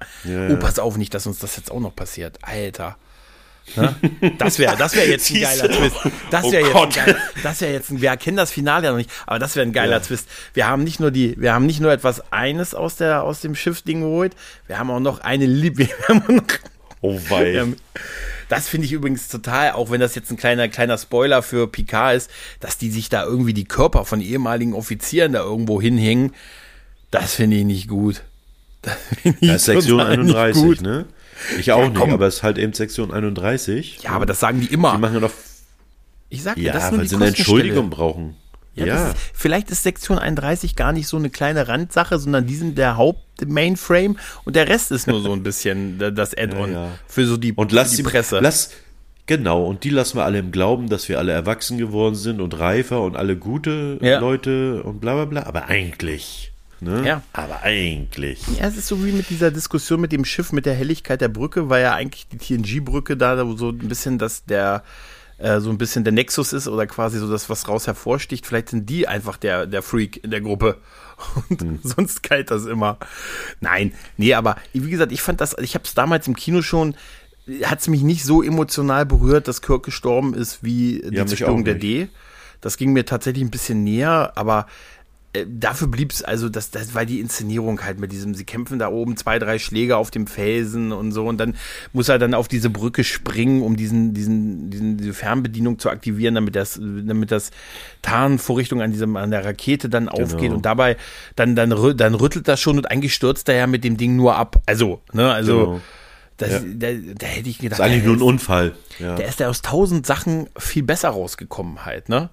[0.49, 2.39] Oh, pass auf, nicht, dass uns das jetzt auch noch passiert.
[2.41, 2.97] Alter.
[3.75, 3.95] Ne?
[4.37, 5.95] Das wäre das wär jetzt ein geiler Twist.
[6.29, 8.97] Das wäre oh jetzt, ein das wär jetzt ein, wir kennen das Finale ja noch
[8.97, 9.99] nicht, aber das wäre ein geiler ja.
[9.99, 10.27] Twist.
[10.53, 13.55] Wir haben nicht nur die, wir haben nicht nur etwas eines aus der, aus dem
[13.55, 14.35] Schiff-Ding geholt,
[14.67, 15.89] wir haben auch noch eine Liebe,
[17.03, 17.65] Oh wei.
[18.47, 22.15] Das finde ich übrigens total, auch wenn das jetzt ein kleiner, kleiner Spoiler für Picard
[22.15, 22.31] ist,
[22.61, 26.33] dass die sich da irgendwie die Körper von ehemaligen Offizieren da irgendwo hinhängen.
[27.11, 28.21] Das finde ich nicht gut.
[28.81, 31.05] Das, das ist Sektion 31, ne?
[31.59, 33.99] Ich auch ja, nicht, aber es ist halt eben Sektion 31.
[34.03, 34.93] Ja, aber das sagen die immer.
[34.93, 35.31] Die machen ja noch.
[36.29, 38.35] Ich sag ja, das nur weil sie eine Entschuldigung brauchen.
[38.75, 38.85] Ja.
[38.85, 39.09] ja.
[39.09, 42.97] Ist, vielleicht ist Sektion 31 gar nicht so eine kleine Randsache, sondern die sind der
[42.97, 47.53] Haupt-Mainframe und der Rest ist nur so ein bisschen das Add-on ja, für so die,
[47.53, 48.39] und lass die Presse.
[48.39, 48.71] Lass,
[49.27, 52.57] genau, und die lassen wir alle im Glauben, dass wir alle erwachsen geworden sind und
[52.57, 55.43] reifer und alle gute Leute und bla bla bla.
[55.43, 56.52] Aber eigentlich
[56.83, 57.07] Ne?
[57.07, 57.21] Ja.
[57.33, 58.41] Aber eigentlich.
[58.59, 61.29] Ja, es ist so wie mit dieser Diskussion mit dem Schiff, mit der Helligkeit der
[61.29, 64.83] Brücke, weil ja eigentlich die TNG-Brücke da so ein bisschen dass der
[65.37, 68.45] äh, so ein bisschen der Nexus ist oder quasi so das, was raus hervorsticht.
[68.45, 70.77] Vielleicht sind die einfach der, der Freak in der Gruppe.
[71.49, 71.79] Und hm.
[71.83, 72.97] sonst kalt das immer.
[73.59, 76.95] Nein, nee, aber wie gesagt, ich fand das, ich habe es damals im Kino schon,
[77.63, 81.65] hat es mich nicht so emotional berührt, dass Kirk gestorben ist wie die ja, Zerstörung
[81.65, 82.09] der D.
[82.61, 84.92] Das ging mir tatsächlich ein bisschen näher, aber äh,
[85.47, 88.89] dafür blieb es, also das, das war die Inszenierung halt mit diesem, sie kämpfen da
[88.89, 91.55] oben zwei, drei Schläge auf dem Felsen und so und dann
[91.91, 96.35] muss er dann auf diese Brücke springen, um diesen, diesen, diesen diese Fernbedienung zu aktivieren,
[96.35, 97.49] damit das, damit das
[98.03, 100.23] Tarnvorrichtung an diesem, an der Rakete dann genau.
[100.23, 100.97] aufgeht und dabei
[101.35, 104.35] dann, dann, dann rüttelt das schon und eigentlich stürzt er ja mit dem Ding nur
[104.35, 104.61] ab.
[104.67, 105.65] Also, ne, also.
[105.65, 105.81] Genau.
[106.37, 106.59] Das, ja.
[106.65, 107.79] da, da, hätte ich gedacht.
[107.79, 108.73] Das ist eigentlich nur ein Unfall.
[108.97, 109.15] Ja.
[109.15, 112.31] Der ist ja aus tausend Sachen viel besser rausgekommen halt, ne?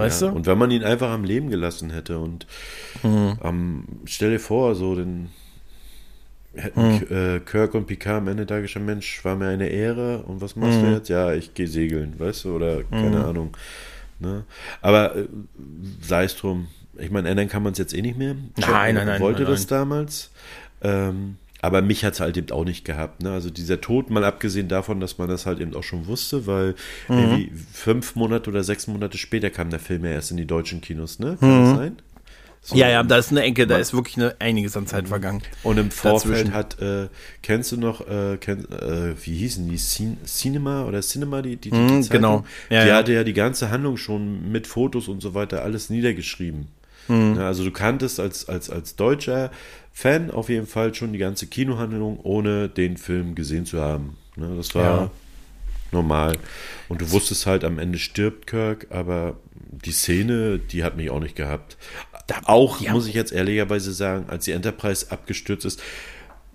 [0.00, 0.36] Weißt ja, du?
[0.36, 2.46] Und wenn man ihn einfach am Leben gelassen hätte und
[3.02, 3.38] mhm.
[3.42, 5.28] ähm, stell dir vor, so den
[6.54, 7.16] hätten mhm.
[7.16, 10.56] äh, Kirk und Picard am Ende da gesagt, Mensch, war mir eine Ehre und was
[10.56, 10.86] machst mhm.
[10.86, 11.08] du jetzt?
[11.08, 13.24] Ja, ich gehe segeln, weißt du, oder keine mhm.
[13.24, 13.56] Ahnung.
[14.18, 14.44] Ne?
[14.82, 15.26] Aber äh,
[16.02, 16.68] sei es drum,
[16.98, 18.34] ich meine, ändern kann man es jetzt eh nicht mehr.
[18.56, 19.20] Nein, nein, nein.
[19.20, 20.30] Wollte nein, das damals.
[20.82, 23.22] Ähm, aber mich hat es halt eben auch nicht gehabt.
[23.22, 23.30] Ne?
[23.32, 26.74] Also dieser Tod, mal abgesehen davon, dass man das halt eben auch schon wusste, weil
[27.08, 27.18] mhm.
[27.18, 30.80] irgendwie fünf Monate oder sechs Monate später kam der Film ja erst in die deutschen
[30.80, 31.36] Kinos, ne?
[31.38, 31.64] Kann mhm.
[31.64, 31.96] das sein?
[32.62, 35.40] So, ja, ja, da ist eine Ecke, da ist wirklich eine, einiges an Zeit vergangen.
[35.62, 36.54] Und im Vorfeld Dazwischen.
[36.54, 37.08] hat, äh,
[37.42, 41.70] kennst du noch, äh, kenn, äh, wie hießen die, Cin Cinema oder Cinema, die, die,
[41.70, 42.44] die, mm, Genau.
[42.68, 42.96] Ja, die ja.
[42.96, 46.68] hatte ja die ganze Handlung schon mit Fotos und so weiter alles niedergeschrieben.
[47.08, 47.36] Mhm.
[47.36, 49.50] Ja, also du kanntest als, als, als Deutscher
[49.92, 54.16] Fan auf jeden Fall schon die ganze Kinohandlung, ohne den Film gesehen zu haben.
[54.36, 55.10] Ne, das war ja.
[55.92, 56.38] normal.
[56.88, 61.20] Und du wusstest halt, am Ende stirbt Kirk, aber die Szene, die hat mich auch
[61.20, 61.76] nicht gehabt.
[62.44, 62.92] Auch, ja.
[62.92, 65.82] muss ich jetzt ehrlicherweise sagen, als die Enterprise abgestürzt ist,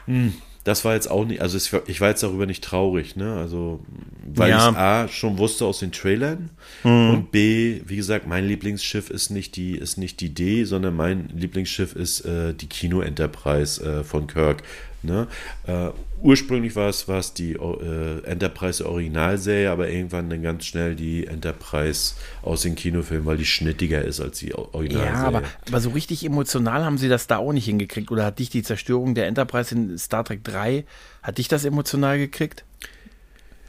[0.08, 0.34] mh, hm,
[0.66, 3.36] das war jetzt auch nicht, also ich war jetzt darüber nicht traurig, ne?
[3.36, 3.86] Also,
[4.26, 4.72] weil ja.
[4.72, 6.50] ich A schon wusste aus den Trailern
[6.84, 7.10] mhm.
[7.12, 11.30] und B, wie gesagt, mein Lieblingsschiff ist nicht die, ist nicht die D, sondern mein
[11.36, 14.64] Lieblingsschiff ist äh, die Kino Enterprise äh, von Kirk.
[15.04, 15.28] Ne?
[15.68, 15.90] Äh,
[16.22, 21.28] ursprünglich war es, war es die äh, Enterprise Originalserie, aber irgendwann dann ganz schnell die
[21.28, 25.14] Enterprise aus den Kinofilmen, weil die schnittiger ist als die Originalserie.
[25.14, 28.12] Ja, aber, aber so richtig emotional haben sie das da auch nicht hingekriegt.
[28.12, 30.86] Oder hat dich die Zerstörung der Enterprise in Star Trek 3,
[31.22, 32.64] hat dich das emotional gekriegt?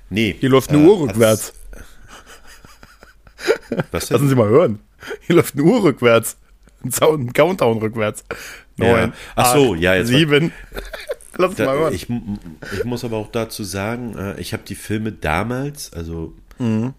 [0.08, 0.36] Nee.
[0.38, 1.52] Hier läuft eine äh, Uhr rückwärts.
[3.90, 4.80] Was Lassen Sie mal hören.
[5.26, 6.36] Hier läuft eine Uhr rückwärts.
[6.82, 8.24] Ein Countdown rückwärts.
[8.76, 9.10] Neun.
[9.10, 9.12] Ja.
[9.34, 10.08] Ach so, acht, ja, jetzt.
[10.08, 10.52] Sieben.
[11.38, 11.94] Lass da, mal hören.
[11.94, 12.08] Ich,
[12.72, 16.94] ich muss aber auch dazu sagen, äh, ich habe die Filme damals, also mhm.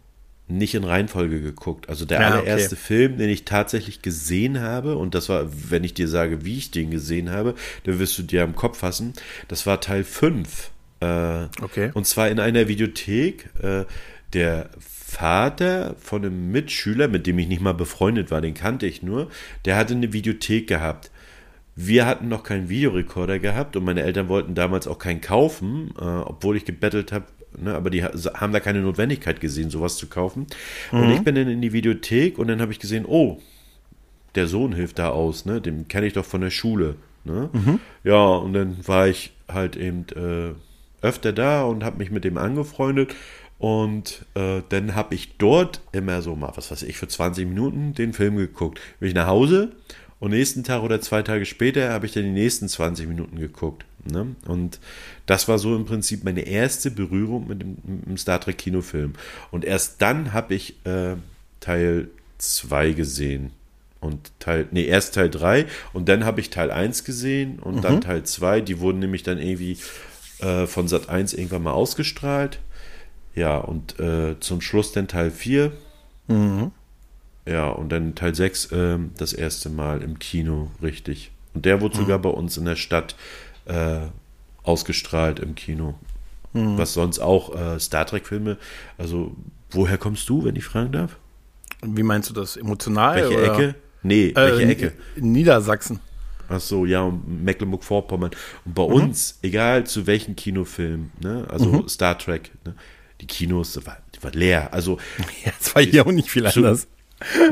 [0.47, 1.89] nicht in Reihenfolge geguckt.
[1.89, 2.83] Also der ja, allererste okay.
[2.83, 6.71] Film, den ich tatsächlich gesehen habe, und das war, wenn ich dir sage, wie ich
[6.71, 9.13] den gesehen habe, dann wirst du dir am Kopf fassen,
[9.47, 10.71] das war Teil 5.
[10.99, 11.91] Äh, okay.
[11.93, 13.49] Und zwar in einer Videothek.
[13.61, 13.85] Äh,
[14.33, 19.03] der Vater von einem Mitschüler, mit dem ich nicht mal befreundet war, den kannte ich
[19.03, 19.29] nur,
[19.65, 21.11] der hatte eine Videothek gehabt.
[21.79, 26.03] Wir hatten noch keinen Videorekorder gehabt und meine Eltern wollten damals auch keinen kaufen, äh,
[26.03, 27.25] obwohl ich gebettelt habe,
[27.55, 30.47] ne, aber die haben da keine Notwendigkeit gesehen, sowas zu kaufen.
[30.91, 30.99] Mhm.
[30.99, 33.37] Und ich bin dann in die Videothek und dann habe ich gesehen, oh,
[34.33, 36.95] der Sohn hilft da aus, ne, den kenne ich doch von der Schule.
[37.25, 37.51] Ne?
[37.53, 37.79] Mhm.
[38.03, 40.55] Ja, und dann war ich halt eben äh,
[41.05, 43.13] öfter da und habe mich mit dem angefreundet.
[43.59, 47.93] Und äh, dann habe ich dort immer so mal, was weiß ich, für 20 Minuten
[47.93, 48.79] den Film geguckt.
[48.99, 49.71] Bin ich nach Hause
[50.19, 53.85] und nächsten Tag oder zwei Tage später habe ich dann die nächsten 20 Minuten geguckt.
[54.03, 54.35] Ne?
[54.47, 54.79] Und
[55.25, 59.13] das war so im Prinzip meine erste Berührung mit dem, mit dem Star Trek Kinofilm.
[59.51, 61.15] Und erst dann habe ich äh,
[61.59, 63.51] Teil 2 gesehen.
[63.99, 67.81] Und Teil, nee, erst Teil 3 und dann habe ich Teil 1 gesehen und mhm.
[67.81, 68.61] dann Teil 2.
[68.61, 69.77] Die wurden nämlich dann irgendwie
[70.39, 72.59] äh, von Sat 1 irgendwann mal ausgestrahlt.
[73.33, 75.71] Ja, und äh, zum Schluss dann Teil 4.
[76.27, 76.71] Mhm.
[77.47, 81.31] Ja, und dann Teil 6 äh, das erste Mal im Kino, richtig.
[81.53, 82.01] Und der wurde mhm.
[82.01, 83.15] sogar bei uns in der Stadt
[83.65, 84.01] äh,
[84.63, 85.95] ausgestrahlt im Kino.
[86.53, 86.77] Mhm.
[86.77, 88.57] Was sonst auch äh, Star Trek-Filme.
[88.97, 89.35] Also,
[89.71, 91.17] woher kommst du, wenn ich fragen darf?
[91.81, 92.57] Wie meinst du das?
[92.57, 93.15] Emotional?
[93.15, 93.53] Welche oder?
[93.53, 93.75] Ecke?
[94.03, 94.93] Nee, welche äh, Ecke?
[95.15, 95.99] Niedersachsen.
[96.49, 98.31] Ach so, ja, Mecklenburg-Vorpommern.
[98.65, 98.93] Und bei mhm.
[98.93, 101.87] uns, egal zu welchem Kinofilm, ne, also mhm.
[101.87, 102.73] Star Trek, ne,
[103.21, 104.73] die Kinos, das war, die war leer.
[104.73, 104.97] Also,
[105.45, 106.87] ja, es war hier auch nicht viel zu, anders.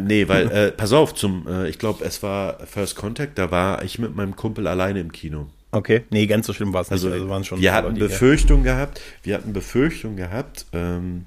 [0.04, 3.84] Nee, weil, äh, pass auf, zum, äh, ich glaube, es war First Contact, da war
[3.84, 5.48] ich mit meinem Kumpel alleine im Kino.
[5.72, 7.04] Okay, nee, ganz so schlimm war es nicht.
[7.04, 11.26] Also, also waren schon wir hatten Befürchtung gehabt, wir hatten Befürchtung gehabt, ähm,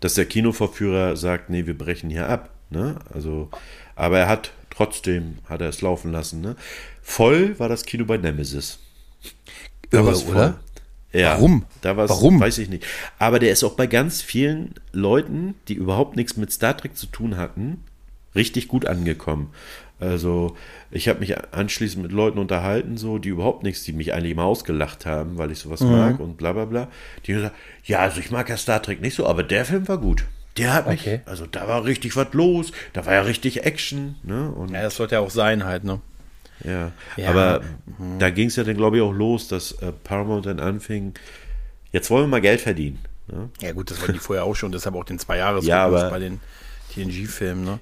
[0.00, 2.50] dass der Kinoverführer sagt, nee, wir brechen hier ab.
[2.70, 2.96] Ne?
[3.12, 3.50] Also,
[3.94, 6.40] aber er hat trotzdem hat er es laufen lassen.
[6.40, 6.56] Ne?
[7.02, 8.78] Voll war das Kino bei Nemesis.
[9.90, 10.60] Da Irre, oder?
[11.12, 11.64] Ja, Warum?
[11.80, 12.38] Da war's, Warum?
[12.38, 12.84] Weiß ich nicht.
[13.18, 17.06] Aber der ist auch bei ganz vielen Leuten, die überhaupt nichts mit Star Trek zu
[17.06, 17.84] tun hatten,
[18.34, 19.50] richtig gut angekommen.
[20.00, 20.56] Also
[20.90, 24.44] ich habe mich anschließend mit Leuten unterhalten, so die überhaupt nichts, die mich eigentlich immer
[24.44, 25.90] ausgelacht haben, weil ich sowas mhm.
[25.90, 26.88] mag und bla bla bla.
[27.24, 29.88] Die haben gesagt, ja, also ich mag ja Star Trek nicht so, aber der Film
[29.88, 30.24] war gut.
[30.56, 31.20] Der hat mich, okay.
[31.24, 34.16] also da war richtig was los, da war ja richtig Action.
[34.22, 34.50] Ne?
[34.50, 36.00] Und ja, das sollte ja auch sein halt, ne?
[36.64, 37.30] Ja, ja.
[37.30, 37.60] aber
[37.98, 38.18] mhm.
[38.18, 41.14] da ging es ja dann, glaube ich, auch los, dass äh, Paramount dann anfing,
[41.92, 42.98] jetzt wollen wir mal Geld verdienen.
[43.28, 43.50] Ne?
[43.60, 46.18] Ja gut, das war die vorher auch schon, deshalb auch den zwei Jahres ja, bei
[46.18, 46.40] den
[46.94, 47.78] TNG-Filmen, ne?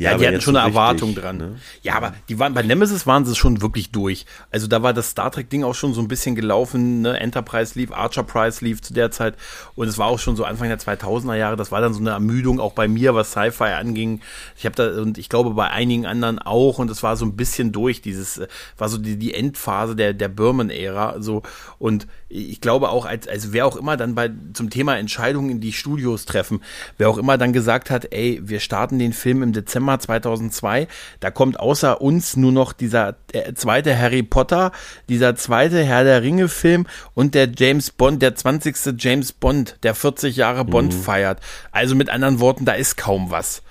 [0.00, 1.36] Ja, ja die hatten schon eine Erwartung dran.
[1.36, 1.56] Ne?
[1.82, 4.24] Ja, aber die waren bei Nemesis waren sie schon wirklich durch.
[4.50, 7.02] Also da war das Star Trek Ding auch schon so ein bisschen gelaufen.
[7.02, 7.20] Ne?
[7.20, 9.34] Enterprise lief, Archer Prize lief zu der Zeit
[9.74, 11.56] und es war auch schon so Anfang der 2000er Jahre.
[11.56, 14.20] Das war dann so eine Ermüdung auch bei mir, was Sci-Fi anging.
[14.56, 17.36] Ich habe da und ich glaube bei einigen anderen auch und es war so ein
[17.36, 18.00] bisschen durch.
[18.00, 18.48] Dieses äh,
[18.78, 21.42] war so die, die Endphase der der Berman-Ära so
[21.78, 25.60] und ich glaube auch als als wer auch immer dann bei zum Thema Entscheidungen in
[25.60, 26.62] die Studios treffen,
[26.96, 30.88] wer auch immer dann gesagt hat, ey, wir starten den Film im Dezember Dezember 2002.
[31.20, 34.72] Da kommt außer uns nur noch dieser äh, zweite Harry Potter,
[35.08, 38.94] dieser zweite Herr der Ringe Film und der James Bond, der 20.
[38.98, 41.00] James Bond, der 40 Jahre Bond mhm.
[41.00, 41.40] feiert.
[41.72, 43.62] Also mit anderen Worten, da ist kaum was.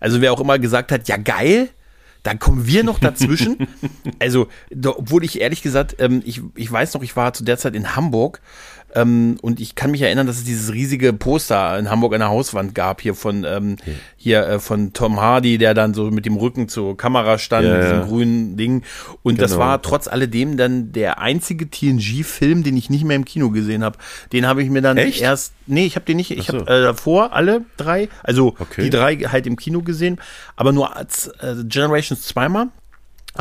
[0.00, 1.70] Also wer auch immer gesagt hat, ja geil,
[2.22, 3.68] dann kommen wir noch dazwischen.
[4.18, 4.48] also,
[4.84, 7.96] obwohl ich ehrlich gesagt, ähm, ich, ich weiß noch, ich war zu der Zeit in
[7.96, 8.40] Hamburg
[8.94, 12.30] ähm, und ich kann mich erinnern, dass es dieses riesige Poster in Hamburg an der
[12.30, 13.94] Hauswand gab, hier von ähm, okay.
[14.16, 17.74] hier äh, von Tom Hardy, der dann so mit dem Rücken zur Kamera stand, ja,
[17.74, 18.06] mit diesem ja.
[18.06, 18.82] grünen Ding.
[19.22, 19.46] Und genau.
[19.46, 23.84] das war trotz alledem dann der einzige TNG-Film, den ich nicht mehr im Kino gesehen
[23.84, 23.98] habe.
[24.32, 25.20] Den habe ich mir dann Echt?
[25.20, 25.52] erst.
[25.66, 26.30] Nee, ich habe den nicht.
[26.30, 26.60] Ich so.
[26.60, 28.84] habe äh, davor alle drei, also okay.
[28.84, 30.18] die drei halt im Kino gesehen,
[30.56, 32.68] aber nur als äh, Generations zweimal.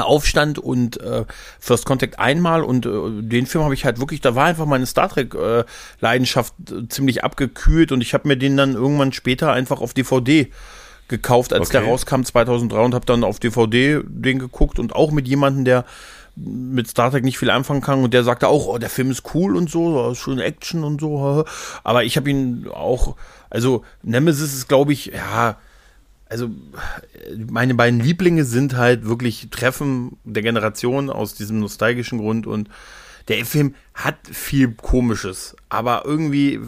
[0.05, 1.25] Aufstand und äh,
[1.59, 2.89] First Contact einmal und äh,
[3.21, 5.63] den Film habe ich halt wirklich, da war einfach meine Star Trek äh,
[5.99, 10.51] Leidenschaft äh, ziemlich abgekühlt und ich habe mir den dann irgendwann später einfach auf DVD
[11.07, 11.79] gekauft, als okay.
[11.79, 15.85] der rauskam 2003 und habe dann auf DVD den geguckt und auch mit jemandem, der
[16.35, 19.23] mit Star Trek nicht viel anfangen kann und der sagte auch, oh, der Film ist
[19.33, 21.45] cool und so, schön Action und so,
[21.83, 23.15] aber ich habe ihn auch,
[23.49, 25.57] also Nemesis ist glaube ich, ja,
[26.29, 26.49] also
[27.49, 32.69] meine beiden Lieblinge sind halt wirklich Treffen der Generation aus diesem nostalgischen Grund und
[33.27, 36.61] der Film hat viel Komisches, aber irgendwie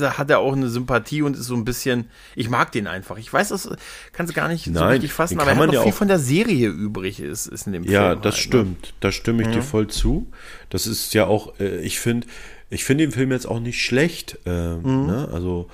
[0.00, 3.18] hat er auch eine Sympathie und ist so ein bisschen, ich mag den einfach.
[3.18, 3.68] Ich weiß, das
[4.12, 6.18] kannst du gar nicht Nein, so richtig fassen, aber er hat noch viel von der
[6.18, 8.22] Serie übrig ist, ist in dem ja, Film.
[8.22, 8.48] das halt, ne?
[8.48, 8.94] stimmt.
[9.00, 10.30] Da stimme ich dir voll zu.
[10.70, 12.26] Das ist ja auch, äh, ich finde,
[12.70, 14.38] ich finde den Film jetzt auch nicht schlecht.
[14.46, 15.28] ähm, ne?
[15.30, 15.68] Also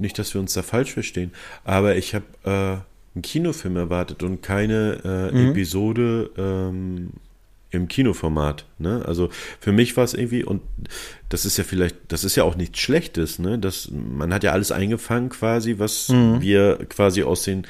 [0.00, 1.32] nicht, dass wir uns da falsch verstehen.
[1.64, 5.00] Aber ich habe äh, einen Kinofilm erwartet und keine
[5.32, 7.10] äh, Episode ähm,
[7.70, 8.66] im Kinoformat.
[8.78, 9.04] Ne?
[9.06, 10.62] Also für mich war es irgendwie, und
[11.28, 13.58] das ist ja vielleicht, das ist ja auch nichts Schlechtes, ne?
[13.58, 16.08] Das, man hat ja alles eingefangen quasi, was
[16.40, 17.66] wir quasi aus den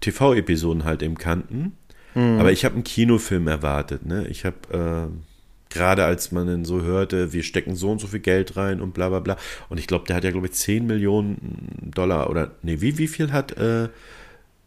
[0.00, 1.76] TV-Episoden halt eben kannten.
[2.40, 4.04] Aber ich habe einen Kinofilm erwartet.
[4.04, 4.26] Ne?
[4.28, 4.56] Ich habe
[5.08, 5.29] äh,
[5.70, 8.92] gerade als man dann so hörte, wir stecken so und so viel Geld rein und
[8.92, 9.36] bla bla bla.
[9.68, 13.08] Und ich glaube, der hat ja, glaube ich, 10 Millionen Dollar oder nee, wie, wie
[13.08, 13.84] viel hat äh,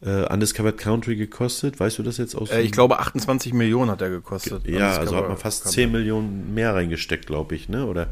[0.02, 1.80] äh, Undiscovered Country gekostet?
[1.80, 2.50] Weißt du das jetzt aus?
[2.50, 4.68] Äh, ich glaube 28 Millionen hat er gekostet.
[4.68, 7.86] ja, Das also hat man fast 10 Millionen mehr reingesteckt, glaube ich, ne?
[7.86, 8.08] Oder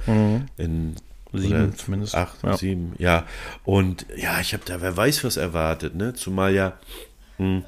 [0.58, 0.96] in
[1.34, 2.16] Sieben zumindest.
[2.16, 2.58] Acht, Ja.
[2.58, 3.26] sieben, ja.
[3.64, 6.14] Und ja, ich habe da, wer weiß, was erwartet, ne?
[6.14, 6.74] Zumal ja
[7.38, 7.64] hm,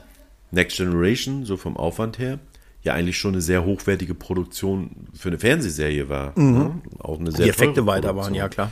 [0.51, 2.39] Next Generation, so vom Aufwand her,
[2.83, 6.37] ja eigentlich schon eine sehr hochwertige Produktion für eine Fernsehserie war.
[6.37, 6.81] Ne?
[6.99, 8.71] Auch eine sehr Die Effekte weiter waren, ja klar.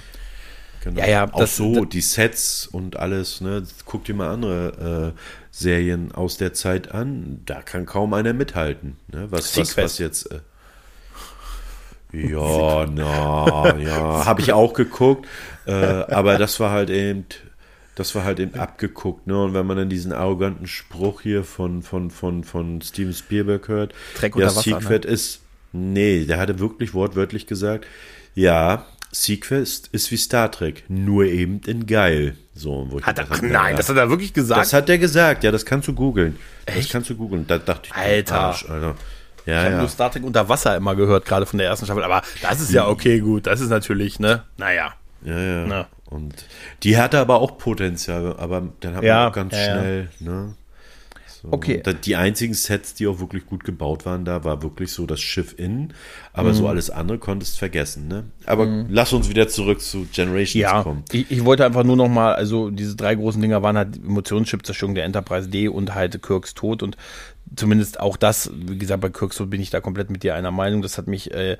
[0.84, 1.00] Genau.
[1.00, 3.64] Ja, ja, auch das- so, das- die Sets und alles, ne?
[3.86, 5.20] Guck dir mal andere äh,
[5.52, 7.42] Serien aus der Zeit an.
[7.46, 8.98] Da kann kaum einer mithalten.
[9.12, 9.28] Ne?
[9.30, 10.32] Was, was, was jetzt.
[10.32, 10.40] Äh,
[12.14, 15.28] ja, na, ja, habe ich auch geguckt,
[15.66, 17.26] äh, aber das war halt eben,
[17.96, 19.44] das war halt eben abgeguckt, ne?
[19.44, 23.94] Und wenn man dann diesen arroganten Spruch hier von von von von Steven Spielberg hört,
[24.16, 24.82] Trek ja, Wasser, ne?
[24.82, 25.42] Sequest ist,
[25.74, 27.86] nee, der hatte wirklich wortwörtlich gesagt,
[28.34, 32.38] ja, Sequest ist wie Star Trek, nur eben in geil.
[32.54, 34.62] So, wo Hat er, nein, ja, das hat er wirklich gesagt.
[34.62, 36.38] das hat er gesagt, ja, das kannst du googeln.
[36.66, 37.46] Das kannst du googeln.
[37.48, 38.40] Da dachte ich, Alter.
[38.40, 38.96] Arsch, Alter.
[39.46, 39.80] Ja, ich habe ja.
[39.80, 42.04] nur Star Trek unter Wasser immer gehört, gerade von der ersten Staffel.
[42.04, 43.48] Aber das ist ja okay, gut.
[43.48, 44.44] Das ist natürlich, ne?
[44.58, 44.94] Naja.
[45.24, 45.66] Ja, ja.
[45.66, 45.88] Na.
[46.12, 46.46] Und
[46.84, 50.56] die hatte aber auch Potenzial, aber dann hat Ja, man auch ganz ja, schnell, ne?
[51.42, 51.50] So.
[51.52, 51.82] Okay.
[52.06, 55.56] Die einzigen Sets, die auch wirklich gut gebaut waren, da war wirklich so das Schiff
[55.58, 55.94] innen,
[56.34, 56.56] aber Mhm.
[56.56, 58.26] so alles andere konntest vergessen, ne?
[58.46, 61.04] Aber lass uns wieder zurück zu Generations Ja, kommen.
[61.12, 64.66] ich, ich wollte einfach nur noch mal, also diese drei großen Dinger waren halt Emotionschip,
[64.66, 66.98] Zerstörung der Enterprise D und halt Kirks Tod und
[67.56, 70.52] zumindest auch das, wie gesagt, bei Kirks Tod bin ich da komplett mit dir einer
[70.52, 71.58] Meinung, das hat mich äh,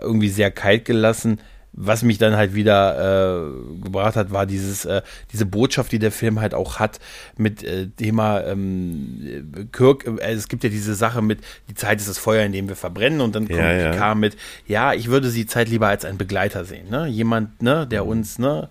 [0.00, 1.40] irgendwie sehr kalt gelassen.
[1.76, 5.02] Was mich dann halt wieder äh, gebracht hat, war dieses, äh,
[5.32, 7.00] diese Botschaft, die der Film halt auch hat
[7.36, 10.06] mit äh, Thema ähm, äh, Kirk.
[10.06, 12.76] Äh, es gibt ja diese Sache mit, die Zeit ist das Feuer, in dem wir
[12.76, 13.90] verbrennen und dann kommt Ja, ja.
[13.90, 14.36] Picard mit,
[14.66, 17.06] ja, ich würde sie Zeit lieber als einen Begleiter sehen, ne?
[17.06, 18.68] Jemand, ne, der uns, ne,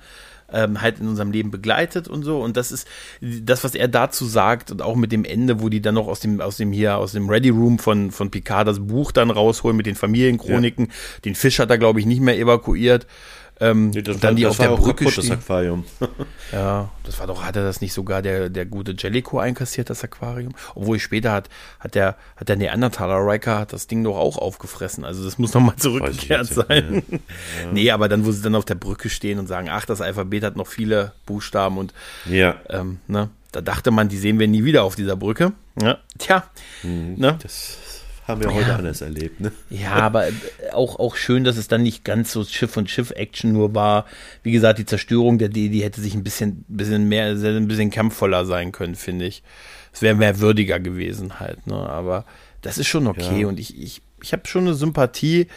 [0.53, 2.41] ähm, halt in unserem Leben begleitet und so.
[2.41, 2.88] Und das ist
[3.21, 6.19] das, was er dazu sagt und auch mit dem Ende, wo die dann noch aus
[6.19, 9.75] dem, aus dem hier, aus dem Ready Room von, von Picard das Buch dann rausholen
[9.75, 10.89] mit den Familienchroniken.
[11.25, 13.07] Den Fisch hat er, glaube ich, nicht mehr evakuiert.
[13.64, 15.38] Ähm, Nee, das und dann war, die auf der Brücke kaputt, das stehen.
[15.40, 15.85] Aquarium.
[16.52, 20.03] Ja, das war doch, hat er das nicht sogar der, der gute Jellico einkassiert, das
[20.03, 20.53] Aquarium?
[20.76, 21.49] Obwohl später hat,
[21.80, 25.03] hat der, hat der Neandertaler Riker hat das Ding doch auch aufgefressen.
[25.03, 27.02] Also das muss nochmal zurückgekehrt sein.
[27.72, 30.44] Nee, aber dann, wo sie dann auf der Brücke stehen und sagen, ach, das Alphabet
[30.44, 31.94] hat noch viele Buchstaben und
[32.26, 35.53] ja, ähm, ne, da dachte man, die sehen wir nie wieder auf dieser Brücke.
[35.81, 36.44] Ja, tja,
[36.84, 37.38] ne?
[37.41, 37.77] das
[38.28, 38.76] haben wir heute Ja.
[38.78, 39.52] anders erlebt, ne?
[39.70, 40.32] Ja, aber äh,
[40.72, 44.06] auch, auch schön, dass es dann nicht ganz so Schiff und Schiff-Action nur war.
[44.44, 47.91] Wie gesagt, die Zerstörung der D, die hätte sich ein bisschen, bisschen mehr, ein bisschen
[47.91, 49.44] kampfvoller sein können, finde ich.
[49.91, 51.76] Es wäre mehr würdiger gewesen halt, ne?
[51.76, 52.26] Aber
[52.62, 53.48] das ist schon okay Ja.
[53.48, 55.48] und ich, ich, ich habe schon eine Sympathie,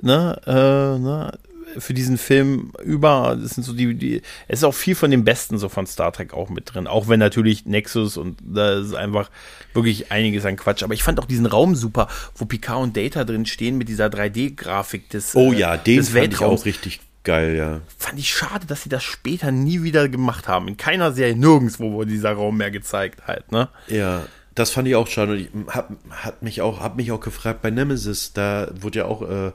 [0.00, 1.36] ne, äh, ne,
[1.78, 3.36] für diesen Film über.
[3.40, 6.12] Das sind so die, die, es ist auch viel von dem Besten so von Star
[6.12, 6.86] Trek auch mit drin.
[6.86, 9.30] Auch wenn natürlich Nexus und da ist einfach
[9.74, 10.82] wirklich einiges an Quatsch.
[10.82, 14.06] Aber ich fand auch diesen Raum super, wo Picard und Data drin stehen mit dieser
[14.06, 16.60] 3D-Grafik des, Oh äh, ja, den des fand ich Weltraums.
[16.62, 17.80] auch richtig geil, ja.
[17.98, 20.68] Fand ich schade, dass sie das später nie wieder gemacht haben.
[20.68, 23.68] In keiner Serie, nirgendwo wurde dieser Raum mehr gezeigt halt, ne?
[23.88, 24.24] Ja,
[24.54, 25.32] das fand ich auch schade.
[25.32, 29.04] Und ich hab, hat mich auch, hab mich auch gefragt bei Nemesis, da wurde ja
[29.06, 29.52] auch äh,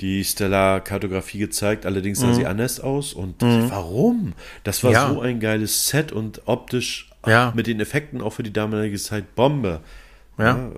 [0.00, 3.12] die Stellar-Kartografie gezeigt, allerdings sah sie anders aus.
[3.14, 4.32] Und warum?
[4.64, 4.94] Das war Mhm.
[4.94, 5.08] Ja.
[5.12, 7.52] so ein geiles Set und optisch Ja.
[7.56, 9.80] mit den Effekten auch für die damalige Zeit Bombe.
[10.38, 10.70] Ja.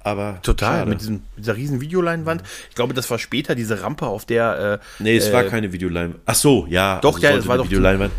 [0.00, 0.90] Aber Total, schade.
[0.90, 2.42] mit, diesem, dieser riesen Videoleinwand.
[2.68, 4.80] Ich glaube, das war später diese Rampe, auf der.
[4.80, 6.20] Äh, Nee, es äh, war keine Videoleinwand.
[6.26, 7.00] Ach so, ja.
[7.00, 8.12] Doch, ja, sollte es war doch die- Videoleinwand.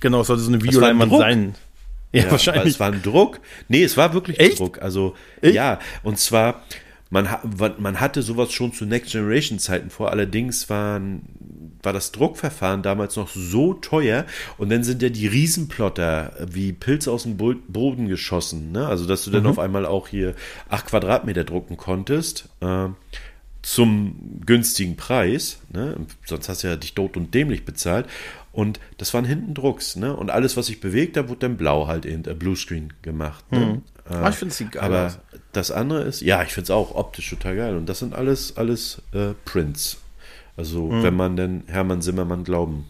[0.00, 1.20] Genau, es sollte so eine ein Videoleinwand Druck.
[1.20, 1.54] sein.
[2.12, 2.74] Ja, Ja, wahrscheinlich.
[2.74, 3.40] Es war ein Druck.
[3.68, 4.58] Nee, es war wirklich Echt?
[4.60, 4.80] Druck.
[4.80, 5.54] Also, Echt?
[5.54, 5.78] ja.
[6.02, 6.62] Und zwar,
[7.10, 7.28] man,
[7.78, 10.10] man hatte sowas schon zu Next Generation Zeiten vor.
[10.10, 11.22] Allerdings waren,
[11.82, 14.24] war das Druckverfahren damals noch so teuer.
[14.58, 18.72] Und dann sind ja die Riesenplotter wie Pilze aus dem Bo- Boden geschossen.
[18.72, 18.86] Ne?
[18.86, 19.48] Also, dass du dann Mhm.
[19.50, 20.34] auf einmal auch hier
[20.68, 22.48] acht Quadratmeter drucken konntest.
[22.60, 22.96] Ähm,
[23.62, 25.96] zum günstigen Preis, ne?
[26.24, 28.06] sonst hast du ja dich tot und dämlich bezahlt.
[28.52, 30.16] Und das waren hinten Drucks, ne?
[30.16, 33.44] Und alles, was sich bewegt, da wurde dann blau halt in der Bluescreen gemacht.
[33.52, 33.58] Ne?
[33.58, 33.82] Mhm.
[34.10, 34.82] Äh, ah, ich finde es geil.
[34.82, 35.14] Aber.
[35.56, 37.76] Das andere ist, ja, ich finde es auch optisch total geil.
[37.76, 39.98] Und das sind alles, alles äh, Prints.
[40.56, 41.02] Also, mhm.
[41.02, 42.86] wenn man denn Hermann Zimmermann Glauben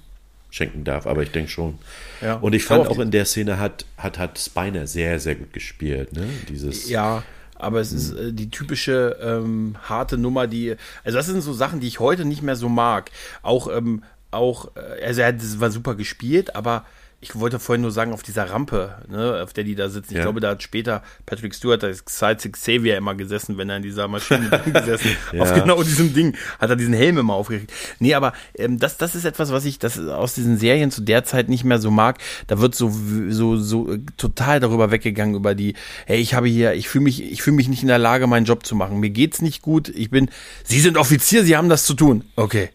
[0.50, 1.78] schenken darf, aber ich denke schon.
[2.20, 2.34] Ja.
[2.36, 6.12] Und ich fand auch in der Szene hat, hat, hat Spiner sehr, sehr gut gespielt,
[6.12, 6.26] ne?
[6.48, 6.88] Dieses.
[6.88, 7.22] Ja,
[7.58, 11.80] aber es ist äh, die typische ähm, harte Nummer, die, also das sind so Sachen,
[11.80, 13.10] die ich heute nicht mehr so mag.
[13.42, 16.84] Auch, ähm, auch, äh, also er hat, das war super gespielt, aber
[17.26, 20.12] ich wollte vorhin nur sagen, auf dieser Rampe, ne, auf der die da sitzen.
[20.12, 20.22] Ich ja.
[20.22, 24.06] glaube, da hat später Patrick Stewart als Side Xavier immer gesessen, wenn er in dieser
[24.06, 25.42] Maschine gesessen ja.
[25.42, 27.72] Auf genau diesem Ding hat er diesen Helm immer aufgeregt.
[27.98, 31.24] Nee, aber ähm, das, das ist etwas, was ich das aus diesen Serien zu der
[31.24, 32.18] Zeit nicht mehr so mag.
[32.46, 32.94] Da wird so,
[33.30, 35.74] so, so äh, total darüber weggegangen, über die,
[36.06, 38.46] hey, ich habe hier, ich fühle mich, ich fühle mich nicht in der Lage, meinen
[38.46, 39.00] Job zu machen.
[39.00, 39.88] Mir geht's nicht gut.
[39.88, 40.30] Ich bin,
[40.62, 42.24] Sie sind Offizier, Sie haben das zu tun.
[42.36, 42.70] Okay.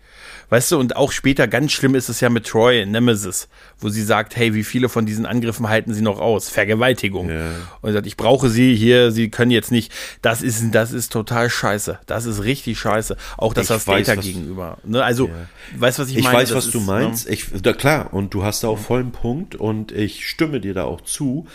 [0.51, 3.47] Weißt du, und auch später ganz schlimm ist es ja mit Troy in Nemesis,
[3.79, 6.49] wo sie sagt, hey, wie viele von diesen Angriffen halten sie noch aus?
[6.49, 7.29] Vergewaltigung.
[7.29, 7.51] Ja.
[7.79, 9.93] Und sagt, ich brauche sie hier, sie können jetzt nicht.
[10.21, 11.99] Das ist, das ist total scheiße.
[12.05, 13.15] Das ist richtig scheiße.
[13.37, 14.77] Auch das das Data gegenüber.
[14.83, 15.01] Ne?
[15.01, 15.33] Also, ja.
[15.77, 16.35] weißt was ich, ich meine?
[16.35, 17.29] Ich weiß, was ist, du meinst.
[17.29, 17.33] Ne?
[17.33, 20.83] Ich, da, klar, und du hast da auch vollen Punkt und ich stimme dir da
[20.83, 21.47] auch zu.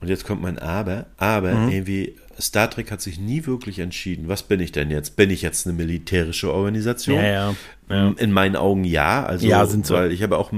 [0.00, 1.72] Und jetzt kommt mein Aber, aber mhm.
[1.72, 5.16] irgendwie Star Trek hat sich nie wirklich entschieden, was bin ich denn jetzt?
[5.16, 7.16] Bin ich jetzt eine militärische Organisation?
[7.16, 7.54] Ja, ja,
[7.88, 8.14] ja.
[8.16, 9.24] In meinen Augen ja.
[9.24, 9.94] Also, ja, sind so.
[9.94, 10.52] Weil ich habe auch,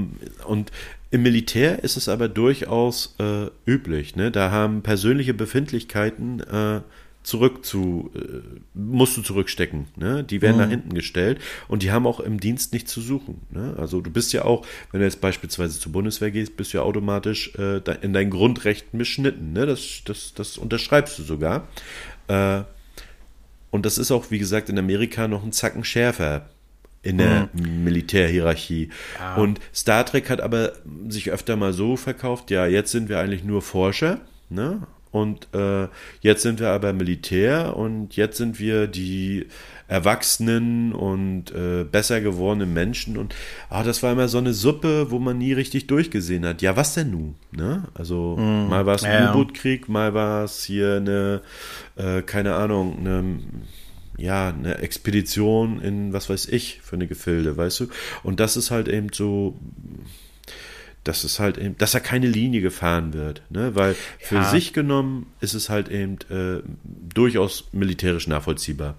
[0.45, 0.71] und
[1.11, 4.15] im Militär ist es aber durchaus äh, üblich.
[4.15, 4.31] Ne?
[4.31, 6.81] Da haben persönliche Befindlichkeiten äh,
[7.23, 8.41] zurück zu, äh,
[8.73, 9.87] musst du zurückstecken.
[9.95, 10.23] Ne?
[10.23, 10.61] Die werden mhm.
[10.61, 13.41] nach hinten gestellt und die haben auch im Dienst nichts zu suchen.
[13.49, 13.75] Ne?
[13.77, 16.83] Also du bist ja auch, wenn du jetzt beispielsweise zur Bundeswehr gehst, bist du ja
[16.83, 19.53] automatisch äh, in deinen Grundrechten beschnitten.
[19.53, 19.65] Ne?
[19.65, 21.67] Das, das, das unterschreibst du sogar.
[22.27, 22.63] Äh,
[23.71, 26.49] und das ist auch, wie gesagt, in Amerika noch ein Zacken schärfer
[27.01, 27.83] in der mhm.
[27.83, 28.89] Militärhierarchie.
[29.19, 29.35] Ja.
[29.35, 30.73] Und Star Trek hat aber
[31.09, 34.87] sich öfter mal so verkauft, ja, jetzt sind wir eigentlich nur Forscher, ne?
[35.13, 35.89] Und äh,
[36.21, 39.45] jetzt sind wir aber Militär und jetzt sind wir die
[39.87, 43.17] erwachsenen und äh, besser gewordenen Menschen.
[43.17, 43.35] Und
[43.69, 46.63] ah, das war immer so eine Suppe, wo man nie richtig durchgesehen hat.
[46.63, 47.35] Ja, was denn nun?
[47.51, 47.83] Ne?
[47.93, 49.29] Also mm, mal war es ein ja.
[49.29, 51.41] U-Boot-Krieg, mal war es hier eine,
[51.95, 53.39] äh, keine Ahnung, eine
[54.17, 57.87] ja, eine Expedition in was weiß ich für eine Gefilde, weißt du?
[58.23, 59.59] Und das ist halt eben so
[61.03, 63.75] dass es halt eben, dass er keine Linie gefahren wird, ne?
[63.75, 64.49] Weil für ja.
[64.49, 68.95] sich genommen ist es halt eben äh, durchaus militärisch nachvollziehbar.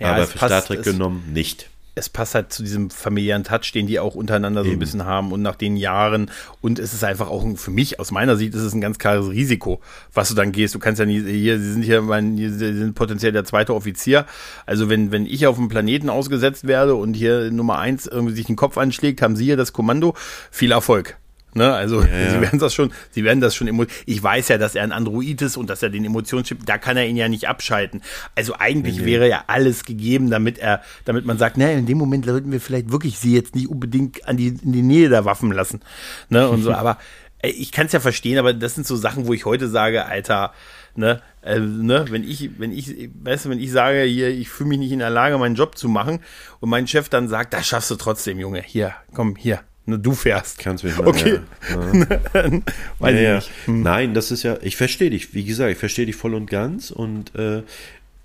[0.00, 1.68] Ja, aber für passt, Star Trek genommen nicht.
[1.96, 4.70] Es passt halt zu diesem familiären Touch, den die auch untereinander eben.
[4.70, 6.28] so ein bisschen haben und nach den Jahren.
[6.60, 9.30] Und es ist einfach auch für mich, aus meiner Sicht, ist es ein ganz klares
[9.30, 9.80] Risiko,
[10.12, 10.74] was du dann gehst.
[10.74, 14.26] Du kannst ja nie, hier, sie sind hier, mein, sie sind potenziell der zweite Offizier.
[14.66, 18.46] Also wenn, wenn ich auf dem Planeten ausgesetzt werde und hier Nummer eins irgendwie sich
[18.46, 20.14] den Kopf anschlägt, haben sie hier das Kommando.
[20.50, 21.16] Viel Erfolg.
[21.54, 21.72] Ne?
[21.72, 22.30] Also ja, ja.
[22.30, 25.40] sie werden das schon, sie werden das schon Ich weiß ja, dass er ein Android
[25.40, 28.02] ist und dass er den Emotionschip, da kann er ihn ja nicht abschalten.
[28.34, 31.98] Also eigentlich nee, wäre ja alles gegeben, damit er, damit man sagt, naja, in dem
[31.98, 35.24] Moment sollten wir vielleicht wirklich sie jetzt nicht unbedingt an die, in die Nähe der
[35.24, 35.80] Waffen lassen.
[36.28, 36.48] Ne?
[36.48, 36.98] Und so, aber
[37.42, 40.52] ich kann es ja verstehen, aber das sind so Sachen, wo ich heute sage, Alter,
[40.96, 44.70] ne, äh, ne, wenn ich, wenn ich, weißt du, wenn ich sage, hier, ich fühle
[44.70, 46.20] mich nicht in der Lage, meinen Job zu machen
[46.60, 50.58] und mein Chef dann sagt, das schaffst du trotzdem, Junge, hier, komm, hier, du fährst.
[50.58, 51.06] Kannst mich mal.
[51.06, 51.40] Okay.
[51.70, 52.50] Ja.
[52.98, 53.82] Weiß ja, ich Hm.
[53.82, 56.90] Nein, das ist ja, ich verstehe dich, wie gesagt, ich verstehe dich voll und ganz
[56.90, 57.62] und äh,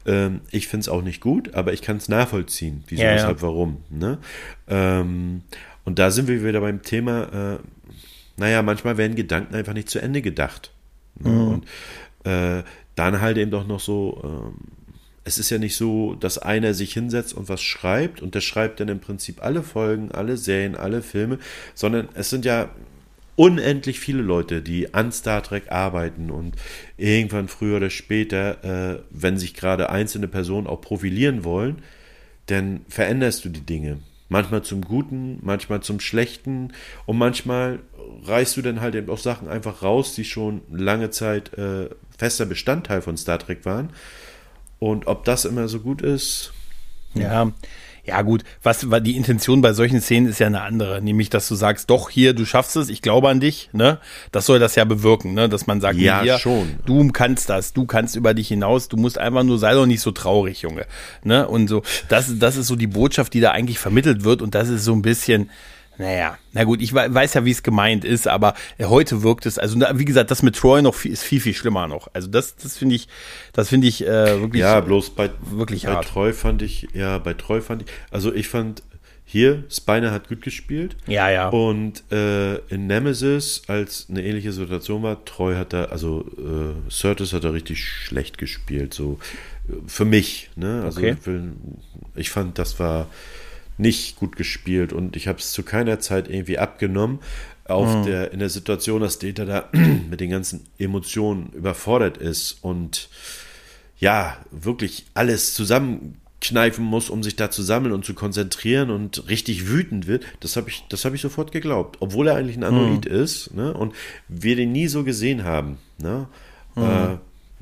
[0.06, 2.84] äh, ich finde es auch nicht gut, aber ich kann es nachvollziehen.
[2.88, 3.84] Wieso, ja, weshalb, warum.
[3.90, 4.18] Ne?
[4.68, 5.42] Ähm,
[5.86, 7.60] und da sind wir wieder beim Thema, äh,
[8.38, 10.72] naja, manchmal werden Gedanken einfach nicht zu Ende gedacht.
[11.20, 11.30] Ne?
[11.30, 11.48] Mhm.
[11.48, 11.66] Und
[12.26, 12.64] äh,
[12.96, 14.79] dann halt eben doch noch so ähm,
[15.30, 18.80] es ist ja nicht so, dass einer sich hinsetzt und was schreibt und der schreibt
[18.80, 21.38] dann im Prinzip alle Folgen, alle Serien, alle Filme,
[21.76, 22.70] sondern es sind ja
[23.36, 26.56] unendlich viele Leute, die an Star Trek arbeiten und
[26.98, 31.84] irgendwann früher oder später, äh, wenn sich gerade einzelne Personen auch profilieren wollen,
[32.48, 34.00] dann veränderst du die Dinge.
[34.30, 36.74] Manchmal zum Guten, manchmal zum Schlechten
[37.06, 37.80] und manchmal
[38.26, 42.48] reißt du dann halt eben auch Sachen einfach raus, die schon lange Zeit äh, fester
[42.48, 43.90] Bestandteil von Star Trek waren
[44.80, 46.54] und ob das immer so gut ist.
[47.14, 47.52] Ja,
[48.06, 51.56] ja gut, was die Intention bei solchen Szenen ist ja eine andere, nämlich dass du
[51.56, 54.00] sagst, doch hier, du schaffst es, ich glaube an dich, ne?
[54.32, 55.48] Das soll das ja bewirken, ne?
[55.48, 56.80] Dass man sagt, ja hier, schon.
[56.86, 60.02] du kannst das, du kannst über dich hinaus, du musst einfach nur sei doch nicht
[60.02, 60.86] so traurig, Junge,
[61.24, 61.48] ne?
[61.48, 64.70] Und so, das das ist so die Botschaft, die da eigentlich vermittelt wird und das
[64.70, 65.50] ist so ein bisschen
[66.00, 69.78] Naja, na gut, ich weiß ja, wie es gemeint ist, aber heute wirkt es, also
[69.78, 72.08] wie gesagt, das mit Troy noch viel, ist viel, viel schlimmer noch.
[72.14, 73.10] Also das, das finde ich,
[73.52, 74.62] das finde ich äh, wirklich.
[74.62, 76.08] Ja, bloß bei, wirklich bei hart.
[76.08, 78.82] Troy fand ich, ja, bei Troy fand ich, also ich fand
[79.26, 80.96] hier, Spiner hat gut gespielt.
[81.06, 81.50] Ja, ja.
[81.50, 87.34] Und äh, in Nemesis, als eine ähnliche Situation war, Troy hat da, also äh, Curtis
[87.34, 89.20] hat da richtig schlecht gespielt, so
[89.86, 90.50] für mich.
[90.56, 90.82] Ne?
[90.84, 91.18] Also Okay.
[91.20, 91.52] ich, will,
[92.16, 93.08] ich fand, das war
[93.80, 97.20] nicht gut gespielt und ich habe es zu keiner Zeit irgendwie abgenommen.
[97.66, 99.70] Auf der, in der Situation, dass Data da
[100.10, 103.10] mit den ganzen Emotionen überfordert ist und
[104.00, 109.68] ja, wirklich alles zusammenkneifen muss, um sich da zu sammeln und zu konzentrieren und richtig
[109.68, 111.98] wütend wird, das habe ich, das habe ich sofort geglaubt.
[112.00, 113.72] Obwohl er eigentlich ein Anolit ist, ne?
[113.72, 113.94] Und
[114.28, 115.78] wir den nie so gesehen haben.
[116.00, 116.28] Ne?
[116.76, 117.18] Äh,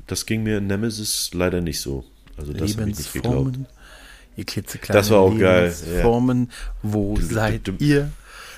[0.06, 2.04] das ging mir in Nemesis leider nicht so.
[2.36, 3.58] Also das habe ich nicht geglaubt.
[4.38, 5.86] Lebensformen, ihr klitzekleine Das war auch geil, ja.
[5.86, 6.50] Lebensformen,
[6.82, 8.10] wo Du- du- seid du- ihr?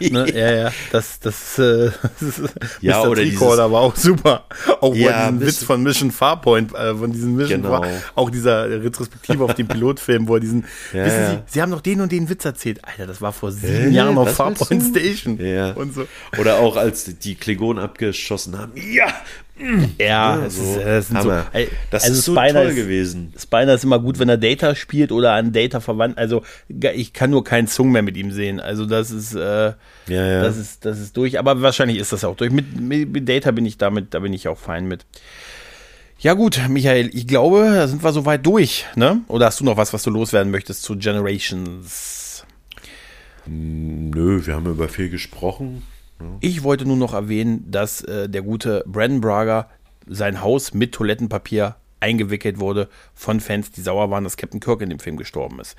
[0.02, 0.32] Ne?
[0.34, 1.90] Ja, ja, das, das, äh,
[2.20, 3.10] das ist, Ja, Mr.
[3.10, 4.44] oder Tricorder war auch super.
[4.80, 5.46] Auch Ja, diesen.
[5.46, 7.82] Witz von Mission Farpoint, äh, von diesem Mission Genau.
[7.82, 11.26] Far, auch dieser Retrospektive auf dem Pilotfilm, wo er diesen, Ja, wissen.
[11.46, 12.82] Sie, Sie haben doch den und den Witz erzählt.
[12.82, 13.88] Alter, das war vor sieben Hä?
[13.90, 14.82] Jahren auf Farpoint?
[14.84, 15.38] Station.
[15.38, 15.72] Ja.
[15.72, 16.06] Und so.
[16.38, 18.72] Oder auch als die Klingonen abgeschossen haben.
[18.76, 19.12] Ja,
[19.98, 20.62] Ja, Ja, es so.
[20.62, 21.46] ist, es sind Hammer.
[21.52, 23.34] so, ey, das also ist so Spiner toll ist, gewesen.
[23.38, 26.16] Spiner ist immer gut, wenn er Data spielt oder an Data verwandt.
[26.18, 28.58] Also ich kann nur keinen Zung mehr mit ihm sehen.
[28.60, 29.74] Also das ist, äh, Ja,
[30.08, 30.42] ja.
[30.42, 31.38] das ist, das ist durch.
[31.38, 32.50] Aber wahrscheinlich ist das auch durch.
[32.50, 35.04] Mit, mit, mit Data bin ich damit, da bin ich auch fein mit.
[36.18, 39.20] Ja gut, Michael, ich glaube, da sind wir soweit durch, ne?
[39.28, 42.44] Oder hast du noch was, was du loswerden möchtest zu Generations?
[43.46, 45.82] Nö, wir haben über viel gesprochen.
[46.40, 49.70] Ich wollte nur noch erwähnen, dass äh, der gute Brandon Braga
[50.06, 54.90] sein Haus mit Toilettenpapier eingewickelt wurde von Fans, die sauer waren, dass Captain Kirk in
[54.90, 55.76] dem Film gestorben ist.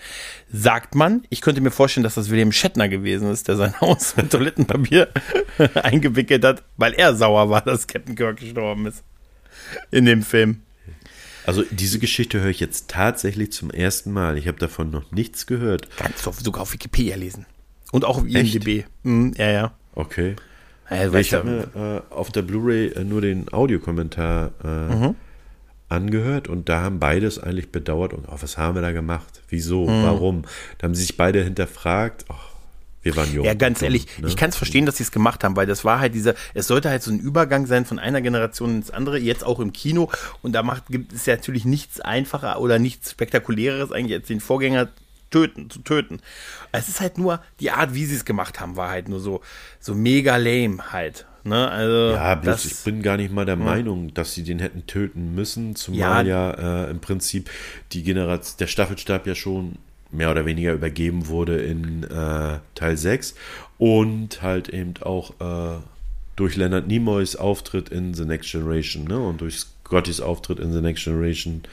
[0.52, 4.16] Sagt man, ich könnte mir vorstellen, dass das William Shatner gewesen ist, der sein Haus
[4.16, 5.10] mit Toilettenpapier
[5.76, 9.04] eingewickelt hat, weil er sauer war, dass Captain Kirk gestorben ist.
[9.90, 10.62] In dem Film.
[11.46, 14.38] Also diese Geschichte höre ich jetzt tatsächlich zum ersten Mal.
[14.38, 15.90] Ich habe davon noch nichts gehört.
[15.98, 17.48] Kannst du sogar auf Wikipedia lesen.
[17.92, 18.26] Und auch auf?
[18.26, 18.86] IMDb.
[19.04, 19.74] Mhm, ja, ja.
[19.96, 20.36] Okay.
[20.90, 25.16] weißt ich habe mir äh, auf der Blu-ray äh, nur den Audiokommentar äh, Mhm.
[25.90, 29.42] angehört und da haben beides eigentlich bedauert und oh, was haben wir da gemacht?
[29.50, 29.88] Wieso?
[29.88, 30.04] Mhm.
[30.04, 30.42] Warum?
[30.78, 32.26] Da haben sie sich beide hinterfragt.
[32.30, 32.36] Oh,
[33.04, 33.44] wir waren jung.
[33.46, 34.28] Ja, ganz ehrlich, ne?
[34.28, 36.68] ich kann es verstehen, dass sie es gemacht haben, weil das war halt dieser, es
[36.68, 40.10] sollte halt so ein Übergang sein von einer Generation ins andere, jetzt auch im Kino.
[40.44, 44.40] Und da macht, gibt es ja natürlich nichts einfacher oder nichts spektakuläres eigentlich als den
[44.40, 44.88] Vorgänger
[45.32, 46.20] töten, zu töten.
[46.72, 49.42] Es ist halt nur, die Art, wie sie es gemacht haben, war halt nur so,
[49.80, 51.26] so mega lame halt.
[51.44, 51.70] Ne?
[51.70, 54.86] Also, Ja, bloß das, ich bin gar nicht mal der Meinung, dass sie den hätten
[54.86, 57.50] töten müssen, zumal ja, äh, im Prinzip
[57.94, 59.78] die Generation, der Staffelstab ja schon
[60.12, 63.34] mehr oder weniger übergeben wurde in äh, Teil 6
[63.78, 65.80] und halt eben auch äh,
[66.36, 70.82] durch Leonard Nimoys Auftritt in The Next Generation ne, und durch Scottys Auftritt in The
[70.82, 71.64] Next Generation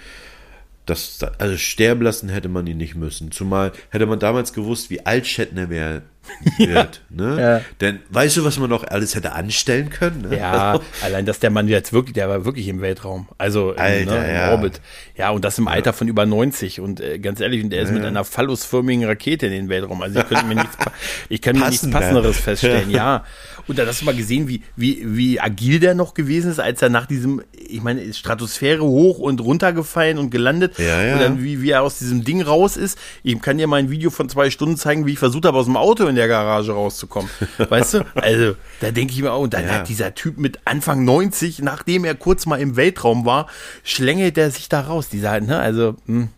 [0.89, 3.31] das, also sterben lassen hätte man ihn nicht müssen.
[3.31, 6.03] Zumal hätte man damals gewusst, wie alt Shatner wär,
[6.59, 7.03] wird.
[7.11, 7.41] Ne?
[7.41, 7.61] Ja.
[7.81, 10.29] Denn weißt du, was man noch alles hätte anstellen können?
[10.29, 10.39] Ne?
[10.39, 13.29] Ja, allein, dass der Mann jetzt wirklich, der war wirklich im Weltraum.
[13.39, 14.51] Also im, Alter, ne, im ja.
[14.53, 14.81] Orbit.
[15.17, 16.81] Ja, und das im Alter von über 90.
[16.81, 20.03] Und äh, ganz ehrlich, und der ist mit einer phallusförmigen Rakete in den Weltraum.
[20.03, 20.77] Also ich könnte mir nichts,
[21.29, 21.99] ich kann mir nichts Passender.
[21.99, 22.91] Passenderes feststellen.
[22.91, 23.25] Ja.
[23.69, 26.81] Und da hast du mal gesehen, wie, wie, wie agil der noch gewesen ist, als
[26.81, 30.79] er nach diesem, ich meine, Stratosphäre hoch und runtergefallen und gelandet.
[30.79, 31.13] Ja, ja.
[31.15, 32.99] Und dann wie, wie er aus diesem Ding raus ist.
[33.23, 35.67] Ich kann dir mal ein Video von zwei Stunden zeigen, wie ich versucht habe, aus
[35.67, 37.31] dem Auto in der Garage rauszukommen.
[37.69, 38.07] Weißt du?
[38.15, 39.75] Also, da denke ich mir auch, und dann Ja.
[39.75, 43.49] hat dieser Typ mit Anfang 90, nachdem er kurz mal im Weltraum war,
[43.85, 45.11] schlängelt er sich da raus.
[45.11, 45.59] Dieser, ne?
[45.59, 46.29] Also, hm.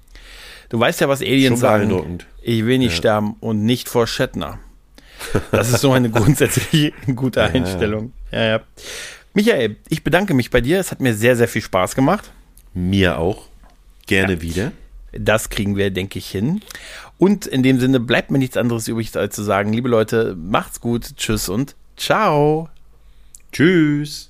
[0.68, 2.18] du weißt ja, was Aliens Schon sagen.
[2.42, 4.58] Ich will nicht sterben und nicht vor Shatner.
[5.52, 8.12] Das ist so eine grundsätzlich gute Einstellung.
[8.32, 8.60] Ja, ja.
[9.34, 10.80] Michael, ich bedanke mich bei dir.
[10.80, 12.30] Es hat mir sehr, sehr viel Spaß gemacht.
[12.74, 13.46] Mir auch.
[14.06, 14.72] Gerne wieder.
[15.12, 16.60] Das kriegen wir, denke ich, hin.
[17.18, 20.80] Und in dem Sinne bleibt mir nichts anderes übrig, als zu sagen, liebe Leute, macht's
[20.80, 22.68] gut, tschüss und ciao.
[23.52, 24.29] Tschüss.